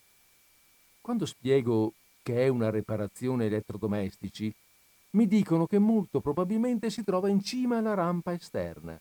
Quando 0.99 1.25
spiego 1.25 1.93
che 2.21 2.43
è 2.43 2.47
una 2.49 2.69
reparazione 2.69 3.45
elettrodomestici, 3.45 4.53
mi 5.15 5.27
dicono 5.27 5.65
che 5.65 5.79
molto 5.79 6.19
probabilmente 6.19 6.89
si 6.89 7.03
trova 7.03 7.29
in 7.29 7.41
cima 7.41 7.77
alla 7.77 7.93
rampa 7.93 8.33
esterna. 8.33 8.99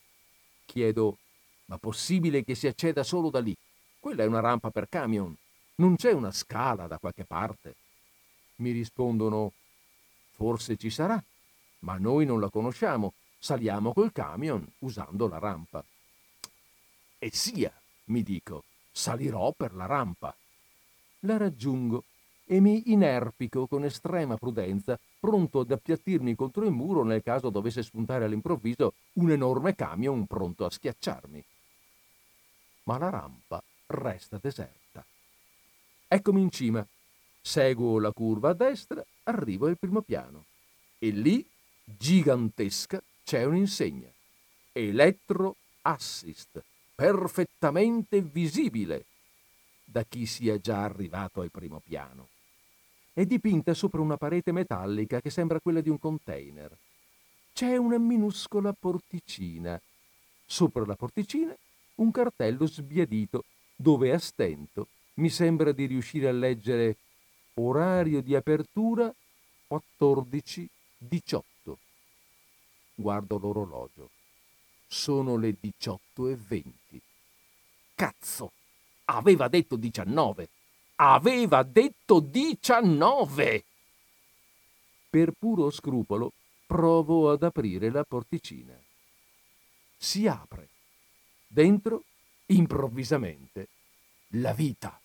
Chiedo, 0.65 1.19
ma 1.67 1.77
possibile 1.77 2.45
che 2.45 2.55
si 2.55 2.69
acceda 2.69 3.03
solo 3.03 3.31
da 3.31 3.41
lì? 3.41 3.55
Quella 3.99 4.23
è 4.23 4.27
una 4.27 4.41
rampa 4.41 4.71
per 4.71 4.89
camion. 4.89 5.35
Non 5.77 5.97
c'è 5.97 6.13
una 6.13 6.31
scala 6.31 6.87
da 6.87 6.99
qualche 6.99 7.25
parte. 7.25 7.75
Mi 8.57 8.71
rispondono, 8.71 9.53
forse 10.31 10.77
ci 10.77 10.89
sarà, 10.89 11.23
ma 11.81 11.99
noi 11.99 12.25
non 12.27 12.39
la 12.39 12.49
conosciamo. 12.49 13.15
Saliamo 13.39 13.93
col 13.93 14.13
camion 14.13 14.65
usando 14.81 15.27
la 15.27 15.39
rampa. 15.39 15.85
E 17.19 17.31
sia, 17.33 17.73
mi 18.05 18.23
dico, 18.23 18.65
salirò 18.93 19.53
per 19.53 19.75
la 19.75 19.87
rampa. 19.87 20.35
La 21.21 21.37
raggiungo 21.39 22.05
e 22.47 22.61
mi 22.61 22.93
inerpico 22.93 23.67
con 23.67 23.85
estrema 23.85 24.37
prudenza, 24.37 24.99
pronto 25.19 25.61
ad 25.61 25.71
appiattirmi 25.71 26.35
contro 26.35 26.65
il 26.65 26.73
muro 26.73 27.03
nel 27.03 27.23
caso 27.23 27.51
dovesse 27.51 27.83
spuntare 27.83 28.25
all'improvviso 28.25 28.95
un 29.15 29.31
enorme 29.31 29.75
camion 29.75 30.27
pronto 30.27 30.65
a 30.65 30.71
schiacciarmi. 30.71 31.45
Ma 32.85 32.99
la 32.99 33.09
rampa 33.09 33.63
resta 33.87 34.39
deserta. 34.41 35.05
Eccomi 36.07 36.43
in 36.43 36.51
cima, 36.51 36.87
seguo 37.41 37.99
la 37.99 38.13
curva 38.13 38.51
a 38.51 38.55
destra, 38.55 39.05
arrivo 39.25 39.67
al 39.67 39.79
primo 39.79 40.03
piano 40.03 40.45
e 40.99 41.11
lì, 41.11 41.47
gigantesca, 41.83 43.03
c'è 43.25 43.45
un'insegna. 43.45 44.09
Electro 44.73 45.57
Assist, 45.83 46.63
perfettamente 46.95 48.21
visibile 48.21 49.07
da 49.85 50.05
chi 50.05 50.27
sia 50.27 50.59
già 50.59 50.83
arrivato 50.83 51.41
al 51.41 51.51
primo 51.51 51.81
piano 51.81 52.29
è 53.15 53.25
dipinta 53.25 53.75
sopra 53.75 54.01
una 54.01 54.17
parete 54.17 54.51
metallica 54.51 55.21
che 55.21 55.31
sembra 55.31 55.61
quella 55.61 55.81
di 55.81 55.89
un 55.89 56.01
container. 56.01 56.77
C'è 57.53 57.77
una 57.77 57.97
minuscola 57.97 58.73
porticina. 58.73 59.81
Sopra 60.45 60.85
la 60.85 60.97
porticina 60.97 61.57
un 61.97 62.11
cartello 62.11 62.67
sbiadito 62.67 63.45
dove 63.77 64.13
a 64.13 64.19
stento 64.19 64.89
mi 65.15 65.29
sembra 65.29 65.71
di 65.71 65.87
riuscire 65.87 66.27
a 66.27 66.33
leggere 66.33 66.97
orario 67.55 68.21
di 68.21 68.35
apertura 68.35 69.15
14-18. 69.71 70.69
Guardo 72.97 73.39
l'orologio. 73.39 74.11
Sono 74.89 75.37
le 75.37 75.57
18.20. 75.63 76.73
Cazzo! 77.95 78.51
Aveva 79.07 79.47
detto 79.47 79.77
19. 79.77 80.49
Aveva 80.97 81.63
detto 81.65 82.21
19! 82.21 83.65
Per 85.11 85.33
puro 85.33 85.71
scrupolo 85.71 86.33
provo 86.67 87.31
ad 87.31 87.43
aprire 87.43 87.91
la 87.91 88.05
porticina. 88.05 88.79
Si 89.97 90.27
apre. 90.27 90.69
Dentro, 91.47 92.05
improvvisamente, 92.47 93.69
la 94.31 94.53
vita. 94.53 95.01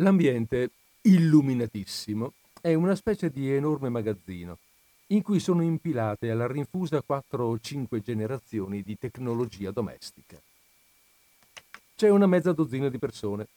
L'ambiente, 0.00 0.70
illuminatissimo, 1.02 2.32
è 2.62 2.72
una 2.72 2.94
specie 2.94 3.28
di 3.28 3.52
enorme 3.52 3.90
magazzino 3.90 4.58
in 5.08 5.20
cui 5.20 5.40
sono 5.40 5.62
impilate 5.62 6.30
alla 6.30 6.46
rinfusa 6.46 7.02
quattro 7.02 7.46
o 7.46 7.58
cinque 7.58 8.00
generazioni 8.00 8.82
di 8.82 8.96
tecnologia 8.96 9.70
domestica. 9.72 10.40
C'è 11.96 12.08
una 12.08 12.26
mezza 12.26 12.52
dozzina 12.52 12.88
di 12.88 12.98
persone. 12.98 13.48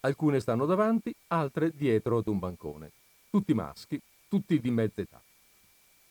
Alcune 0.00 0.40
stanno 0.40 0.66
davanti, 0.66 1.14
altre 1.28 1.72
dietro 1.74 2.18
ad 2.18 2.26
un 2.26 2.38
bancone. 2.38 2.90
Tutti 3.30 3.54
maschi, 3.54 3.98
tutti 4.28 4.60
di 4.60 4.70
mezza 4.70 5.00
età. 5.00 5.22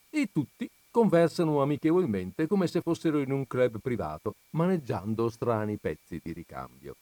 E 0.09 0.29
tutti 0.31 0.67
conversano 0.89 1.61
amichevolmente 1.61 2.47
come 2.47 2.65
se 2.65 2.81
fossero 2.81 3.19
in 3.19 3.31
un 3.31 3.45
club 3.45 3.79
privato, 3.79 4.33
maneggiando 4.51 5.29
strani 5.29 5.77
pezzi 5.77 6.19
di 6.23 6.33
ricambio. 6.33 6.95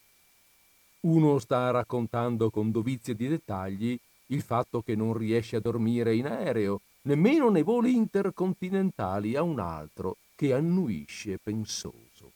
Uno 1.08 1.38
sta 1.38 1.70
raccontando 1.70 2.50
con 2.50 2.70
dovizia 2.70 3.14
di 3.14 3.28
dettagli 3.28 3.98
il 4.26 4.42
fatto 4.42 4.82
che 4.82 4.94
non 4.94 5.14
riesce 5.14 5.56
a 5.56 5.60
dormire 5.60 6.14
in 6.14 6.26
aereo, 6.26 6.82
nemmeno 7.04 7.48
nei 7.48 7.62
voli 7.62 7.94
intercontinentali, 7.94 9.34
a 9.34 9.40
un 9.40 9.58
altro 9.58 10.18
che 10.34 10.52
annuisce 10.52 11.38
pensoso. 11.38 12.32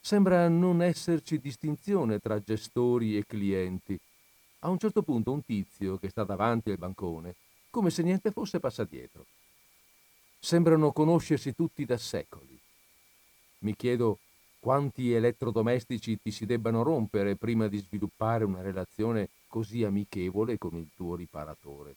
Sembra 0.00 0.48
non 0.48 0.82
esserci 0.82 1.38
distinzione 1.38 2.18
tra 2.18 2.42
gestori 2.42 3.16
e 3.16 3.24
clienti. 3.24 3.96
A 4.60 4.68
un 4.68 4.78
certo 4.78 5.02
punto 5.02 5.30
un 5.30 5.44
tizio 5.44 5.96
che 5.96 6.08
sta 6.08 6.24
davanti 6.24 6.72
al 6.72 6.76
bancone, 6.76 7.36
come 7.70 7.90
se 7.90 8.02
niente 8.02 8.32
fosse, 8.32 8.58
passa 8.58 8.82
dietro. 8.82 9.26
Sembrano 10.40 10.90
conoscersi 10.90 11.54
tutti 11.54 11.84
da 11.84 11.96
secoli. 11.96 12.58
Mi 13.58 13.76
chiedo 13.76 14.18
quanti 14.60 15.12
elettrodomestici 15.12 16.20
ti 16.22 16.30
si 16.30 16.44
debbano 16.44 16.82
rompere 16.82 17.34
prima 17.34 17.66
di 17.66 17.78
sviluppare 17.78 18.44
una 18.44 18.60
relazione 18.60 19.30
così 19.48 19.82
amichevole 19.82 20.58
con 20.58 20.76
il 20.76 20.90
tuo 20.94 21.16
riparatore. 21.16 21.96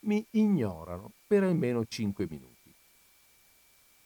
Mi 0.00 0.24
ignorano 0.32 1.12
per 1.26 1.44
almeno 1.44 1.86
cinque 1.86 2.26
minuti. 2.28 2.74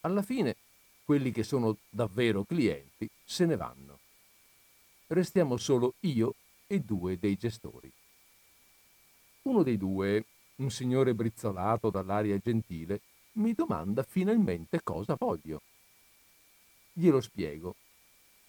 Alla 0.01 0.21
fine, 0.21 0.55
quelli 1.03 1.31
che 1.31 1.43
sono 1.43 1.77
davvero 1.89 2.43
clienti 2.43 3.09
se 3.25 3.45
ne 3.45 3.55
vanno. 3.55 3.99
Restiamo 5.07 5.57
solo 5.57 5.95
io 6.01 6.35
e 6.67 6.79
due 6.79 7.17
dei 7.19 7.35
gestori. 7.35 7.91
Uno 9.43 9.63
dei 9.63 9.77
due, 9.77 10.23
un 10.57 10.69
signore 10.69 11.15
brizzolato 11.15 11.89
dall'aria 11.89 12.37
gentile, 12.37 13.01
mi 13.33 13.53
domanda 13.53 14.03
finalmente 14.03 14.81
cosa 14.83 15.15
voglio. 15.17 15.61
Glielo 16.93 17.21
spiego. 17.21 17.75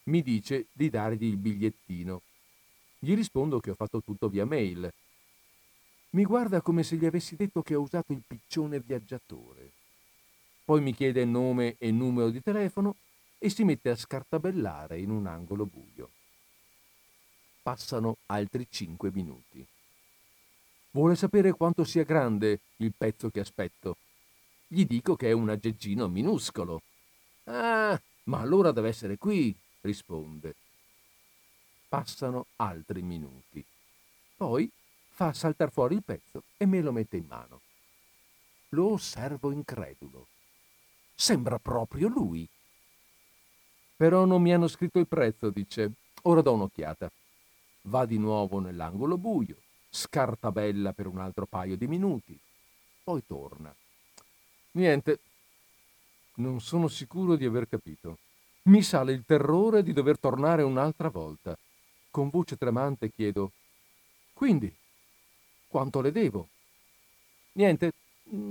Mi 0.05 0.23
dice 0.23 0.67
di 0.73 0.91
dargli 0.91 1.25
il 1.25 1.37
bigliettino. 1.37 2.23
Gli 2.99 3.15
rispondo 3.15 3.61
che 3.61 3.71
ho 3.71 3.75
fatto 3.75 4.03
tutto 4.03 4.29
via 4.29 4.45
mail. 4.45 4.93
Mi 6.11 6.25
guarda 6.25 6.61
come 6.61 6.83
se 6.83 6.97
gli 6.97 7.07
avessi 7.07 7.37
detto 7.37 7.63
che 7.63 7.75
ho 7.75 7.81
usato 7.81 8.13
il 8.13 8.23
piccione 8.27 8.81
viaggiatore. 8.81 9.73
Poi 10.65 10.81
mi 10.81 10.95
chiede 10.95 11.25
nome 11.25 11.77
e 11.79 11.91
numero 11.91 12.31
di 12.31 12.43
telefono 12.43 12.97
e 13.39 13.49
si 13.49 13.65
mette 13.65 13.91
a 13.91 13.97
scartabellare 13.97 14.99
in 14.99 15.11
un 15.11 15.27
angolo 15.27 15.67
buio. 15.67 16.11
Passano 17.63 18.19
altri 18.27 18.67
cinque 18.69 19.11
minuti. 19.13 19.65
Vuole 20.91 21.15
sapere 21.15 21.53
quanto 21.53 21.85
sia 21.85 22.05
grande 22.05 22.61
il 22.77 22.93
pezzo 22.97 23.31
che 23.31 23.41
aspetto. 23.41 23.97
Gli 24.67 24.85
dico 24.85 25.17
che 25.17 25.29
è 25.29 25.33
un 25.33 25.49
aggeggino 25.49 26.09
minuscolo. 26.09 26.83
Ah, 27.45 28.01
ma 28.25 28.41
allora 28.41 28.73
deve 28.73 28.89
essere 28.89 29.19
qui, 29.19 29.55
risponde. 29.81 30.55
Passano 31.89 32.47
altri 32.57 33.03
minuti. 33.03 33.65
Poi 34.37 34.71
fa 35.11 35.33
saltar 35.33 35.71
fuori 35.71 35.97
il 35.97 36.03
pezzo 36.03 36.45
e 36.57 36.67
me 36.67 36.81
lo 36.81 36.93
mette 36.93 37.17
in 37.17 37.27
mano. 37.27 37.61
Lo 38.71 38.93
osservo 38.93 39.51
incredulo. 39.51 40.27
Sembra 41.15 41.59
proprio 41.59 42.09
lui. 42.09 42.49
Però 43.97 44.25
non 44.25 44.43
mi 44.43 44.53
hanno 44.53 44.69
scritto 44.69 44.99
il 44.99 45.07
prezzo, 45.07 45.51
dice. 45.51 45.93
Ora 46.23 46.41
do 46.41 46.53
un'occhiata. 46.55 47.11
Va 47.83 48.07
di 48.07 48.17
nuovo 48.17 48.61
nell'angolo 48.61 49.19
buio, 49.19 49.57
scartabella 49.91 50.93
per 50.93 51.07
un 51.07 51.19
altro 51.19 51.47
paio 51.47 51.77
di 51.77 51.89
minuti, 51.89 52.39
poi 53.03 53.23
torna. 53.27 53.75
Niente, 54.73 55.19
non 56.37 56.61
sono 56.61 56.89
sicuro 56.89 57.37
di 57.37 57.45
aver 57.45 57.69
capito. 57.69 58.19
Mi 58.65 58.83
sale 58.83 59.13
il 59.13 59.25
terrore 59.27 59.83
di 59.83 59.93
dover 59.93 60.19
tornare 60.19 60.63
un'altra 60.63 61.09
volta. 61.09 61.57
Con 62.11 62.29
voce 62.29 62.57
tremante 62.57 63.11
chiedo, 63.11 63.53
quindi, 64.33 64.75
quanto 65.69 66.01
le 66.01 66.11
devo? 66.11 66.49
Niente, 67.53 67.93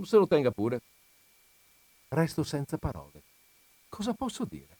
se 0.03 0.17
lo 0.17 0.25
tenga 0.25 0.51
pure. 0.51 0.81
Resto 2.07 2.43
senza 2.43 2.77
parole. 2.77 3.21
Cosa 3.89 4.13
posso 4.13 4.45
dire? 4.45 4.77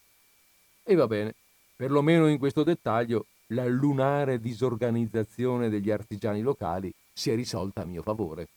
E 0.83 0.95
va 0.95 1.07
bene, 1.07 1.35
perlomeno 1.75 2.27
in 2.27 2.37
questo 2.37 2.63
dettaglio 2.63 3.25
la 3.47 3.65
lunare 3.65 4.39
disorganizzazione 4.39 5.69
degli 5.69 5.91
artigiani 5.91 6.41
locali 6.41 6.93
si 7.11 7.29
è 7.29 7.35
risolta 7.35 7.81
a 7.81 7.85
mio 7.85 8.01
favore. 8.01 8.47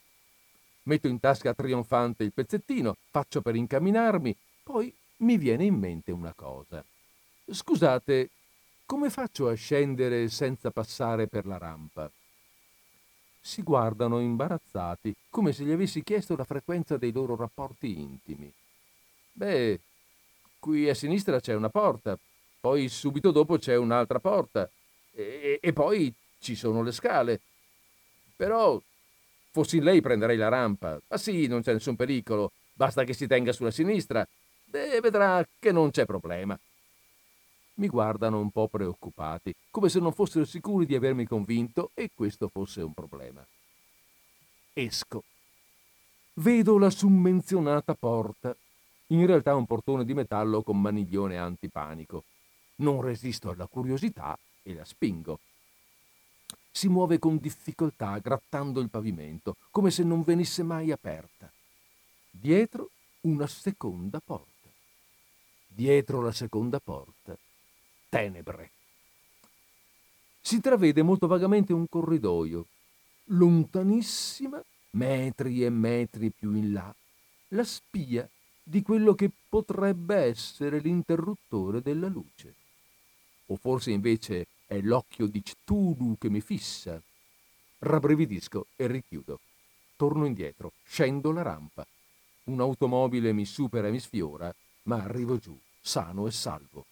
Metto 0.84 1.08
in 1.08 1.18
tasca 1.18 1.54
trionfante 1.54 2.24
il 2.24 2.32
pezzettino, 2.32 2.96
faccio 3.10 3.40
per 3.40 3.56
incamminarmi, 3.56 4.36
poi 4.62 4.94
mi 5.18 5.38
viene 5.38 5.64
in 5.64 5.76
mente 5.76 6.12
una 6.12 6.32
cosa. 6.34 6.84
Scusate, 7.46 8.30
come 8.84 9.08
faccio 9.08 9.48
a 9.48 9.54
scendere 9.54 10.28
senza 10.28 10.70
passare 10.70 11.26
per 11.26 11.46
la 11.46 11.56
rampa? 11.56 12.10
Si 13.40 13.62
guardano 13.62 14.20
imbarazzati, 14.20 15.14
come 15.30 15.52
se 15.52 15.64
gli 15.64 15.70
avessi 15.70 16.02
chiesto 16.02 16.36
la 16.36 16.44
frequenza 16.44 16.98
dei 16.98 17.12
loro 17.12 17.34
rapporti 17.34 18.00
intimi. 18.00 18.52
Beh, 19.32 19.80
qui 20.58 20.88
a 20.88 20.94
sinistra 20.94 21.40
c'è 21.40 21.54
una 21.54 21.70
porta, 21.70 22.18
poi 22.60 22.88
subito 22.88 23.30
dopo 23.30 23.56
c'è 23.56 23.76
un'altra 23.76 24.20
porta 24.20 24.68
e, 25.12 25.58
e 25.62 25.72
poi 25.72 26.12
ci 26.40 26.54
sono 26.54 26.82
le 26.82 26.92
scale. 26.92 27.40
Però 28.36 28.80
fossi 29.54 29.80
lei 29.80 30.00
prenderei 30.00 30.36
la 30.36 30.48
rampa. 30.48 31.00
Ma 31.06 31.16
sì, 31.16 31.46
non 31.46 31.62
c'è 31.62 31.72
nessun 31.72 31.94
pericolo, 31.94 32.50
basta 32.72 33.04
che 33.04 33.12
si 33.12 33.28
tenga 33.28 33.52
sulla 33.52 33.70
sinistra 33.70 34.26
e 34.68 35.00
vedrà 35.00 35.46
che 35.60 35.70
non 35.70 35.92
c'è 35.92 36.04
problema. 36.04 36.58
Mi 37.74 37.86
guardano 37.86 38.40
un 38.40 38.50
po' 38.50 38.66
preoccupati, 38.66 39.54
come 39.70 39.88
se 39.88 40.00
non 40.00 40.12
fossero 40.12 40.44
sicuri 40.44 40.86
di 40.86 40.96
avermi 40.96 41.24
convinto 41.24 41.92
e 41.94 42.10
questo 42.12 42.48
fosse 42.48 42.82
un 42.82 42.92
problema. 42.92 43.46
Esco. 44.72 45.22
Vedo 46.34 46.76
la 46.76 46.90
summenzionata 46.90 47.94
porta, 47.94 48.56
in 49.08 49.24
realtà 49.24 49.54
un 49.54 49.66
portone 49.66 50.04
di 50.04 50.14
metallo 50.14 50.62
con 50.62 50.80
maniglione 50.80 51.38
antipanico. 51.38 52.24
Non 52.76 53.00
resisto 53.02 53.50
alla 53.50 53.68
curiosità 53.68 54.36
e 54.64 54.74
la 54.74 54.84
spingo. 54.84 55.38
Si 56.76 56.88
muove 56.88 57.20
con 57.20 57.38
difficoltà, 57.38 58.18
grattando 58.18 58.80
il 58.80 58.90
pavimento, 58.90 59.54
come 59.70 59.92
se 59.92 60.02
non 60.02 60.24
venisse 60.24 60.64
mai 60.64 60.90
aperta. 60.90 61.48
Dietro 62.28 62.90
una 63.20 63.46
seconda 63.46 64.18
porta. 64.18 64.68
Dietro 65.68 66.20
la 66.20 66.32
seconda 66.32 66.80
porta, 66.80 67.38
tenebre. 68.08 68.72
Si 70.40 70.56
intravede 70.56 71.02
molto 71.02 71.28
vagamente 71.28 71.72
un 71.72 71.88
corridoio. 71.88 72.66
Lontanissima, 73.26 74.60
metri 74.90 75.64
e 75.64 75.70
metri 75.70 76.32
più 76.32 76.54
in 76.54 76.72
là, 76.72 76.92
la 77.50 77.64
spia 77.64 78.28
di 78.64 78.82
quello 78.82 79.14
che 79.14 79.30
potrebbe 79.48 80.16
essere 80.16 80.80
l'interruttore 80.80 81.80
della 81.82 82.08
luce. 82.08 82.56
O 83.46 83.54
forse 83.54 83.92
invece 83.92 84.48
è 84.74 84.80
l'occhio 84.80 85.26
di 85.26 85.42
Cthulhu 85.42 86.16
che 86.18 86.28
mi 86.28 86.40
fissa. 86.40 87.00
Rabbrividisco 87.78 88.66
e 88.76 88.86
richiudo. 88.86 89.40
Torno 89.96 90.26
indietro, 90.26 90.72
scendo 90.84 91.30
la 91.30 91.42
rampa. 91.42 91.86
Un'automobile 92.44 93.32
mi 93.32 93.44
supera 93.44 93.88
e 93.88 93.90
mi 93.92 94.00
sfiora, 94.00 94.52
ma 94.84 95.02
arrivo 95.02 95.38
giù, 95.38 95.56
sano 95.80 96.26
e 96.26 96.32
salvo. 96.32 96.86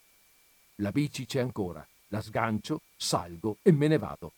La 0.77 0.93
bici 0.93 1.27
c'è 1.27 1.41
ancora, 1.41 1.87
la 2.09 2.23
sgancio, 2.23 2.81
salgo 2.97 3.59
e 3.63 3.73
me 3.73 3.89
ne 3.89 3.99
vado. 3.99 4.33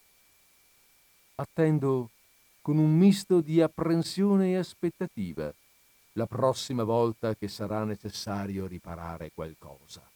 Attendo 1.37 2.11
con 2.63 2.79
un 2.79 2.97
misto 2.97 3.41
di 3.41 3.61
apprensione 3.61 4.53
e 4.53 4.57
aspettativa 4.57 5.53
la 6.13 6.27
prossima 6.27 6.85
volta 6.85 7.35
che 7.35 7.49
sarà 7.49 7.85
necessario 7.85 8.67
riparare 8.67 9.33
qualcosa. 9.35 10.14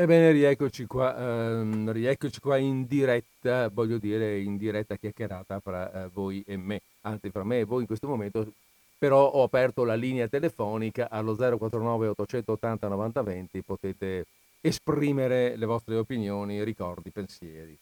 Ebbene, 0.00 0.30
rieccoci 0.30 0.86
qua, 0.86 1.16
ehm, 1.18 1.90
rieccoci 1.90 2.38
qua 2.38 2.56
in 2.56 2.86
diretta, 2.86 3.68
voglio 3.68 3.98
dire 3.98 4.38
in 4.38 4.56
diretta 4.56 4.94
chiacchierata 4.94 5.58
fra 5.58 6.04
eh, 6.04 6.08
voi 6.12 6.40
e 6.46 6.56
me, 6.56 6.82
anzi 7.00 7.30
fra 7.30 7.42
me 7.42 7.58
e 7.58 7.64
voi 7.64 7.80
in 7.80 7.88
questo 7.88 8.06
momento, 8.06 8.52
però 8.96 9.28
ho 9.28 9.42
aperto 9.42 9.82
la 9.82 9.96
linea 9.96 10.28
telefonica 10.28 11.08
allo 11.10 11.34
049 11.34 12.06
880 12.16 12.86
9020, 12.86 13.62
potete 13.62 14.26
esprimere 14.60 15.56
le 15.56 15.66
vostre 15.66 15.96
opinioni, 15.96 16.62
ricordi, 16.62 17.10
pensieri. 17.10 17.76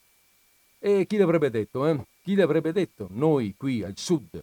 E 0.78 1.04
chi 1.06 1.18
l'avrebbe 1.18 1.50
detto, 1.50 1.86
eh? 1.86 2.00
Chi 2.22 2.34
l'avrebbe 2.34 2.72
detto? 2.72 3.08
Noi 3.10 3.54
qui 3.58 3.82
al 3.82 3.92
sud 3.94 4.42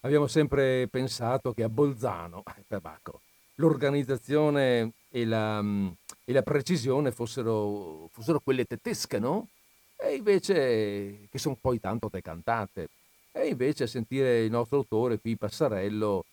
abbiamo 0.00 0.26
sempre 0.26 0.88
pensato 0.88 1.54
che 1.54 1.62
a 1.62 1.70
Bolzano, 1.70 2.42
eh, 2.54 2.64
tabacco, 2.68 3.22
l'organizzazione 3.54 4.92
e 5.08 5.24
la, 5.24 5.62
mm, 5.62 5.88
e 6.24 6.32
la 6.32 6.42
precisione 6.42 7.12
fossero, 7.12 8.08
fossero, 8.10 8.40
quelle 8.40 8.64
tedesche, 8.64 9.18
no? 9.18 9.48
E 9.96 10.14
invece, 10.14 11.28
che 11.30 11.38
sono 11.38 11.56
poi 11.60 11.78
tanto 11.78 12.08
decantate. 12.10 12.88
E 13.32 13.48
invece 13.48 13.84
a 13.84 13.86
sentire 13.86 14.44
il 14.44 14.50
nostro 14.50 14.78
autore 14.78 15.18
qui, 15.18 15.36
Passarello, 15.36 16.24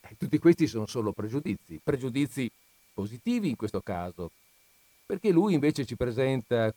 eh, 0.00 0.16
tutti 0.16 0.38
questi 0.38 0.66
sono 0.66 0.86
solo 0.86 1.12
pregiudizi, 1.12 1.80
pregiudizi 1.82 2.50
positivi 2.92 3.48
in 3.48 3.56
questo 3.56 3.80
caso, 3.80 4.30
perché 5.06 5.30
lui 5.30 5.54
invece 5.54 5.84
ci 5.84 5.96
presenta, 5.96 6.72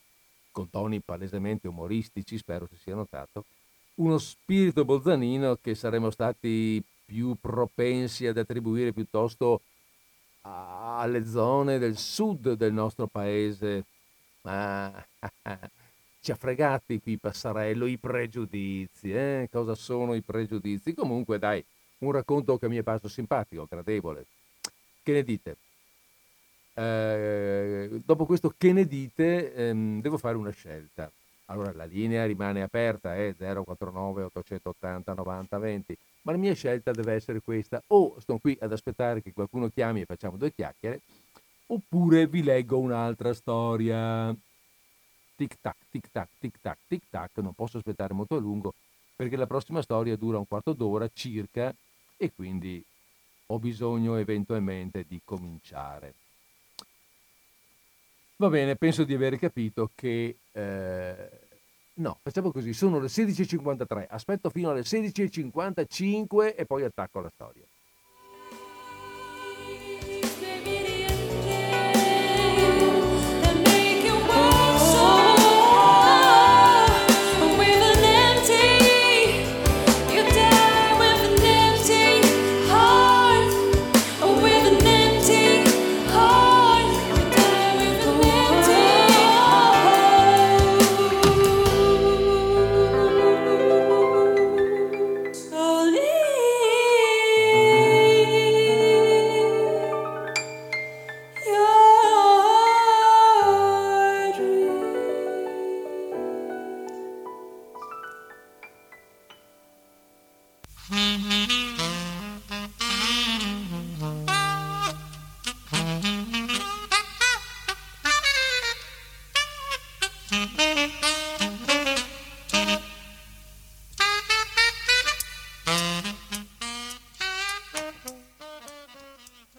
con 0.52 0.70
toni 0.70 1.00
palesemente 1.02 1.68
umoristici, 1.68 2.38
spero 2.38 2.68
si 2.72 2.78
sia 2.82 2.96
notato, 2.96 3.46
uno 3.96 4.18
spirito 4.18 4.86
bolzanino 4.86 5.58
che 5.62 5.76
saremmo 5.76 6.10
stati 6.10 6.84
più 7.06 7.36
propensi 7.40 8.26
ad 8.26 8.38
attribuire 8.38 8.94
piuttosto 8.94 9.62
alle 10.98 11.26
zone 11.26 11.78
del 11.78 11.98
sud 11.98 12.54
del 12.54 12.74
nostro 12.74 13.08
paese. 13.08 13.86
Ah, 14.44 15.06
ci 16.22 16.32
ha 16.32 16.36
fregati 16.36 17.00
qui 17.02 17.18
Passarello 17.18 17.86
i 17.86 17.98
pregiudizi. 17.98 19.12
Eh? 19.14 19.48
Cosa 19.52 19.76
sono 19.76 20.14
i 20.14 20.22
pregiudizi? 20.22 20.94
Comunque 20.94 21.40
dai, 21.40 21.64
un 22.00 22.12
racconto 22.12 22.58
che 22.58 22.68
mi 22.70 22.78
è 22.78 22.84
parso 22.84 23.08
simpatico, 23.08 23.66
gradevole. 23.70 24.26
Che 25.04 25.12
ne 25.12 25.24
dite? 25.24 25.58
eh, 26.78 28.02
dopo 28.06 28.26
questo 28.26 28.54
che 28.56 28.72
ne 28.72 28.86
dite, 28.86 29.54
ehm, 29.54 30.00
devo 30.02 30.18
fare 30.18 30.38
una 30.38 30.52
scelta. 30.52 31.12
Allora 31.46 31.72
la 31.74 31.86
linea 31.86 32.26
rimane 32.26 32.62
aperta, 32.62 33.16
eh, 33.16 33.36
049 33.36 34.24
880 34.24 35.14
90 35.14 35.58
20, 35.58 35.98
ma 36.28 36.34
la 36.34 36.40
mia 36.40 36.54
scelta 36.54 36.92
deve 36.92 37.14
essere 37.14 37.40
questa. 37.40 37.82
O 37.88 38.20
sto 38.20 38.38
qui 38.38 38.58
ad 38.60 38.74
aspettare 38.74 39.22
che 39.22 39.32
qualcuno 39.32 39.70
chiami 39.70 40.02
e 40.02 40.06
facciamo 40.06 40.36
due 40.36 40.54
chiacchiere, 40.54 41.00
oppure 41.68 42.28
vi 42.28 42.44
leggo 42.44 42.78
un'altra 42.78 43.34
storia. 43.34 44.36
Tic 45.38 45.56
tac, 45.62 45.78
tic 45.90 46.12
tac, 46.12 46.28
tic 46.38 46.60
tac, 46.60 46.78
tic 46.86 47.04
tac, 47.10 47.38
non 47.38 47.54
posso 47.54 47.78
aspettare 47.78 48.14
molto 48.14 48.36
a 48.36 48.40
lungo 48.40 48.74
perché 49.16 49.36
la 49.36 49.48
prossima 49.48 49.82
storia 49.82 50.16
dura 50.16 50.38
un 50.38 50.48
quarto 50.48 50.74
d'ora 50.74 51.10
circa 51.14 51.74
e 52.18 52.32
quindi 52.36 52.84
ho 53.48 53.60
bisogno 53.60 54.18
eventualmente 54.18 55.06
di 55.08 55.22
cominciare. 55.24 56.14
Va 58.36 58.50
bene, 58.50 58.76
penso 58.76 59.06
di 59.06 59.14
aver 59.14 59.40
capito 59.40 59.92
che... 59.96 60.38
Eh, 60.52 61.47
no, 61.98 62.20
facciamo 62.24 62.52
così, 62.52 62.74
sono 62.74 63.00
le 63.00 63.08
16.53, 63.08 64.06
aspetto 64.10 64.50
fino 64.50 64.70
alle 64.70 64.82
16.55 64.82 66.56
e 66.56 66.66
poi 66.66 66.84
attacco 66.84 67.20
la 67.20 67.30
storia. 67.30 67.66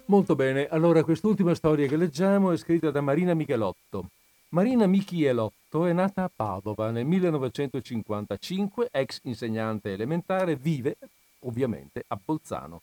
Molto 0.09 0.35
bene, 0.35 0.67
allora 0.69 1.03
quest'ultima 1.05 1.55
storia 1.55 1.87
che 1.87 1.97
leggiamo 1.97 2.53
è 2.53 2.59
scritta 2.59 2.91
da 2.91 3.01
Marina 3.01 3.33
Michelotto. 3.33 4.11
Marina 4.51 4.87
Michielotto 4.87 5.87
è 5.87 5.93
nata 5.95 6.25
a 6.25 6.31
Padova 6.35 6.91
nel 6.91 7.07
1955, 7.07 8.89
ex 8.91 9.21
insegnante 9.25 9.93
elementare, 9.93 10.57
vive 10.57 10.97
ovviamente 11.41 12.05
a 12.09 12.21
Bolzano. 12.23 12.83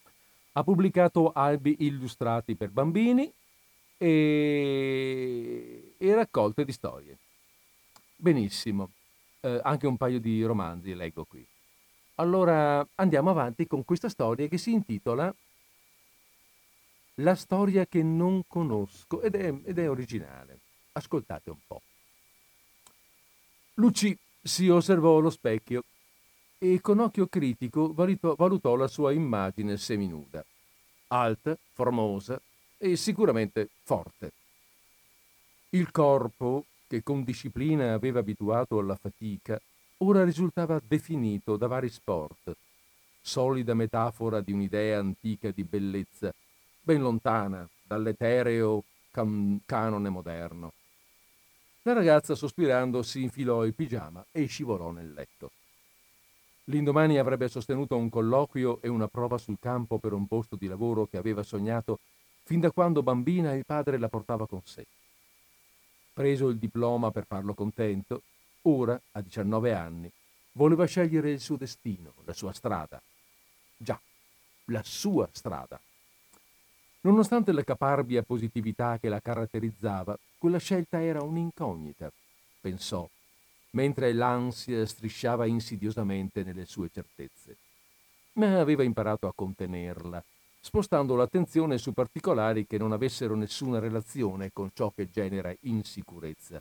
Ha 0.53 0.63
pubblicato 0.63 1.31
albi 1.33 1.75
illustrati 1.79 2.55
per 2.55 2.69
bambini 2.69 3.31
e, 3.97 5.93
e 5.97 6.13
raccolte 6.15 6.65
di 6.65 6.71
storie. 6.71 7.17
Benissimo, 8.26 8.89
eh, 9.41 9.59
anche 9.61 9.86
un 9.86 9.97
paio 9.97 10.19
di 10.19 10.41
romanzi 10.41 10.95
leggo 10.95 11.26
qui. 11.26 11.45
Allora 12.15 12.84
andiamo 12.95 13.30
avanti 13.30 13.67
con 13.67 13.86
questa 13.86 14.09
storia 14.09 14.47
che 14.47 14.57
si 14.57 14.71
intitola 14.71 15.32
la 17.19 17.36
storia 17.36 17.86
che 17.86 18.01
non 18.01 18.41
conosco 18.47 19.21
ed 19.21 19.36
è, 19.36 19.53
ed 19.63 19.78
è 19.78 19.88
originale. 19.88 20.57
Ascoltate 20.93 21.51
un 21.51 21.59
po'. 21.67 21.84
Luci 23.76 24.17
si 24.41 24.69
osservò 24.69 25.19
allo 25.19 25.30
specchio 25.30 25.84
e 26.57 26.82
con 26.82 26.97
occhio 26.97 27.28
critico 27.28 27.93
valutò, 27.93 28.34
valutò 28.34 28.76
la 28.76 28.88
sua 28.88 29.11
immagine 29.11 29.78
seminuda, 29.78 30.43
alta, 31.09 31.55
formosa 31.73 32.41
e 32.80 32.95
sicuramente 32.95 33.69
forte. 33.84 34.32
Il 35.69 35.91
corpo, 35.91 36.65
che 36.96 37.04
con 37.04 37.26
disciplina 37.26 37.93
aveva 37.93 38.20
abituato 38.20 38.80
alla 38.80 38.96
fatica, 38.96 39.60
ora 39.98 40.24
risultava 40.24 40.82
definito 40.82 41.58
da 41.58 41.68
vari 41.68 41.89
sport, 41.89 42.56
solida 43.20 43.74
metafora 43.74 44.39
di 44.39 44.54
un'idea 44.54 45.00
antica 45.00 45.52
di 45.52 45.66
bellezza 45.66 46.32
ben 46.82 47.02
lontana 47.02 47.68
dall'etereo 47.84 48.84
can- 49.12 49.60
canone 49.66 50.08
moderno. 50.08 50.72
La 51.82 51.91
ragazza, 51.91 52.34
sospirando, 52.34 53.04
si 53.04 53.22
infilò 53.22 53.66
il 53.66 53.74
pigiama 53.74 54.26
e 54.32 54.46
scivolò 54.46 54.91
nel 54.91 55.12
letto. 55.12 55.52
L'indomani 56.66 57.18
avrebbe 57.20 57.50
sostenuto 57.50 57.98
un 57.98 58.10
colloquio 58.10 58.82
e 58.82 58.88
una 58.88 59.08
prova 59.08 59.38
sul 59.38 59.58
campo 59.60 60.00
per 60.00 60.14
un 60.14 60.28
posto 60.28 60.56
di 60.56 60.68
lavoro 60.68 61.06
che 61.06 61.18
aveva 61.18 61.43
sognato 61.43 62.00
fin 62.43 62.62
da 62.62 62.72
quando 62.72 63.04
bambina 63.04 63.54
il 63.54 63.66
padre 63.66 63.98
la 63.98 64.08
portava 64.08 64.48
con 64.48 64.62
sé. 64.64 64.86
Preso 66.16 66.47
il 66.47 66.57
diploma 66.57 67.11
per 67.11 67.26
farlo 67.26 67.53
contento, 67.53 68.22
ora, 68.61 68.97
a 69.11 69.20
19 69.20 69.74
anni, 69.74 70.09
voleva 70.53 70.86
scegliere 70.86 71.30
il 71.30 71.41
suo 71.41 71.57
destino, 71.57 72.13
la 72.24 72.32
sua 72.32 72.53
strada. 72.53 73.01
Già, 73.76 73.99
la 74.68 74.82
sua 74.82 75.28
strada. 75.34 75.78
Nonostante 77.01 77.51
la 77.51 77.66
caparbia 77.66 78.24
positività 78.24 78.97
che 78.97 79.09
la 79.09 79.20
caratterizzava, 79.20 80.18
quella 80.38 80.57
scelta 80.57 81.03
era 81.03 81.22
un'incognita, 81.22 82.09
pensò, 82.61 83.05
mentre 83.72 84.13
l'ansia 84.13 84.86
strisciava 84.86 85.45
insidiosamente 85.45 86.43
nelle 86.43 86.66
sue 86.66 86.89
certezze. 86.93 87.57
Ma 88.36 88.57
aveva 88.57 88.84
imparato 88.84 89.28
a 89.28 89.34
contenerla, 89.36 90.24
spostando 90.66 91.16
l'attenzione 91.16 91.78
su 91.78 91.93
particolari 91.93 92.66
che 92.66 92.80
non 92.80 92.91
avessero 92.91 93.36
nessuna 93.36 93.78
relazione 93.78 94.49
con 94.51 94.72
ciò 94.74 94.89
che 94.89 95.11
genera 95.11 95.53
insicurezza. 95.61 96.59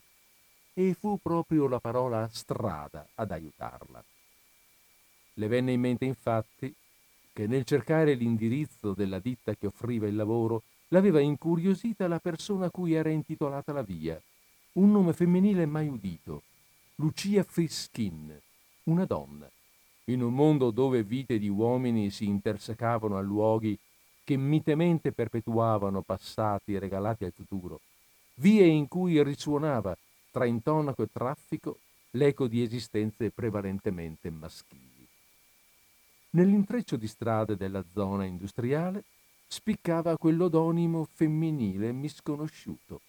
E 0.74 0.92
fu 0.92 1.18
proprio 1.22 1.66
la 1.68 1.80
parola 1.80 2.28
strada 2.30 3.08
ad 3.14 3.30
aiutarla. 3.30 4.04
Le 5.32 5.48
venne 5.48 5.72
in 5.72 5.80
mente 5.80 6.04
infatti 6.04 6.72
che 7.32 7.46
nel 7.46 7.64
cercare 7.64 8.12
l'indirizzo 8.12 8.92
della 8.92 9.20
ditta 9.20 9.54
che 9.54 9.68
offriva 9.68 10.06
il 10.06 10.16
lavoro 10.16 10.64
l'aveva 10.88 11.20
incuriosita 11.20 12.06
la 12.06 12.18
persona 12.18 12.66
a 12.66 12.70
cui 12.70 12.92
era 12.92 13.08
intitolata 13.08 13.72
la 13.72 13.82
via, 13.82 14.20
un 14.72 14.92
nome 14.92 15.14
femminile 15.14 15.64
mai 15.64 15.88
udito, 15.88 16.42
Lucia 16.96 17.42
Frischin, 17.42 18.38
una 18.84 19.06
donna, 19.06 19.50
in 20.08 20.22
un 20.22 20.34
mondo 20.34 20.70
dove 20.70 21.02
vite 21.02 21.38
di 21.38 21.48
uomini 21.48 22.10
si 22.10 22.26
intersecavano 22.26 23.16
a 23.16 23.22
luoghi 23.22 23.78
che 24.24 24.36
mitemente 24.36 25.12
perpetuavano 25.12 26.02
passati 26.02 26.78
regalati 26.78 27.24
al 27.24 27.32
futuro, 27.32 27.80
vie 28.36 28.66
in 28.66 28.88
cui 28.88 29.22
risuonava 29.22 29.96
tra 30.30 30.46
intonaco 30.46 31.02
e 31.02 31.08
traffico 31.12 31.78
l'eco 32.12 32.48
di 32.48 32.62
esistenze 32.62 33.30
prevalentemente 33.30 34.30
maschili. 34.30 35.06
Nell'intreccio 36.30 36.96
di 36.96 37.06
strade 37.06 37.56
della 37.56 37.84
zona 37.92 38.24
industriale 38.24 39.04
spiccava 39.46 40.16
quell'odonimo 40.16 41.04
femminile 41.04 41.92
misconosciuto. 41.92 43.02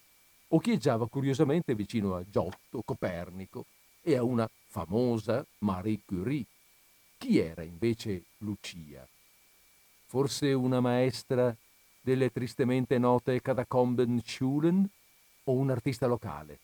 Occhieggiava 0.48 1.08
curiosamente 1.08 1.74
vicino 1.74 2.14
a 2.14 2.24
Giotto, 2.28 2.82
Copernico 2.84 3.64
e 4.00 4.16
a 4.16 4.22
una 4.22 4.48
famosa 4.66 5.44
Marie 5.58 6.00
Curie. 6.04 6.46
Chi 7.18 7.38
era 7.38 7.62
invece 7.62 8.22
Lucia? 8.38 9.04
Forse 10.16 10.54
una 10.54 10.80
maestra 10.80 11.54
delle 12.00 12.32
tristemente 12.32 12.96
note 12.96 13.42
Katakomben-Schulen 13.42 14.88
o 15.44 15.52
un 15.52 15.68
artista 15.68 16.06
locale? 16.06 16.58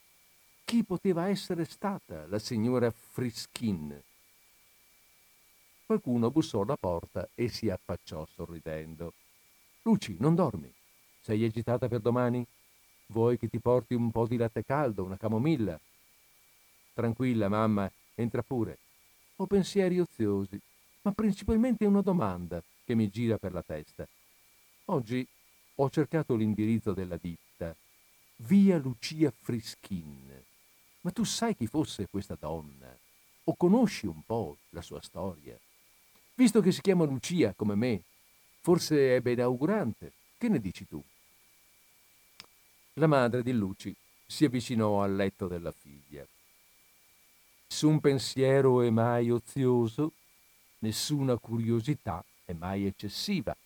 Chi 0.64 0.82
poteva 0.84 1.28
essere 1.28 1.66
stata 1.66 2.24
la 2.28 2.38
signora 2.38 2.90
Frischin? 2.90 4.03
Qualcuno 5.84 6.30
bussò 6.30 6.62
alla 6.62 6.78
porta 6.78 7.28
e 7.34 7.48
si 7.48 7.68
affacciò 7.68 8.24
sorridendo. 8.24 9.12
Luci, 9.82 10.16
non 10.18 10.34
dormi? 10.34 10.72
Sei 11.20 11.44
agitata 11.44 11.88
per 11.88 12.00
domani? 12.00 12.42
Vuoi 13.09 13.36
che 13.36 13.48
ti 13.48 13.59
porti 13.59 13.92
un 13.92 14.11
po' 14.11 14.26
di 14.26 14.38
latte 14.38 14.64
caldo, 14.64 15.05
una 15.05 15.18
camomilla? 15.18 15.78
Tranquilla, 16.94 17.50
mamma, 17.50 17.92
entra 18.14 18.40
pure. 18.40 18.78
Ho 19.36 19.46
pensieri 19.46 20.00
oziosi, 20.00 20.59
ma 21.03 21.12
principalmente 21.12 21.84
una 21.84 22.00
domanda 22.00 22.62
che 22.85 22.95
mi 22.95 23.09
gira 23.09 23.39
per 23.39 23.53
la 23.53 23.62
testa. 23.62 24.07
Oggi 24.87 25.26
ho 25.76 25.91
cercato 25.91 26.35
l'indirizzo 26.35 26.93
della 26.93 27.16
ditta 27.16 27.74
via 28.37 28.78
Lucia 28.78 29.30
Frischin. 29.30 30.43
Ma 31.01 31.11
tu 31.11 31.24
sai 31.24 31.57
chi 31.57 31.66
fosse 31.66 32.09
questa 32.09 32.37
donna? 32.39 32.97
O 33.45 33.57
conosci 33.57 34.07
un 34.07 34.22
po' 34.24 34.57
la 34.70 34.83
sua 34.83 35.01
storia? 35.01 35.59
Visto 36.35 36.61
che 36.61 36.72
si 36.72 36.80
chiama 36.80 37.05
Lucia 37.05 37.55
come 37.55 37.74
me, 37.74 38.03
forse 38.61 39.16
è 39.16 39.20
benaugurante. 39.20 40.12
Che 40.39 40.49
ne 40.49 40.61
dici 40.61 40.87
tu? 40.87 41.03
La 42.95 43.07
madre 43.07 43.43
di 43.43 43.53
Luci 43.53 43.95
si 44.26 44.45
avvicinò 44.45 45.03
al 45.03 45.14
letto 45.14 45.49
della 45.49 45.72
figlia. 45.72 46.26
Nessun 47.68 48.01
pensiero 48.01 48.83
è 48.83 48.91
mai 48.91 49.30
ozioso, 49.30 50.12
nessuna 50.78 51.39
curiosità 51.39 52.24
è 52.53 52.55
mai 52.55 52.86
eccessiva. 52.86 53.57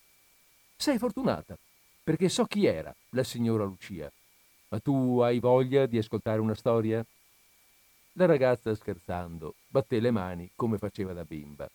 Sei 0.76 0.98
fortunata, 0.98 1.56
perché 2.02 2.28
so 2.28 2.44
chi 2.44 2.66
era 2.66 2.94
la 3.10 3.24
signora 3.24 3.64
Lucia. 3.64 4.10
Ma 4.68 4.80
tu 4.80 5.20
hai 5.20 5.38
voglia 5.38 5.86
di 5.86 5.98
ascoltare 5.98 6.40
una 6.40 6.54
storia? 6.54 7.04
La 8.12 8.26
ragazza, 8.26 8.74
scherzando, 8.74 9.54
batté 9.68 10.00
le 10.00 10.10
mani 10.10 10.50
come 10.54 10.78
faceva 10.78 11.12
da 11.12 11.24
bimba. 11.24 11.68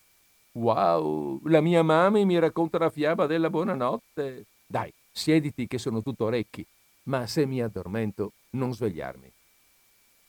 Wow, 0.53 1.39
la 1.47 1.61
mia 1.61 1.83
mamma 1.83 2.23
mi 2.25 2.37
racconta 2.39 2.77
la 2.77 2.89
fiaba 2.89 3.25
della 3.25 3.49
buonanotte. 3.49 4.45
Dai, 4.65 4.91
siediti 5.11 5.67
che 5.67 5.77
sono 5.77 6.01
tutto 6.01 6.25
orecchi, 6.25 6.65
ma 7.03 7.27
se 7.27 7.45
mi 7.45 7.61
addormento 7.61 8.33
non 8.51 8.73
svegliarmi. 8.73 9.31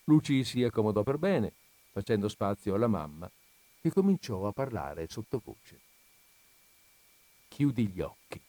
Luci 0.05 0.43
si 0.43 0.63
accomodò 0.63 1.03
per 1.03 1.17
bene, 1.17 1.53
facendo 1.91 2.27
spazio 2.29 2.75
alla 2.75 2.87
mamma, 2.87 3.29
che 3.81 3.91
cominciò 3.91 4.47
a 4.47 4.51
parlare 4.51 5.07
sottovoce. 5.09 5.82
Chiudi 7.53 7.87
gli 7.87 8.01
occhi. 8.01 8.41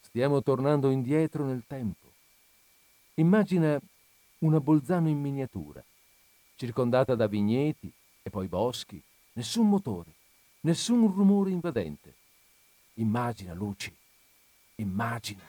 Stiamo 0.00 0.42
tornando 0.42 0.88
indietro 0.88 1.44
nel 1.44 1.64
tempo. 1.66 2.06
Immagina 3.16 3.78
una 4.38 4.60
Bolzano 4.60 5.10
in 5.10 5.20
miniatura, 5.20 5.84
circondata 6.56 7.14
da 7.14 7.26
vigneti 7.26 7.92
e 8.22 8.30
poi 8.30 8.48
boschi, 8.48 8.98
nessun 9.34 9.68
motore, 9.68 10.10
nessun 10.60 11.12
rumore 11.12 11.50
invadente. 11.50 12.14
Immagina, 12.94 13.52
Luci, 13.52 13.94
immagina. 14.76 15.42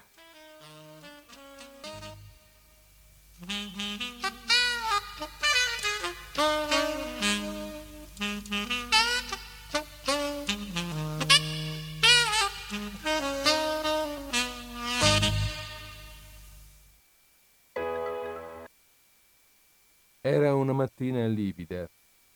Era 20.25 20.55
una 20.55 20.71
mattina 20.71 21.27
livida, 21.27 21.85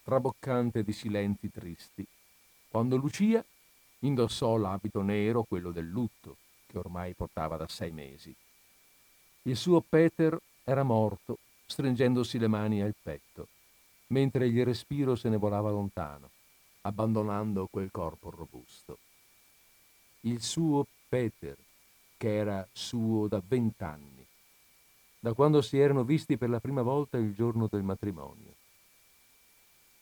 traboccante 0.03 0.83
di 0.83 0.91
silenzi 0.91 1.49
tristi, 1.49 2.05
quando 2.67 2.97
Lucia 2.97 3.41
indossò 3.99 4.57
l'abito 4.57 5.01
nero, 5.01 5.43
quello 5.43 5.71
del 5.71 5.87
lutto, 5.87 6.35
che 6.67 6.77
ormai 6.77 7.13
portava 7.13 7.55
da 7.55 7.65
sei 7.69 7.91
mesi. 7.91 8.35
Il 9.43 9.55
suo 9.55 9.79
Peter 9.79 10.37
era 10.65 10.83
morto, 10.83 11.37
stringendosi 11.65 12.37
le 12.37 12.49
mani 12.49 12.81
al 12.81 12.93
petto, 13.01 13.47
mentre 14.07 14.47
il 14.47 14.65
respiro 14.65 15.15
se 15.15 15.29
ne 15.29 15.37
volava 15.37 15.69
lontano, 15.69 16.29
abbandonando 16.81 17.69
quel 17.71 17.89
corpo 17.89 18.29
robusto. 18.31 18.97
Il 20.23 20.41
suo 20.41 20.85
Peter, 21.07 21.55
che 22.17 22.35
era 22.35 22.67
suo 22.73 23.29
da 23.29 23.41
vent'anni, 23.47 24.16
da 25.27 25.33
quando 25.33 25.61
si 25.61 25.77
erano 25.77 26.05
visti 26.05 26.37
per 26.37 26.49
la 26.49 26.61
prima 26.61 26.81
volta 26.81 27.17
il 27.17 27.33
giorno 27.33 27.67
del 27.67 27.83
matrimonio. 27.83 28.55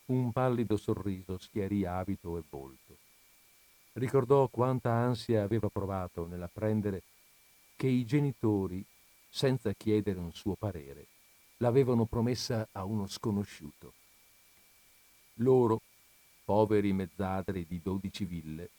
Un 0.05 0.31
pallido 0.31 0.77
sorriso 0.77 1.39
schiarì 1.39 1.83
abito 1.83 2.37
e 2.37 2.43
volto. 2.47 2.95
Ricordò 3.93 4.47
quanta 4.49 4.91
ansia 4.91 5.41
aveva 5.41 5.67
provato 5.69 6.27
nell'apprendere 6.27 7.01
che 7.75 7.87
i 7.87 8.05
genitori, 8.05 8.85
senza 9.27 9.73
chiedere 9.73 10.19
un 10.19 10.31
suo 10.31 10.53
parere, 10.53 11.07
l'avevano 11.57 12.05
promessa 12.05 12.67
a 12.73 12.83
uno 12.83 13.07
sconosciuto. 13.07 13.93
Loro, 15.39 15.81
poveri 16.43 16.93
mezzadri 16.93 17.65
di 17.67 17.81
dodici 17.81 18.25
ville, 18.25 18.69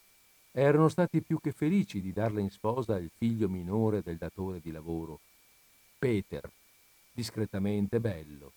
erano 0.52 0.88
stati 0.88 1.22
più 1.22 1.40
che 1.40 1.50
felici 1.50 2.00
di 2.00 2.12
darle 2.12 2.40
in 2.40 2.50
sposa 2.50 2.96
il 2.98 3.10
figlio 3.12 3.48
minore 3.48 4.00
del 4.00 4.16
datore 4.16 4.60
di 4.60 4.70
lavoro 4.70 5.18
Peter, 5.98 6.50
discretamente 7.10 8.00
bello, 8.00 8.52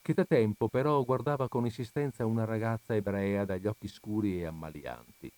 che 0.00 0.14
da 0.14 0.24
tempo 0.24 0.68
però 0.68 1.04
guardava 1.04 1.46
con 1.46 1.66
insistenza 1.66 2.24
una 2.24 2.46
ragazza 2.46 2.94
ebrea 2.94 3.44
dagli 3.44 3.66
occhi 3.66 3.88
scuri 3.88 4.40
e 4.40 4.46
ammalianti. 4.46 5.30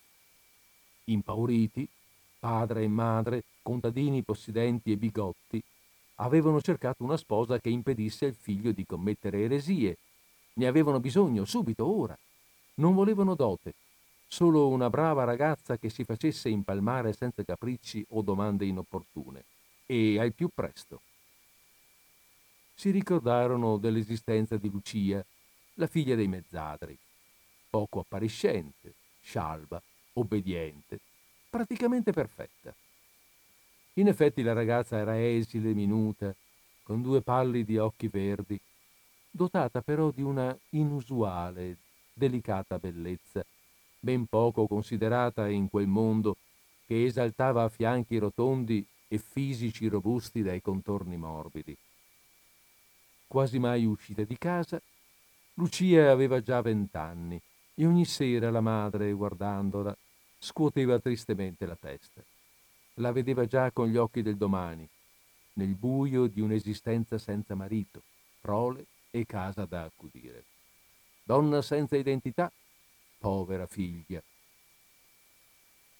Impauriti, 1.05 1.85
padre 2.39 2.83
e 2.83 2.87
madre, 2.87 3.43
contadini 3.61 4.23
possidenti 4.23 4.93
e 4.93 4.97
bigotti, 4.97 5.61
avevano 6.15 6.61
cercato 6.61 7.03
una 7.03 7.17
sposa 7.17 7.59
che 7.59 7.69
impedisse 7.69 8.27
al 8.27 8.35
figlio 8.35 8.71
di 8.71 8.85
commettere 8.85 9.41
eresie. 9.41 9.97
Ne 10.53 10.67
avevano 10.67 11.01
bisogno 11.01 11.43
subito, 11.43 11.85
ora. 11.85 12.17
Non 12.75 12.93
volevano 12.93 13.35
dote, 13.35 13.73
solo 14.25 14.69
una 14.69 14.89
brava 14.89 15.25
ragazza 15.25 15.77
che 15.77 15.89
si 15.89 16.05
facesse 16.05 16.47
impalmare 16.47 17.11
senza 17.11 17.43
capricci 17.43 18.05
o 18.11 18.21
domande 18.21 18.63
inopportune, 18.63 19.43
e 19.85 20.17
al 20.17 20.31
più 20.31 20.47
presto 20.53 21.01
si 22.81 22.89
ricordarono 22.89 23.77
dell'esistenza 23.77 24.57
di 24.57 24.67
Lucia, 24.67 25.23
la 25.75 25.85
figlia 25.85 26.15
dei 26.15 26.27
mezzadri, 26.27 26.97
poco 27.69 27.99
appariscente, 27.99 28.95
scialba, 29.21 29.79
obbediente, 30.13 30.99
praticamente 31.47 32.11
perfetta. 32.11 32.73
In 33.93 34.07
effetti 34.07 34.41
la 34.41 34.53
ragazza 34.53 34.97
era 34.97 35.23
esile, 35.23 35.75
minuta, 35.75 36.33
con 36.81 37.03
due 37.03 37.21
pallidi 37.21 37.77
occhi 37.77 38.07
verdi, 38.07 38.59
dotata 39.29 39.83
però 39.83 40.09
di 40.09 40.23
una 40.23 40.57
inusuale, 40.71 41.77
delicata 42.11 42.79
bellezza, 42.79 43.45
ben 43.99 44.25
poco 44.25 44.65
considerata 44.65 45.47
in 45.47 45.69
quel 45.69 45.85
mondo 45.85 46.35
che 46.87 47.05
esaltava 47.05 47.69
fianchi 47.69 48.17
rotondi 48.17 48.83
e 49.07 49.19
fisici 49.19 49.87
robusti 49.87 50.41
dai 50.41 50.63
contorni 50.63 51.15
morbidi 51.15 51.77
quasi 53.31 53.59
mai 53.59 53.85
uscita 53.85 54.23
di 54.23 54.37
casa, 54.37 54.81
Lucia 55.53 56.11
aveva 56.11 56.41
già 56.41 56.59
vent'anni 56.59 57.41
e 57.75 57.85
ogni 57.85 58.03
sera 58.03 58.51
la 58.51 58.59
madre, 58.59 59.13
guardandola, 59.13 59.97
scuoteva 60.37 60.99
tristemente 60.99 61.65
la 61.65 61.77
testa. 61.79 62.21
La 62.95 63.13
vedeva 63.13 63.45
già 63.45 63.71
con 63.71 63.87
gli 63.87 63.95
occhi 63.95 64.21
del 64.21 64.35
domani, 64.35 64.85
nel 65.53 65.75
buio 65.75 66.27
di 66.27 66.41
un'esistenza 66.41 67.17
senza 67.17 67.55
marito, 67.55 68.01
prole 68.41 68.87
e 69.11 69.25
casa 69.25 69.63
da 69.63 69.83
accudire. 69.83 70.43
Donna 71.23 71.61
senza 71.61 71.95
identità, 71.95 72.51
povera 73.17 73.65
figlia. 73.65 74.21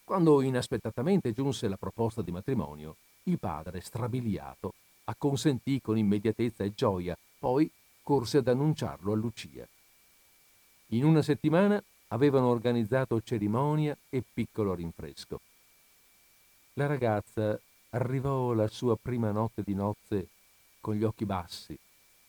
Quando 0.04 0.42
inaspettatamente 0.42 1.32
giunse 1.32 1.70
la 1.70 1.78
proposta 1.78 2.22
di 2.22 2.32
matrimonio, 2.32 2.98
il 3.24 3.40
padre, 3.40 3.80
strabiliato, 3.80 4.74
acconsentì 5.06 5.82
con 5.82 5.98
immediatezza 5.98 6.64
e 6.64 6.74
gioia, 6.74 7.18
poi 7.40 7.70
corse 8.02 8.38
ad 8.38 8.48
annunciarlo 8.48 9.14
a 9.14 9.16
Lucia. 9.16 9.68
In 10.88 11.06
una 11.06 11.22
settimana 11.22 11.82
avevano 12.10 12.48
organizzato 12.48 13.22
cerimonia 13.22 13.98
e 14.10 14.24
piccolo 14.34 14.74
rinfresco. 14.74 15.40
La 16.74 16.86
ragazza 16.86 17.60
arrivò 17.92 18.52
alla 18.52 18.68
sua 18.68 18.98
prima 18.98 19.32
notte 19.32 19.62
di 19.64 19.74
nozze 19.74 20.28
con 20.80 20.96
gli 20.96 21.04
occhi 21.04 21.26
bassi, 21.26 21.78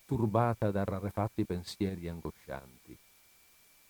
turbata 0.05 0.71
da 0.71 0.83
rarefatti 0.83 1.45
pensieri 1.45 2.07
angoscianti. 2.07 2.97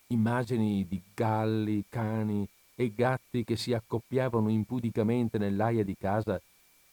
Immagini 0.08 0.86
di 0.86 1.00
galli, 1.14 1.84
cani 1.88 2.48
e 2.74 2.92
gatti 2.94 3.44
che 3.44 3.56
si 3.56 3.72
accoppiavano 3.72 4.48
impudicamente 4.48 5.38
nell'aia 5.38 5.84
di 5.84 5.96
casa 5.96 6.40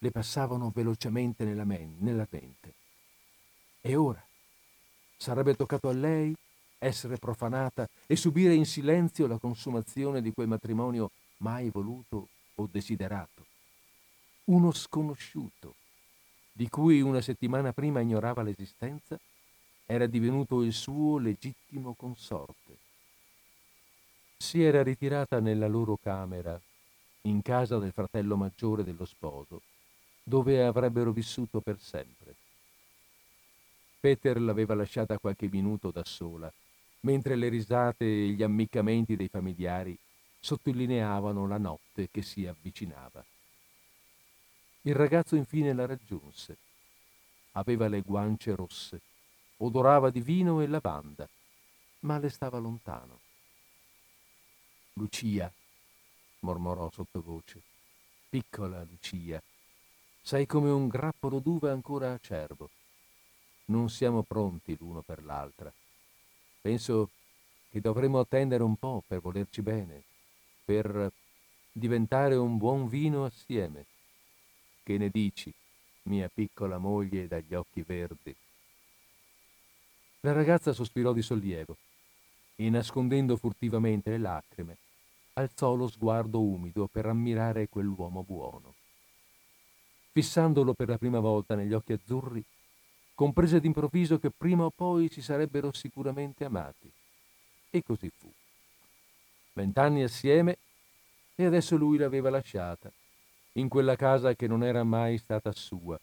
le 0.03 0.09
passavano 0.09 0.71
velocemente 0.73 1.45
nella, 1.45 1.63
men- 1.63 1.97
nella 1.99 2.27
mente. 2.29 2.73
E 3.81 3.95
ora? 3.95 4.23
Sarebbe 5.15 5.55
toccato 5.55 5.89
a 5.89 5.93
lei 5.93 6.35
essere 6.79 7.17
profanata 7.17 7.87
e 8.07 8.15
subire 8.15 8.55
in 8.55 8.65
silenzio 8.65 9.27
la 9.27 9.37
consumazione 9.37 10.21
di 10.21 10.33
quel 10.33 10.47
matrimonio 10.47 11.11
mai 11.37 11.69
voluto 11.69 12.29
o 12.55 12.67
desiderato. 12.71 13.45
Uno 14.45 14.71
sconosciuto, 14.71 15.75
di 16.51 16.67
cui 16.67 17.01
una 17.01 17.21
settimana 17.21 17.71
prima 17.71 17.99
ignorava 17.99 18.41
l'esistenza, 18.41 19.19
era 19.85 20.07
divenuto 20.07 20.63
il 20.63 20.73
suo 20.73 21.19
legittimo 21.19 21.93
consorte. 21.93 22.77
Si 24.37 24.63
era 24.63 24.81
ritirata 24.81 25.39
nella 25.39 25.67
loro 25.67 25.97
camera, 26.01 26.59
in 27.25 27.43
casa 27.43 27.77
del 27.77 27.91
fratello 27.91 28.35
maggiore 28.35 28.83
dello 28.83 29.05
sposo, 29.05 29.61
dove 30.23 30.63
avrebbero 30.63 31.11
vissuto 31.11 31.61
per 31.61 31.79
sempre. 31.79 32.35
Peter 33.99 34.41
l'aveva 34.41 34.73
lasciata 34.73 35.19
qualche 35.19 35.47
minuto 35.47 35.91
da 35.91 36.03
sola, 36.03 36.51
mentre 37.01 37.35
le 37.35 37.49
risate 37.49 38.05
e 38.05 38.29
gli 38.29 38.43
ammiccamenti 38.43 39.15
dei 39.15 39.27
familiari 39.27 39.97
sottolineavano 40.39 41.47
la 41.47 41.57
notte 41.57 42.09
che 42.09 42.21
si 42.21 42.45
avvicinava. 42.47 43.23
Il 44.83 44.95
ragazzo 44.95 45.35
infine 45.35 45.73
la 45.73 45.85
raggiunse. 45.85 46.57
Aveva 47.51 47.87
le 47.87 48.01
guance 48.01 48.55
rosse, 48.55 49.01
odorava 49.57 50.09
di 50.09 50.21
vino 50.21 50.61
e 50.61 50.67
lavanda, 50.67 51.27
ma 51.99 52.17
le 52.17 52.29
stava 52.29 52.57
lontano. 52.57 53.19
Lucia, 54.93 55.51
mormorò 56.39 56.89
sottovoce, 56.91 57.61
piccola 58.29 58.83
Lucia, 58.83 59.41
sei 60.21 60.45
come 60.45 60.69
un 60.69 60.87
grappolo 60.87 61.39
d'uva 61.39 61.71
ancora 61.71 62.13
acerbo. 62.13 62.69
Non 63.65 63.89
siamo 63.89 64.21
pronti 64.21 64.77
l'uno 64.77 65.01
per 65.01 65.23
l'altra. 65.23 65.71
Penso 66.61 67.09
che 67.69 67.81
dovremmo 67.81 68.19
attendere 68.19 68.63
un 68.63 68.75
po' 68.75 69.03
per 69.05 69.19
volerci 69.19 69.61
bene, 69.61 70.03
per 70.63 71.11
diventare 71.71 72.35
un 72.35 72.57
buon 72.57 72.87
vino 72.87 73.25
assieme. 73.25 73.85
Che 74.83 74.97
ne 74.97 75.09
dici, 75.09 75.51
mia 76.03 76.29
piccola 76.33 76.77
moglie 76.77 77.27
dagli 77.27 77.55
occhi 77.55 77.81
verdi? 77.81 78.35
La 80.21 80.33
ragazza 80.33 80.71
sospirò 80.71 81.13
di 81.13 81.21
sollievo 81.21 81.77
e, 82.55 82.69
nascondendo 82.69 83.37
furtivamente 83.37 84.11
le 84.11 84.17
lacrime, 84.19 84.77
alzò 85.33 85.73
lo 85.73 85.87
sguardo 85.87 86.41
umido 86.41 86.87
per 86.87 87.07
ammirare 87.07 87.69
quell'uomo 87.69 88.23
buono. 88.23 88.75
Fissandolo 90.13 90.73
per 90.73 90.89
la 90.89 90.97
prima 90.97 91.19
volta 91.19 91.55
negli 91.55 91.73
occhi 91.73 91.93
azzurri, 91.93 92.43
comprese 93.15 93.61
d'improvviso 93.61 94.19
che 94.19 94.29
prima 94.29 94.65
o 94.65 94.69
poi 94.69 95.09
si 95.09 95.21
sarebbero 95.21 95.71
sicuramente 95.71 96.43
amati. 96.43 96.91
E 97.69 97.81
così 97.81 98.11
fu. 98.17 98.29
Vent'anni 99.53 100.03
assieme 100.03 100.57
e 101.35 101.45
adesso 101.45 101.77
lui 101.77 101.97
l'aveva 101.97 102.29
lasciata, 102.29 102.91
in 103.53 103.69
quella 103.69 103.95
casa 103.95 104.35
che 104.35 104.47
non 104.47 104.63
era 104.63 104.83
mai 104.83 105.17
stata 105.17 105.53
sua, 105.53 105.97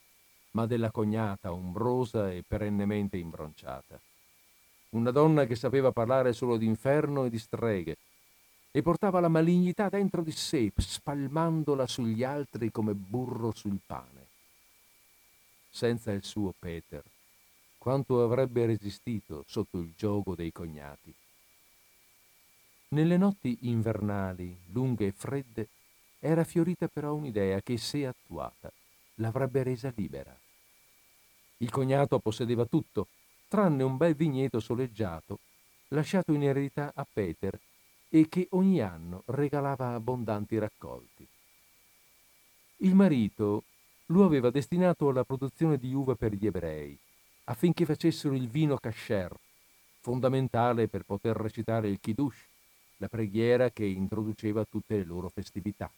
ma 0.53 0.65
della 0.65 0.91
cognata 0.91 1.53
ombrosa 1.53 2.33
e 2.33 2.43
perennemente 2.47 3.19
imbronciata. 3.19 4.01
Una 4.91 5.11
donna 5.11 5.45
che 5.45 5.55
sapeva 5.55 5.93
parlare 5.93 6.33
solo 6.33 6.57
d'inferno 6.57 7.27
e 7.27 7.31
di 7.31 7.39
streghe, 7.39 7.97
e 8.79 8.83
portava 8.83 9.19
la 9.19 9.27
malignità 9.27 9.89
dentro 9.89 10.23
di 10.23 10.31
sé, 10.31 10.73
spalmandola 10.77 11.85
sugli 11.89 12.23
altri 12.23 12.71
come 12.71 12.95
burro 12.95 13.51
sul 13.51 13.81
pane. 13.85 14.27
Senza 15.69 16.13
il 16.13 16.23
suo 16.23 16.55
Peter, 16.57 17.03
quanto 17.77 18.23
avrebbe 18.23 18.67
resistito 18.67 19.43
sotto 19.49 19.81
il 19.81 19.95
gioco 19.97 20.37
dei 20.37 20.53
cognati? 20.53 21.13
Nelle 22.91 23.17
notti 23.17 23.59
invernali, 23.63 24.57
lunghe 24.71 25.07
e 25.07 25.13
fredde, 25.13 25.67
era 26.21 26.45
fiorita 26.45 26.87
però 26.87 27.15
un'idea 27.15 27.61
che, 27.61 27.79
se 27.79 28.07
attuata, 28.07 28.71
l'avrebbe 29.17 29.65
resa 29.65 29.93
libera. 29.97 30.39
Il 31.57 31.71
cognato 31.71 32.21
possedeva 32.21 32.65
tutto, 32.65 33.09
tranne 33.49 33.83
un 33.83 33.97
bel 33.97 34.15
vigneto 34.15 34.61
soleggiato, 34.61 35.41
lasciato 35.89 36.33
in 36.33 36.45
eredità 36.45 36.93
a 36.95 37.05
Peter 37.13 37.59
e 38.09 38.29
che 38.29 38.49
ogni 38.51 38.81
anno 38.81 39.23
regalava 39.27 39.95
abbondanti 39.95 40.59
raccolti. 40.59 41.27
Il 42.79 42.95
marito 42.95 43.65
lo 44.07 44.25
aveva 44.25 44.51
destinato 44.51 45.09
alla 45.09 45.25
produzione 45.25 45.77
di 45.77 45.93
uva 45.93 46.15
per 46.15 46.33
gli 46.33 46.47
ebrei, 46.47 46.99
affinché 47.45 47.85
facessero 47.85 48.35
il 48.35 48.49
vino 48.49 48.77
kasher, 48.79 49.35
fondamentale 50.01 50.89
per 50.89 51.03
poter 51.03 51.37
recitare 51.37 51.89
il 51.89 52.01
Kiddush, 52.01 52.47
la 52.99 53.09
preghiera 53.09 53.71
che 53.71 53.85
introduceva 53.85 54.65
tutte 54.65 54.97
le 54.97 55.05
loro 55.05 55.29
festività 55.29 55.91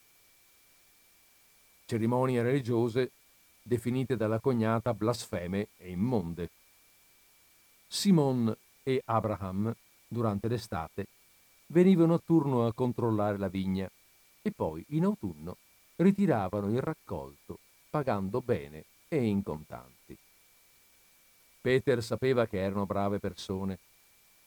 cerimonie 1.91 2.41
religiose 2.41 3.11
definite 3.61 4.15
dalla 4.15 4.39
cognata 4.39 4.93
blasfeme 4.93 5.67
e 5.75 5.89
immonde. 5.89 6.49
Simon 7.85 8.55
e 8.81 9.01
Abraham, 9.03 9.75
durante 10.07 10.47
l'estate, 10.47 11.07
venivano 11.71 12.15
a 12.15 12.21
turno 12.23 12.65
a 12.65 12.73
controllare 12.73 13.37
la 13.37 13.47
vigna 13.47 13.89
e 14.41 14.51
poi, 14.51 14.83
in 14.89 15.05
autunno, 15.05 15.57
ritiravano 15.95 16.69
il 16.69 16.81
raccolto, 16.81 17.59
pagando 17.89 18.41
bene 18.41 18.85
e 19.07 19.23
in 19.23 19.41
contanti. 19.41 20.17
Peter 21.61 22.03
sapeva 22.03 22.45
che 22.45 22.59
erano 22.59 22.85
brave 22.85 23.19
persone. 23.19 23.79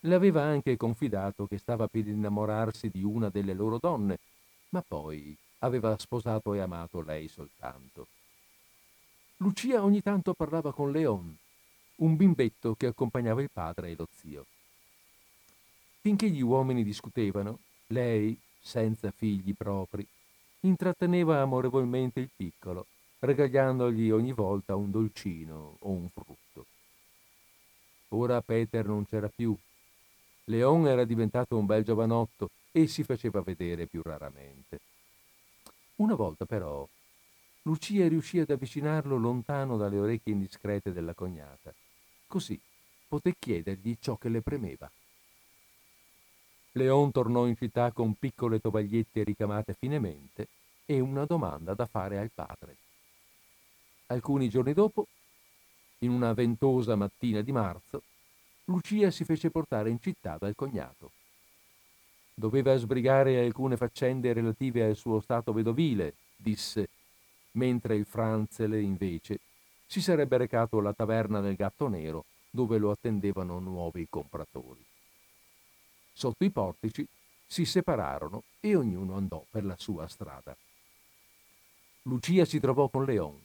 Le 0.00 0.14
aveva 0.14 0.42
anche 0.42 0.76
confidato 0.76 1.46
che 1.46 1.58
stava 1.58 1.86
per 1.86 2.06
innamorarsi 2.06 2.90
di 2.90 3.02
una 3.02 3.30
delle 3.30 3.54
loro 3.54 3.78
donne, 3.78 4.18
ma 4.70 4.82
poi 4.86 5.34
aveva 5.60 5.96
sposato 5.96 6.52
e 6.52 6.60
amato 6.60 7.00
lei 7.00 7.28
soltanto. 7.28 8.08
Lucia 9.38 9.82
ogni 9.82 10.02
tanto 10.02 10.34
parlava 10.34 10.72
con 10.72 10.90
Leon, 10.90 11.34
un 11.96 12.16
bimbetto 12.16 12.74
che 12.74 12.86
accompagnava 12.86 13.40
il 13.40 13.50
padre 13.50 13.90
e 13.90 13.94
lo 13.96 14.08
zio. 14.12 14.46
Finché 16.04 16.28
gli 16.28 16.42
uomini 16.42 16.84
discutevano, 16.84 17.60
lei, 17.86 18.38
senza 18.60 19.10
figli 19.10 19.54
propri, 19.54 20.06
intratteneva 20.60 21.40
amorevolmente 21.40 22.20
il 22.20 22.28
piccolo, 22.36 22.88
regagliandogli 23.20 24.10
ogni 24.10 24.32
volta 24.32 24.76
un 24.76 24.90
dolcino 24.90 25.78
o 25.78 25.88
un 25.88 26.10
frutto. 26.10 26.66
Ora 28.08 28.42
Peter 28.42 28.86
non 28.86 29.06
c'era 29.06 29.30
più. 29.34 29.56
Leon 30.44 30.88
era 30.88 31.04
diventato 31.04 31.56
un 31.56 31.64
bel 31.64 31.84
giovanotto 31.84 32.50
e 32.70 32.86
si 32.86 33.02
faceva 33.02 33.40
vedere 33.40 33.86
più 33.86 34.02
raramente. 34.04 34.80
Una 35.96 36.14
volta 36.14 36.44
però 36.44 36.86
Lucia 37.62 38.06
riuscì 38.08 38.40
ad 38.40 38.50
avvicinarlo 38.50 39.16
lontano 39.16 39.78
dalle 39.78 39.98
orecchie 39.98 40.34
indiscrete 40.34 40.92
della 40.92 41.14
cognata. 41.14 41.72
Così 42.26 42.60
poté 43.08 43.34
chiedergli 43.38 43.96
ciò 43.98 44.18
che 44.18 44.28
le 44.28 44.42
premeva. 44.42 44.92
Leon 46.76 47.12
tornò 47.12 47.46
in 47.46 47.56
città 47.56 47.92
con 47.92 48.14
piccole 48.14 48.58
tovagliette 48.58 49.22
ricamate 49.22 49.74
finemente 49.74 50.48
e 50.84 50.98
una 50.98 51.24
domanda 51.24 51.72
da 51.72 51.86
fare 51.86 52.18
al 52.18 52.32
padre. 52.34 52.76
Alcuni 54.06 54.48
giorni 54.48 54.72
dopo, 54.72 55.06
in 55.98 56.10
una 56.10 56.32
ventosa 56.32 56.96
mattina 56.96 57.42
di 57.42 57.52
marzo, 57.52 58.02
Lucia 58.64 59.12
si 59.12 59.24
fece 59.24 59.50
portare 59.50 59.88
in 59.88 60.00
città 60.00 60.36
dal 60.36 60.56
cognato. 60.56 61.12
Doveva 62.34 62.74
sbrigare 62.76 63.38
alcune 63.38 63.76
faccende 63.76 64.32
relative 64.32 64.82
al 64.82 64.96
suo 64.96 65.20
stato 65.20 65.52
vedovile, 65.52 66.14
disse, 66.34 66.88
mentre 67.52 67.94
il 67.94 68.04
Franzele, 68.04 68.80
invece, 68.80 69.38
si 69.86 70.02
sarebbe 70.02 70.38
recato 70.38 70.78
alla 70.78 70.92
taverna 70.92 71.40
del 71.40 71.54
gatto 71.54 71.86
nero 71.86 72.24
dove 72.50 72.78
lo 72.78 72.90
attendevano 72.90 73.60
nuovi 73.60 74.08
compratori. 74.10 74.84
Sotto 76.16 76.44
i 76.44 76.50
portici 76.50 77.06
si 77.44 77.64
separarono 77.64 78.44
e 78.60 78.76
ognuno 78.76 79.16
andò 79.16 79.44
per 79.50 79.64
la 79.64 79.76
sua 79.76 80.06
strada. 80.06 80.56
Lucia 82.02 82.44
si 82.44 82.60
trovò 82.60 82.88
con 82.88 83.04
Leon 83.04 83.38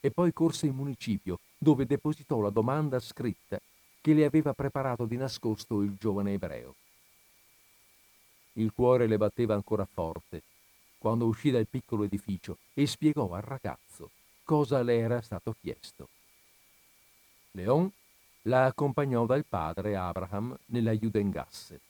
e 0.00 0.10
poi 0.10 0.32
corse 0.32 0.66
in 0.66 0.74
municipio 0.74 1.38
dove 1.56 1.86
depositò 1.86 2.40
la 2.40 2.50
domanda 2.50 2.98
scritta 2.98 3.60
che 4.00 4.14
le 4.14 4.24
aveva 4.24 4.52
preparato 4.52 5.06
di 5.06 5.16
nascosto 5.16 5.80
il 5.82 5.94
giovane 5.98 6.32
ebreo. 6.32 6.74
Il 8.54 8.72
cuore 8.72 9.06
le 9.06 9.16
batteva 9.16 9.54
ancora 9.54 9.84
forte 9.84 10.42
quando 10.98 11.26
uscì 11.26 11.50
dal 11.50 11.68
piccolo 11.68 12.02
edificio 12.02 12.58
e 12.74 12.86
spiegò 12.86 13.32
al 13.32 13.42
ragazzo 13.42 14.10
cosa 14.42 14.82
le 14.82 14.98
era 14.98 15.20
stato 15.20 15.54
chiesto. 15.60 16.08
Leon 17.52 17.90
la 18.42 18.64
accompagnò 18.64 19.26
dal 19.26 19.44
padre 19.44 19.94
Abraham 19.94 20.56
nella 20.66 20.92
Judengasse. 20.92 21.80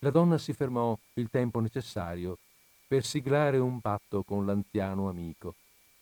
La 0.00 0.10
donna 0.10 0.36
si 0.36 0.52
fermò 0.52 0.96
il 1.14 1.30
tempo 1.30 1.60
necessario 1.60 2.38
per 2.86 3.04
siglare 3.04 3.58
un 3.58 3.80
patto 3.80 4.22
con 4.22 4.44
l'anziano 4.44 5.08
amico 5.08 5.54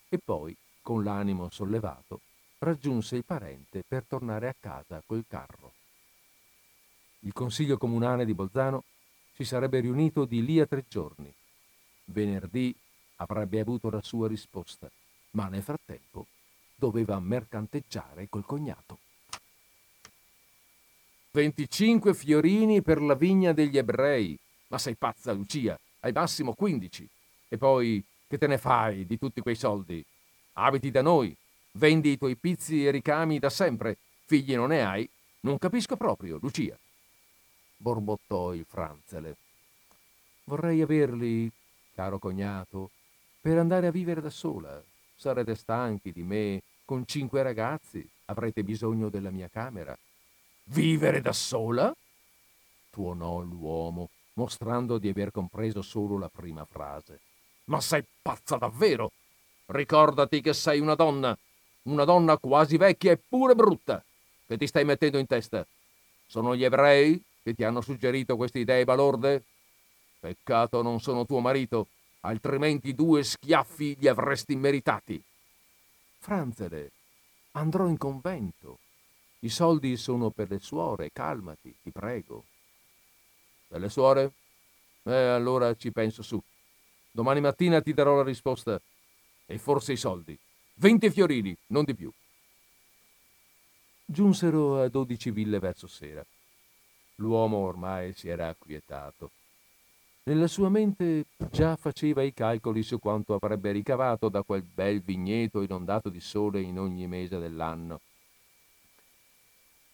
e 0.08 0.18
poi, 0.18 0.56
con 0.82 1.04
l'animo 1.04 1.48
sollevato, 1.50 2.20
raggiunse 2.58 3.16
il 3.16 3.24
parente 3.24 3.84
per 3.86 4.04
tornare 4.04 4.48
a 4.48 4.54
casa 4.58 5.02
col 5.06 5.24
carro. 5.28 5.72
Il 7.20 7.32
consiglio 7.32 7.78
comunale 7.78 8.24
di 8.24 8.34
Bolzano 8.34 8.84
si 9.32 9.44
sarebbe 9.44 9.80
riunito 9.80 10.24
di 10.24 10.44
lì 10.44 10.60
a 10.60 10.66
tre 10.66 10.84
giorni. 10.88 11.32
Venerdì 12.06 12.74
avrebbe 13.16 13.60
avuto 13.60 13.90
la 13.90 14.02
sua 14.02 14.28
risposta, 14.28 14.90
ma 15.30 15.48
nel 15.48 15.62
frattempo 15.62 16.26
doveva 16.74 17.18
mercanteggiare 17.18 18.28
col 18.28 18.44
cognato. 18.44 18.98
25 21.34 22.14
fiorini 22.14 22.80
per 22.80 23.02
la 23.02 23.14
vigna 23.14 23.52
degli 23.52 23.76
ebrei. 23.76 24.38
Ma 24.68 24.78
sei 24.78 24.94
pazza, 24.94 25.32
Lucia? 25.32 25.76
Al 26.00 26.12
massimo 26.12 26.54
15. 26.54 27.08
E 27.48 27.58
poi 27.58 28.04
che 28.28 28.38
te 28.38 28.46
ne 28.46 28.56
fai 28.56 29.04
di 29.04 29.18
tutti 29.18 29.40
quei 29.40 29.56
soldi? 29.56 30.04
Abiti 30.52 30.92
da 30.92 31.02
noi, 31.02 31.36
vendi 31.72 32.12
i 32.12 32.18
tuoi 32.18 32.36
pizzi 32.36 32.86
e 32.86 32.92
ricami 32.92 33.40
da 33.40 33.50
sempre 33.50 33.98
Figli 34.26 34.54
non 34.54 34.68
ne 34.68 34.84
hai? 34.84 35.10
Non 35.40 35.58
capisco 35.58 35.96
proprio, 35.96 36.38
Lucia. 36.40 36.78
Borbottò 37.76 38.54
il 38.54 38.64
Franzele. 38.66 39.36
Vorrei 40.44 40.80
averli, 40.82 41.50
caro 41.94 42.20
cognato, 42.20 42.90
per 43.40 43.58
andare 43.58 43.88
a 43.88 43.90
vivere 43.90 44.20
da 44.20 44.30
sola. 44.30 44.80
Sarete 45.16 45.56
stanchi 45.56 46.12
di 46.12 46.22
me, 46.22 46.62
con 46.84 47.04
cinque 47.04 47.42
ragazzi, 47.42 48.08
avrete 48.26 48.62
bisogno 48.62 49.08
della 49.08 49.30
mia 49.30 49.48
camera. 49.48 49.98
Vivere 50.64 51.20
da 51.20 51.32
sola? 51.32 51.94
tuonò 52.94 53.40
l'uomo, 53.40 54.10
mostrando 54.34 54.98
di 54.98 55.08
aver 55.08 55.32
compreso 55.32 55.82
solo 55.82 56.16
la 56.16 56.28
prima 56.28 56.64
frase. 56.64 57.20
Ma 57.64 57.80
sei 57.80 58.04
pazza 58.22 58.56
davvero! 58.56 59.10
Ricordati 59.66 60.40
che 60.40 60.52
sei 60.52 60.78
una 60.78 60.94
donna, 60.94 61.36
una 61.82 62.04
donna 62.04 62.38
quasi 62.38 62.76
vecchia 62.76 63.12
e 63.12 63.16
pure 63.16 63.54
brutta, 63.54 64.02
che 64.46 64.56
ti 64.56 64.66
stai 64.66 64.84
mettendo 64.84 65.18
in 65.18 65.26
testa. 65.26 65.66
Sono 66.26 66.54
gli 66.54 66.64
ebrei 66.64 67.20
che 67.42 67.54
ti 67.54 67.64
hanno 67.64 67.80
suggerito 67.80 68.36
queste 68.36 68.60
idee 68.60 68.84
balorde? 68.84 69.42
Peccato 70.20 70.82
non 70.82 71.00
sono 71.00 71.26
tuo 71.26 71.40
marito, 71.40 71.88
altrimenti 72.20 72.94
due 72.94 73.24
schiaffi 73.24 73.96
li 73.98 74.08
avresti 74.08 74.54
meritati. 74.54 75.22
Franzele, 76.18 76.90
andrò 77.52 77.86
in 77.86 77.98
convento. 77.98 78.78
I 79.44 79.50
soldi 79.50 79.98
sono 79.98 80.30
per 80.30 80.50
le 80.50 80.58
suore, 80.58 81.10
calmati, 81.12 81.76
ti 81.82 81.90
prego. 81.90 82.46
Per 83.68 83.78
le 83.78 83.90
suore? 83.90 84.32
Eh, 85.02 85.12
allora 85.12 85.74
ci 85.74 85.92
penso 85.92 86.22
su. 86.22 86.42
Domani 87.10 87.42
mattina 87.42 87.82
ti 87.82 87.92
darò 87.92 88.16
la 88.16 88.22
risposta. 88.22 88.80
E 89.44 89.58
forse 89.58 89.92
i 89.92 89.96
soldi. 89.98 90.38
Venti 90.76 91.10
fiorini, 91.10 91.54
non 91.66 91.84
di 91.84 91.94
più. 91.94 92.10
Giunsero 94.06 94.80
a 94.80 94.88
dodici 94.88 95.30
ville 95.30 95.58
verso 95.58 95.88
sera. 95.88 96.24
L'uomo 97.16 97.58
ormai 97.58 98.14
si 98.14 98.30
era 98.30 98.48
acquietato. 98.48 99.30
Nella 100.22 100.46
sua 100.46 100.70
mente 100.70 101.26
già 101.50 101.76
faceva 101.76 102.22
i 102.22 102.32
calcoli 102.32 102.82
su 102.82 102.98
quanto 102.98 103.34
avrebbe 103.34 103.72
ricavato 103.72 104.30
da 104.30 104.42
quel 104.42 104.62
bel 104.62 105.02
vigneto 105.02 105.60
inondato 105.60 106.08
di 106.08 106.20
sole 106.20 106.62
in 106.62 106.78
ogni 106.78 107.06
mese 107.06 107.38
dell'anno. 107.38 108.00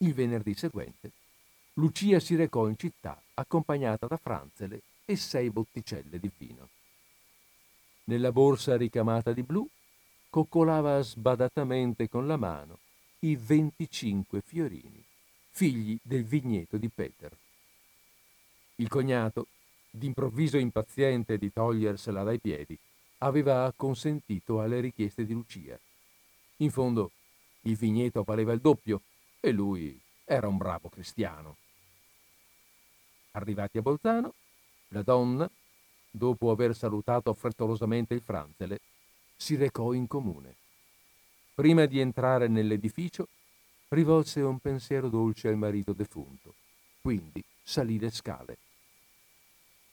Il 0.02 0.14
venerdì 0.14 0.55
seguente 0.55 1.12
Lucia 1.74 2.20
si 2.20 2.35
recò 2.35 2.68
in 2.68 2.77
città 2.78 3.20
accompagnata 3.35 4.06
da 4.06 4.16
Franzele 4.16 4.81
e 5.05 5.14
sei 5.16 5.51
botticelle 5.51 6.18
di 6.18 6.31
vino. 6.39 6.68
Nella 8.05 8.32
borsa 8.32 8.78
ricamata 8.78 9.32
di 9.32 9.43
blu 9.43 9.68
coccolava 10.31 11.02
sbadatamente 11.02 12.09
con 12.09 12.27
la 12.27 12.36
mano 12.36 12.78
i 13.20 13.36
25 13.36 14.40
fiorini, 14.40 15.05
figli 15.51 15.98
del 16.02 16.24
vigneto 16.24 16.78
di 16.78 16.89
Peter. 16.89 17.36
Il 18.77 18.89
cognato, 18.89 19.48
d'improvviso 19.90 20.56
impaziente 20.56 21.36
di 21.36 21.52
togliersela 21.52 22.22
dai 22.22 22.40
piedi, 22.40 22.78
aveva 23.18 23.66
acconsentito 23.66 24.62
alle 24.62 24.81
richieste 24.81 25.27
di 25.27 25.35
Lucia. 25.35 25.78
In 26.59 26.70
fondo, 26.70 27.12
il 27.62 27.77
vigneto 27.77 28.22
valeva 28.22 28.52
il 28.52 28.60
doppio 28.60 29.02
e 29.40 29.50
lui 29.52 29.98
era 30.24 30.46
un 30.46 30.56
bravo 30.58 30.88
cristiano. 30.88 31.56
Arrivati 33.32 33.78
a 33.78 33.82
Bolzano, 33.82 34.34
la 34.88 35.02
donna, 35.02 35.50
dopo 36.10 36.50
aver 36.50 36.74
salutato 36.74 37.32
frettolosamente 37.34 38.14
il 38.14 38.22
Franzele, 38.22 38.80
si 39.36 39.56
recò 39.56 39.92
in 39.92 40.06
comune. 40.06 40.54
Prima 41.54 41.86
di 41.86 42.00
entrare 42.00 42.48
nell'edificio, 42.48 43.28
rivolse 43.88 44.40
un 44.40 44.58
pensiero 44.58 45.08
dolce 45.08 45.48
al 45.48 45.56
marito 45.56 45.92
defunto, 45.92 46.54
quindi 47.00 47.42
salì 47.62 47.98
le 47.98 48.10
scale. 48.10 48.58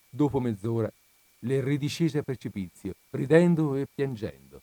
Dopo 0.10 0.40
mezz'ora 0.40 0.92
le 1.40 1.64
ridiscese 1.64 2.20
a 2.20 2.24
precipizio, 2.24 2.96
ridendo 3.12 3.76
e 3.76 3.88
piangendo. 3.94 4.62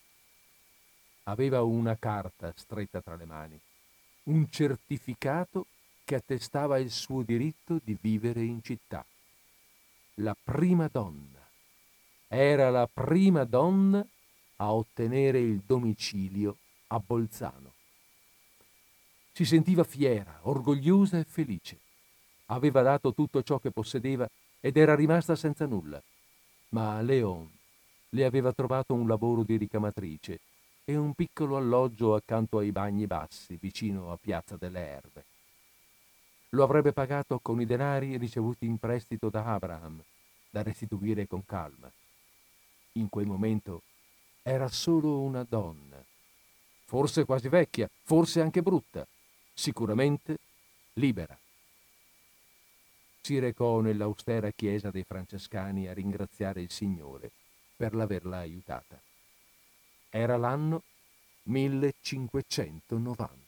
Aveva 1.24 1.62
una 1.62 1.96
carta 1.96 2.52
stretta 2.56 3.00
tra 3.00 3.16
le 3.16 3.24
mani, 3.24 3.60
un 4.24 4.48
certificato 4.50 5.66
che 6.04 6.14
attestava 6.14 6.78
il 6.78 6.90
suo 6.90 7.22
diritto 7.22 7.80
di 7.82 7.96
vivere 8.00 8.42
in 8.42 8.62
città. 8.62 9.04
La 10.16 10.36
prima 10.40 10.88
donna. 10.90 11.42
Era 12.28 12.70
la 12.70 12.88
prima 12.92 13.44
donna 13.44 14.04
a 14.56 14.72
ottenere 14.72 15.40
il 15.40 15.62
domicilio 15.64 16.56
a 16.88 16.98
Bolzano. 16.98 17.72
Si 19.32 19.44
sentiva 19.44 19.84
fiera, 19.84 20.40
orgogliosa 20.42 21.18
e 21.18 21.24
felice. 21.24 21.78
Aveva 22.46 22.82
dato 22.82 23.12
tutto 23.12 23.42
ciò 23.42 23.58
che 23.58 23.70
possedeva 23.70 24.28
ed 24.60 24.76
era 24.76 24.94
rimasta 24.94 25.34
senza 25.34 25.66
nulla. 25.66 26.02
Ma 26.70 27.00
Leon 27.02 27.50
le 28.10 28.24
aveva 28.24 28.52
trovato 28.52 28.94
un 28.94 29.08
lavoro 29.08 29.42
di 29.42 29.56
ricamatrice 29.56 30.40
e 30.84 30.96
un 30.96 31.14
piccolo 31.14 31.56
alloggio 31.56 32.14
accanto 32.14 32.58
ai 32.58 32.72
bagni 32.72 33.06
bassi, 33.06 33.56
vicino 33.60 34.12
a 34.12 34.16
Piazza 34.16 34.56
delle 34.56 34.86
Erbe. 34.86 35.24
Lo 36.50 36.62
avrebbe 36.62 36.92
pagato 36.92 37.38
con 37.40 37.60
i 37.60 37.66
denari 37.66 38.16
ricevuti 38.16 38.66
in 38.66 38.78
prestito 38.78 39.28
da 39.28 39.44
Abraham, 39.44 40.02
da 40.50 40.62
restituire 40.62 41.26
con 41.26 41.44
calma. 41.44 41.90
In 42.92 43.08
quel 43.08 43.26
momento 43.26 43.82
era 44.42 44.68
solo 44.68 45.20
una 45.20 45.44
donna, 45.48 46.02
forse 46.84 47.24
quasi 47.24 47.48
vecchia, 47.48 47.88
forse 48.02 48.40
anche 48.40 48.62
brutta, 48.62 49.06
sicuramente 49.52 50.38
libera 50.94 51.36
si 53.24 53.38
recò 53.38 53.80
nell'austera 53.80 54.50
chiesa 54.50 54.90
dei 54.90 55.02
francescani 55.02 55.88
a 55.88 55.94
ringraziare 55.94 56.60
il 56.60 56.70
Signore 56.70 57.30
per 57.74 57.94
l'averla 57.94 58.36
aiutata. 58.36 59.00
Era 60.16 60.36
l'anno 60.36 60.84
1590. 61.46 63.43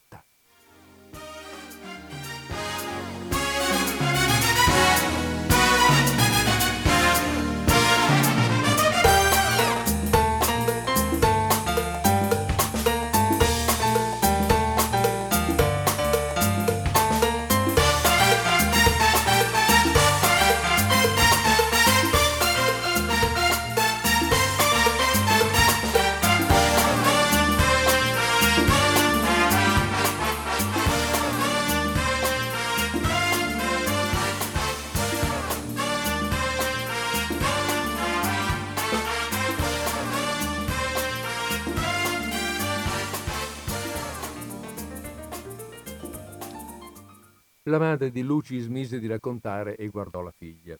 La 47.67 47.79
madre 47.79 48.11
di 48.11 48.21
Luci 48.21 48.59
smise 48.59 48.97
di 48.97 49.07
raccontare 49.07 49.75
e 49.75 49.89
guardò 49.89 50.21
la 50.21 50.31
figlia. 50.31 50.77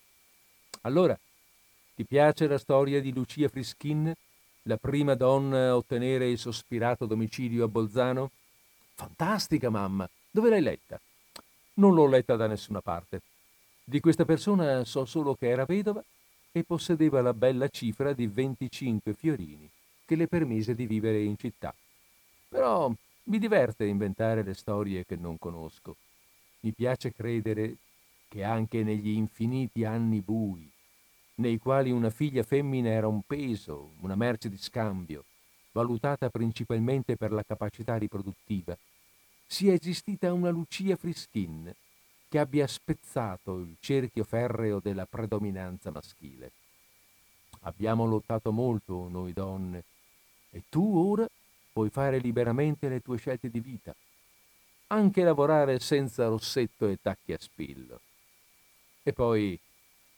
Allora, 0.84 1.20
ti 1.94 2.06
piace 2.06 2.48
la 2.48 2.58
storia 2.58 3.02
di 3.02 3.12
Lucia 3.12 3.50
Frischin, 3.50 4.14
la 4.62 4.78
prima 4.78 5.14
donna 5.16 5.68
a 5.68 5.76
ottenere 5.76 6.30
il 6.30 6.38
sospirato 6.38 7.06
domicilio 7.06 7.66
a 7.66 7.68
Bolzano? 7.68 8.32
Fantastica, 8.94 9.70
mamma! 9.70 10.10
Dove 10.32 10.50
l'hai 10.50 10.62
letta? 10.62 10.98
Non 11.74 11.94
l'ho 11.94 12.08
letta 12.08 12.38
da 12.38 12.48
nessuna 12.48 12.80
parte. 12.80 13.22
Di 13.84 14.00
questa 14.00 14.24
persona 14.24 14.86
so 14.86 15.04
solo 15.04 15.36
che 15.36 15.50
era 15.50 15.66
vedova 15.66 16.02
e 16.54 16.64
possedeva 16.64 17.22
la 17.22 17.34
bella 17.34 17.68
cifra 17.68 18.14
di 18.14 18.28
25 18.28 19.12
fiorini 19.12 19.70
che 20.06 20.16
le 20.16 20.28
permise 20.28 20.74
di 20.74 20.86
vivere 20.86 21.22
in 21.22 21.38
città. 21.38 21.76
Però 22.48 22.90
mi 23.24 23.40
diverte 23.40 23.84
inventare 23.84 24.42
le 24.42 24.54
storie 24.54 25.06
che 25.06 25.18
non 25.18 25.38
conosco. 25.38 25.98
Mi 26.62 26.72
piace 26.72 27.14
credere 27.14 27.78
che 28.28 28.44
anche 28.44 28.84
negli 28.84 29.10
infiniti 29.10 29.86
anni 29.86 30.22
bui, 30.22 30.70
nei 31.36 31.58
quali 31.58 31.92
una 31.92 32.10
figlia 32.10 32.44
femmina 32.44 32.90
era 32.90 33.08
un 33.08 33.22
peso, 33.22 33.92
una 34.02 34.16
merce 34.16 34.50
di 34.50 34.58
scambio, 34.58 35.24
valutata 35.72 36.30
principalmente 36.30 37.16
per 37.16 37.32
la 37.32 37.44
capacità 37.44 37.96
riproduttiva, 37.98 38.78
sia 39.46 39.74
esistita 39.74 40.34
una 40.34 40.50
Lucia 40.50 40.96
Frischin 40.96 41.74
che 42.28 42.40
abbia 42.40 42.68
spezzato 42.68 43.60
il 43.60 43.78
cerchio 43.80 44.24
ferreo 44.24 44.80
della 44.80 45.06
predominanza 45.06 45.92
maschile. 45.92 46.52
Abbiamo 47.62 48.06
lottato 48.06 48.52
molto 48.52 49.08
noi 49.08 49.32
donne 49.32 49.84
e 50.50 50.64
tu 50.70 50.98
ora 50.98 51.28
puoi 51.72 51.90
fare 51.90 52.18
liberamente 52.20 52.90
le 52.90 53.00
tue 53.00 53.18
scelte 53.18 53.50
di 53.50 53.60
vita. 53.60 53.96
Anche 54.88 55.24
lavorare 55.24 55.80
senza 55.80 56.28
rossetto 56.28 56.88
e 56.88 56.98
tacchi 57.02 57.34
a 57.34 57.40
spillo. 57.40 58.02
E 59.04 59.14
poi, 59.14 59.60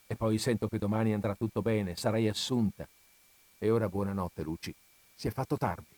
e 0.07 0.15
poi 0.15 0.37
sento 0.37 0.67
che 0.67 0.77
domani 0.77 1.13
andrà 1.13 1.35
tutto 1.35 1.61
bene, 1.61 1.95
sarai 1.95 2.27
assunta. 2.27 2.87
E 3.57 3.69
ora 3.69 3.89
buonanotte, 3.89 4.43
Luci. 4.43 4.73
Si 5.15 5.27
è 5.27 5.31
fatto 5.31 5.57
tardi. 5.57 5.95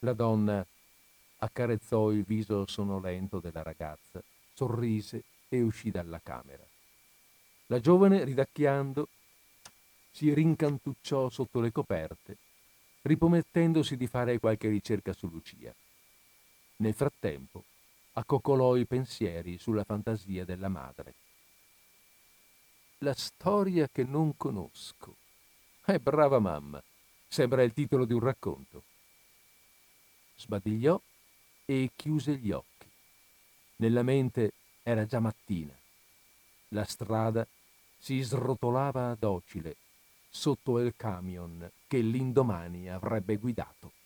La 0.00 0.12
donna 0.12 0.64
accarezzò 1.38 2.10
il 2.10 2.24
viso 2.24 2.66
sonnolento 2.66 3.40
della 3.40 3.62
ragazza, 3.62 4.22
sorrise 4.54 5.22
e 5.48 5.60
uscì 5.62 5.90
dalla 5.90 6.20
camera. 6.22 6.62
La 7.66 7.80
giovane, 7.80 8.24
ridacchiando, 8.24 9.08
si 10.10 10.32
rincantucciò 10.32 11.30
sotto 11.30 11.60
le 11.60 11.72
coperte, 11.72 12.36
ripromettendosi 13.02 13.96
di 13.96 14.06
fare 14.06 14.38
qualche 14.38 14.68
ricerca 14.68 15.12
su 15.12 15.28
Lucia. 15.28 15.74
Nel 16.80 16.94
frattempo 16.94 17.64
accoccolò 18.12 18.76
i 18.76 18.86
pensieri 18.86 19.58
sulla 19.58 19.84
fantasia 19.84 20.44
della 20.44 20.68
madre. 20.68 21.14
La 22.98 23.14
storia 23.14 23.88
che 23.88 24.04
non 24.04 24.36
conosco. 24.36 25.16
Eh, 25.84 25.98
brava 25.98 26.38
mamma, 26.38 26.82
sembra 27.26 27.62
il 27.62 27.72
titolo 27.72 28.04
di 28.04 28.12
un 28.12 28.20
racconto. 28.20 28.82
Sbadigliò 30.36 31.00
e 31.64 31.90
chiuse 31.96 32.36
gli 32.36 32.52
occhi. 32.52 32.86
Nella 33.76 34.02
mente 34.02 34.52
era 34.82 35.04
già 35.04 35.18
mattina. 35.18 35.76
La 36.68 36.84
strada 36.84 37.46
si 37.98 38.20
srotolava 38.20 39.16
docile 39.18 39.76
sotto 40.28 40.78
il 40.78 40.94
camion 40.96 41.68
che 41.88 41.98
l'indomani 41.98 42.88
avrebbe 42.88 43.36
guidato. 43.36 43.97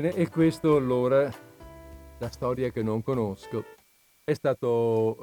Bene, 0.00 0.14
e 0.14 0.28
questo 0.28 0.76
allora, 0.76 1.28
la 2.18 2.30
storia 2.30 2.70
che 2.70 2.84
non 2.84 3.02
conosco, 3.02 3.64
è 4.22 4.32
stato 4.32 5.16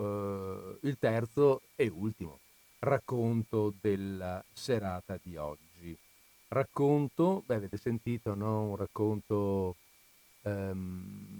eh, 0.81 0.87
il 0.89 0.97
terzo 0.99 1.61
e 1.77 1.87
ultimo 1.87 2.39
racconto 2.79 3.73
della 3.79 4.43
serata 4.51 5.17
di 5.23 5.37
oggi. 5.37 5.97
Racconto, 6.49 7.43
beh, 7.45 7.55
avete 7.55 7.77
sentito, 7.77 8.35
no? 8.35 8.63
Un 8.63 8.75
racconto 8.75 9.77
ehm, 10.41 11.39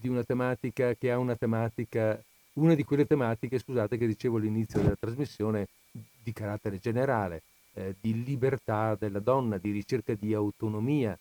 di 0.00 0.08
una 0.08 0.24
tematica 0.24 0.94
che 0.94 1.12
ha 1.12 1.18
una 1.18 1.36
tematica, 1.36 2.18
una 2.54 2.74
di 2.74 2.84
quelle 2.84 3.04
tematiche, 3.04 3.58
scusate, 3.58 3.98
che 3.98 4.06
dicevo 4.06 4.38
all'inizio 4.38 4.80
della 4.80 4.96
trasmissione, 4.98 5.68
di 5.90 6.32
carattere 6.32 6.78
generale, 6.78 7.42
eh, 7.74 7.94
di 8.00 8.24
libertà 8.24 8.96
della 8.98 9.20
donna, 9.20 9.58
di 9.58 9.72
ricerca 9.72 10.14
di 10.14 10.32
autonomia, 10.32 11.14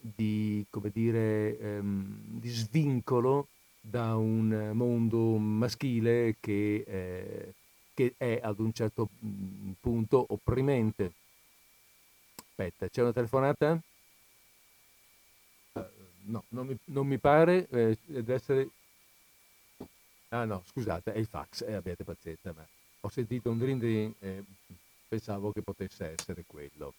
di, 0.00 0.64
come 0.70 0.90
dire, 0.90 1.58
ehm, 1.58 2.40
di 2.40 2.48
svincolo 2.48 3.48
da 3.80 4.16
un 4.16 4.72
mondo 4.74 5.36
maschile 5.38 6.36
che, 6.40 6.84
eh, 6.86 7.54
che, 7.94 8.14
è 8.16 8.40
ad 8.42 8.58
un 8.58 8.72
certo 8.72 9.08
mm, 9.24 9.72
punto 9.80 10.24
opprimente. 10.28 11.12
Aspetta, 12.36 12.88
c'è 12.88 13.02
una 13.02 13.12
telefonata? 13.12 13.80
Uh, 15.72 15.84
no, 16.24 16.44
non 16.48 16.66
mi, 16.66 16.76
non 16.86 17.06
mi 17.06 17.18
pare, 17.18 17.68
eh, 17.68 17.96
deve 18.04 18.34
essere... 18.34 18.68
Ah 20.30 20.44
no, 20.44 20.62
scusate, 20.66 21.12
è 21.12 21.18
il 21.18 21.26
fax, 21.26 21.62
eh, 21.62 21.72
abbiate 21.72 22.04
pazienza, 22.04 22.52
ma 22.54 22.66
ho 23.00 23.08
sentito 23.08 23.50
un 23.50 23.58
drin 23.58 23.82
e 23.82 24.14
eh, 24.18 24.44
pensavo 25.08 25.52
che 25.52 25.62
potesse 25.62 26.14
essere 26.18 26.44
quello. 26.46 26.92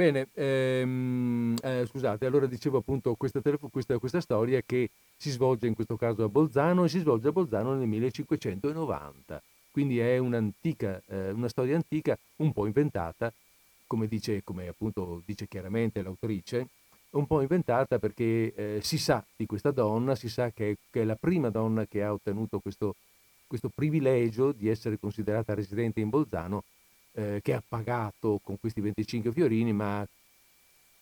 Bene, 0.00 0.28
ehm, 0.32 1.56
eh, 1.62 1.84
scusate, 1.86 2.24
allora 2.24 2.46
dicevo 2.46 2.78
appunto 2.78 3.14
questa, 3.16 3.42
questa, 3.70 3.98
questa, 3.98 4.20
storia 4.22 4.62
che 4.64 4.88
si 5.14 5.28
svolge 5.28 5.66
in 5.66 5.74
questo 5.74 5.98
caso 5.98 6.24
a 6.24 6.28
Bolzano 6.30 6.84
e 6.84 6.88
si 6.88 7.00
svolge 7.00 7.28
a 7.28 7.32
Bolzano 7.32 7.74
nel 7.74 7.86
1590, 7.86 9.42
quindi 9.70 9.98
è 9.98 10.16
un'antica, 10.16 11.02
eh, 11.06 11.32
una 11.32 11.50
storia 11.50 11.76
antica 11.76 12.18
un 12.36 12.50
po' 12.54 12.64
inventata, 12.64 13.30
come 13.86 14.06
dice, 14.06 14.42
come 14.42 14.68
appunto 14.68 15.20
dice 15.26 15.46
chiaramente 15.46 16.00
l'autrice, 16.00 16.68
un 17.10 17.26
po' 17.26 17.42
inventata 17.42 17.98
perché 17.98 18.54
eh, 18.54 18.80
si 18.80 18.96
sa 18.96 19.22
di 19.36 19.44
questa 19.44 19.70
donna, 19.70 20.14
si 20.14 20.30
sa 20.30 20.50
che, 20.50 20.78
che, 20.90 21.02
è 21.02 21.04
la 21.04 21.16
prima 21.20 21.50
donna 21.50 21.84
che 21.84 22.02
ha 22.02 22.10
ottenuto 22.10 22.60
questo, 22.60 22.94
questo 23.46 23.68
privilegio 23.68 24.52
di 24.52 24.70
essere 24.70 24.98
considerata 24.98 25.52
residente 25.52 26.00
in 26.00 26.08
Bolzano 26.08 26.64
eh, 27.12 27.40
che 27.42 27.54
ha 27.54 27.62
pagato 27.66 28.40
con 28.42 28.58
questi 28.58 28.80
25 28.80 29.32
fiorini, 29.32 29.72
ma, 29.72 30.06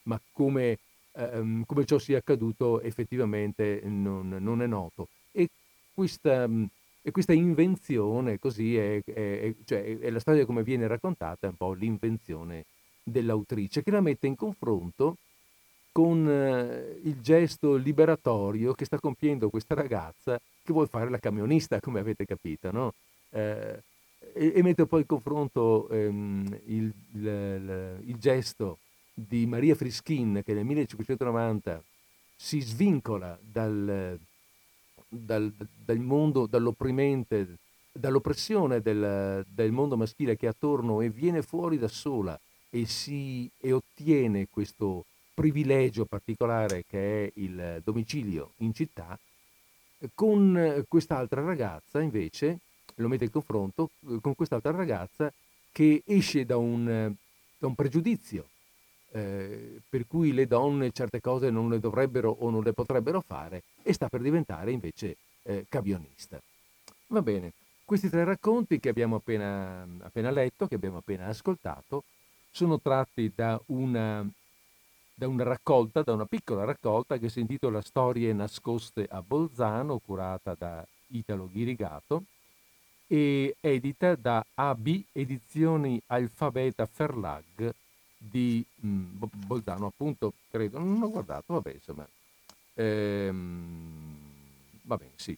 ma 0.04 0.20
come, 0.32 0.78
ehm, 1.12 1.64
come, 1.64 1.84
ciò 1.84 1.98
sia 1.98 2.18
accaduto 2.18 2.80
effettivamente 2.80 3.80
non, 3.84 4.28
non 4.40 4.62
è 4.62 4.66
noto. 4.66 5.08
E 5.32 5.48
questa, 5.92 6.48
e 7.02 7.10
questa 7.10 7.32
invenzione 7.32 8.38
così 8.38 8.76
è, 8.76 9.02
è, 9.04 9.54
cioè, 9.64 9.98
è 9.98 10.10
la 10.10 10.20
storia 10.20 10.46
come 10.46 10.62
viene 10.62 10.86
raccontata, 10.86 11.46
è 11.46 11.50
un 11.50 11.56
po' 11.56 11.72
l'invenzione 11.72 12.64
dell'autrice 13.02 13.82
che 13.82 13.90
la 13.90 14.00
mette 14.00 14.26
in 14.26 14.36
confronto 14.36 15.16
con 15.90 16.28
eh, 16.28 17.00
il 17.02 17.20
gesto 17.20 17.74
liberatorio 17.74 18.72
che 18.74 18.84
sta 18.84 19.00
compiendo 19.00 19.50
questa 19.50 19.74
ragazza 19.74 20.38
che 20.62 20.72
vuole 20.72 20.88
fare 20.88 21.10
la 21.10 21.18
camionista, 21.18 21.80
come 21.80 21.98
avete 21.98 22.24
capito, 22.24 22.70
no? 22.70 22.92
eh, 23.30 23.82
e, 24.38 24.52
e 24.54 24.62
mette 24.62 24.86
poi 24.86 25.00
in 25.00 25.06
confronto 25.06 25.88
ehm, 25.90 26.60
il, 26.66 26.92
il, 27.14 28.00
il, 28.04 28.16
gesto 28.18 28.78
di 29.12 29.46
Maria 29.46 29.74
Frischin 29.74 30.42
che 30.44 30.54
nel 30.54 30.64
1590 30.64 31.82
si 32.36 32.60
svincola 32.60 33.36
dal, 33.40 34.18
dal, 35.08 35.52
dal 35.84 35.98
mondo, 35.98 36.46
dall'opprimente, 36.46 37.56
dall'oppressione 37.92 38.80
del, 38.80 39.44
del, 39.48 39.72
mondo 39.72 39.96
maschile 39.96 40.36
che 40.36 40.46
è 40.46 40.50
attorno 40.50 41.00
e 41.00 41.10
viene 41.10 41.42
fuori 41.42 41.78
da 41.78 41.88
sola 41.88 42.38
e, 42.70 42.86
si, 42.86 43.50
e 43.58 43.72
ottiene 43.72 44.46
questo 44.48 45.04
privilegio 45.34 46.04
particolare 46.04 46.84
che 46.88 47.24
è 47.24 47.32
il 47.36 47.80
domicilio 47.84 48.52
in 48.58 48.72
città, 48.72 49.18
con 50.14 50.84
quest'altra 50.86 51.42
ragazza 51.42 52.00
invece 52.00 52.60
lo 53.02 53.08
mette 53.08 53.24
in 53.24 53.30
confronto 53.30 53.90
eh, 54.08 54.18
con 54.20 54.34
quest'altra 54.34 54.72
ragazza 54.72 55.32
che 55.72 56.02
esce 56.04 56.44
da 56.44 56.56
un, 56.56 56.88
eh, 56.88 57.14
da 57.58 57.66
un 57.66 57.74
pregiudizio 57.74 58.48
eh, 59.12 59.80
per 59.88 60.06
cui 60.06 60.32
le 60.32 60.46
donne 60.46 60.90
certe 60.90 61.20
cose 61.20 61.50
non 61.50 61.70
le 61.70 61.80
dovrebbero 61.80 62.30
o 62.30 62.50
non 62.50 62.62
le 62.62 62.72
potrebbero 62.72 63.20
fare 63.20 63.62
e 63.82 63.92
sta 63.92 64.08
per 64.08 64.20
diventare 64.20 64.70
invece 64.70 65.16
eh, 65.42 65.66
camionista. 65.68 66.40
Va 67.08 67.22
bene, 67.22 67.52
questi 67.84 68.10
tre 68.10 68.24
racconti 68.24 68.78
che 68.78 68.90
abbiamo 68.90 69.16
appena, 69.16 69.86
appena 70.00 70.30
letto, 70.30 70.66
che 70.66 70.74
abbiamo 70.74 70.98
appena 70.98 71.26
ascoltato, 71.26 72.04
sono 72.50 72.80
tratti 72.80 73.32
da 73.34 73.58
una, 73.66 74.28
da 75.14 75.26
una 75.26 75.44
raccolta, 75.44 76.02
da 76.02 76.12
una 76.12 76.26
piccola 76.26 76.64
raccolta 76.64 77.16
che 77.16 77.30
si 77.30 77.40
intitola 77.40 77.80
Storie 77.80 78.32
nascoste 78.34 79.06
a 79.08 79.22
Bolzano, 79.22 79.98
curata 79.98 80.54
da 80.54 80.86
Italo 81.08 81.48
Ghirigato, 81.50 82.24
e 83.08 83.56
edita 83.60 84.14
da 84.14 84.44
AB 84.54 85.02
Edizioni 85.12 86.00
Alfabeta 86.06 86.86
Ferlag 86.86 87.74
di 88.18 88.64
mh, 88.74 89.24
Bolzano, 89.46 89.86
appunto, 89.86 90.34
credo, 90.50 90.78
non 90.78 91.02
ho 91.02 91.10
guardato, 91.10 91.54
vabbè, 91.54 91.72
insomma. 91.72 92.06
Ehm, 92.74 94.16
va 94.82 94.96
bene, 94.96 95.12
sì. 95.16 95.36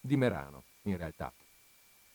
Di 0.00 0.16
Merano, 0.16 0.62
in 0.82 0.96
realtà. 0.96 1.32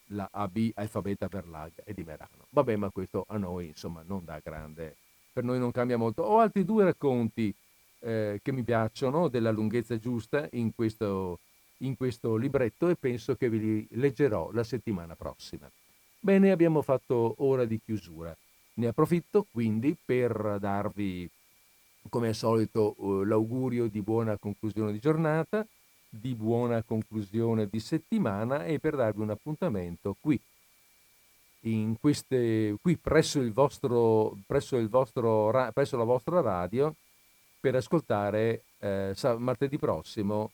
La 0.07 0.27
AB 0.31 0.71
Alfabeta 0.73 1.27
Verlag 1.27 1.71
è 1.83 1.93
di 1.93 2.03
Merano. 2.03 2.47
Vabbè, 2.49 2.75
ma 2.75 2.89
questo 2.89 3.25
a 3.27 3.37
noi, 3.37 3.67
insomma, 3.67 4.03
non 4.05 4.25
dà 4.25 4.39
grande... 4.43 4.97
Per 5.33 5.43
noi 5.43 5.57
non 5.57 5.71
cambia 5.71 5.97
molto. 5.97 6.21
Ho 6.21 6.37
altri 6.37 6.63
due 6.63 6.83
racconti 6.83 7.53
eh, 8.01 8.39
che 8.43 8.51
mi 8.51 8.61
piacciono, 8.63 9.29
della 9.29 9.49
lunghezza 9.49 9.97
giusta, 9.97 10.47
in 10.51 10.75
questo, 10.75 11.39
in 11.83 11.95
questo 11.95 12.35
libretto 12.35 12.89
e 12.89 12.95
penso 12.95 13.35
che 13.35 13.49
ve 13.49 13.57
li 13.57 13.87
leggerò 13.91 14.51
la 14.51 14.63
settimana 14.63 15.15
prossima. 15.15 15.69
Bene, 16.19 16.51
abbiamo 16.51 16.81
fatto 16.81 17.35
ora 17.39 17.65
di 17.65 17.79
chiusura. 17.83 18.35
Ne 18.75 18.87
approfitto 18.87 19.45
quindi 19.51 19.95
per 20.03 20.57
darvi, 20.59 21.29
come 22.09 22.29
al 22.29 22.35
solito, 22.35 22.95
eh, 22.97 23.25
l'augurio 23.25 23.87
di 23.87 24.01
buona 24.01 24.37
conclusione 24.37 24.91
di 24.91 24.99
giornata, 24.99 25.65
di 26.09 26.33
buona 26.33 26.81
conclusione 26.83 27.67
di 27.67 27.79
settimana 27.79 28.65
e 28.65 28.79
per 28.79 28.95
darvi 28.95 29.21
un 29.21 29.31
appuntamento 29.31 30.15
qui, 30.19 30.39
queste, 31.99 32.77
qui 32.81 32.97
presso, 32.97 33.39
il 33.39 33.51
vostro, 33.51 34.37
presso, 34.45 34.77
il 34.77 34.89
vostro, 34.89 35.51
presso 35.73 35.97
la 35.97 36.03
vostra 36.03 36.41
radio 36.41 36.93
per 37.59 37.75
ascoltare 37.75 38.63
eh, 38.79 39.15
martedì 39.37 39.77
prossimo 39.77 40.51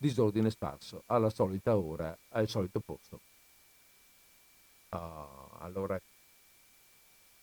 disordine 0.00 0.48
sparso 0.50 1.02
alla 1.06 1.28
solita 1.28 1.76
ora, 1.76 2.16
al 2.30 2.48
solito 2.48 2.80
posto. 2.80 3.20
Uh, 4.88 5.58
allora 5.58 6.00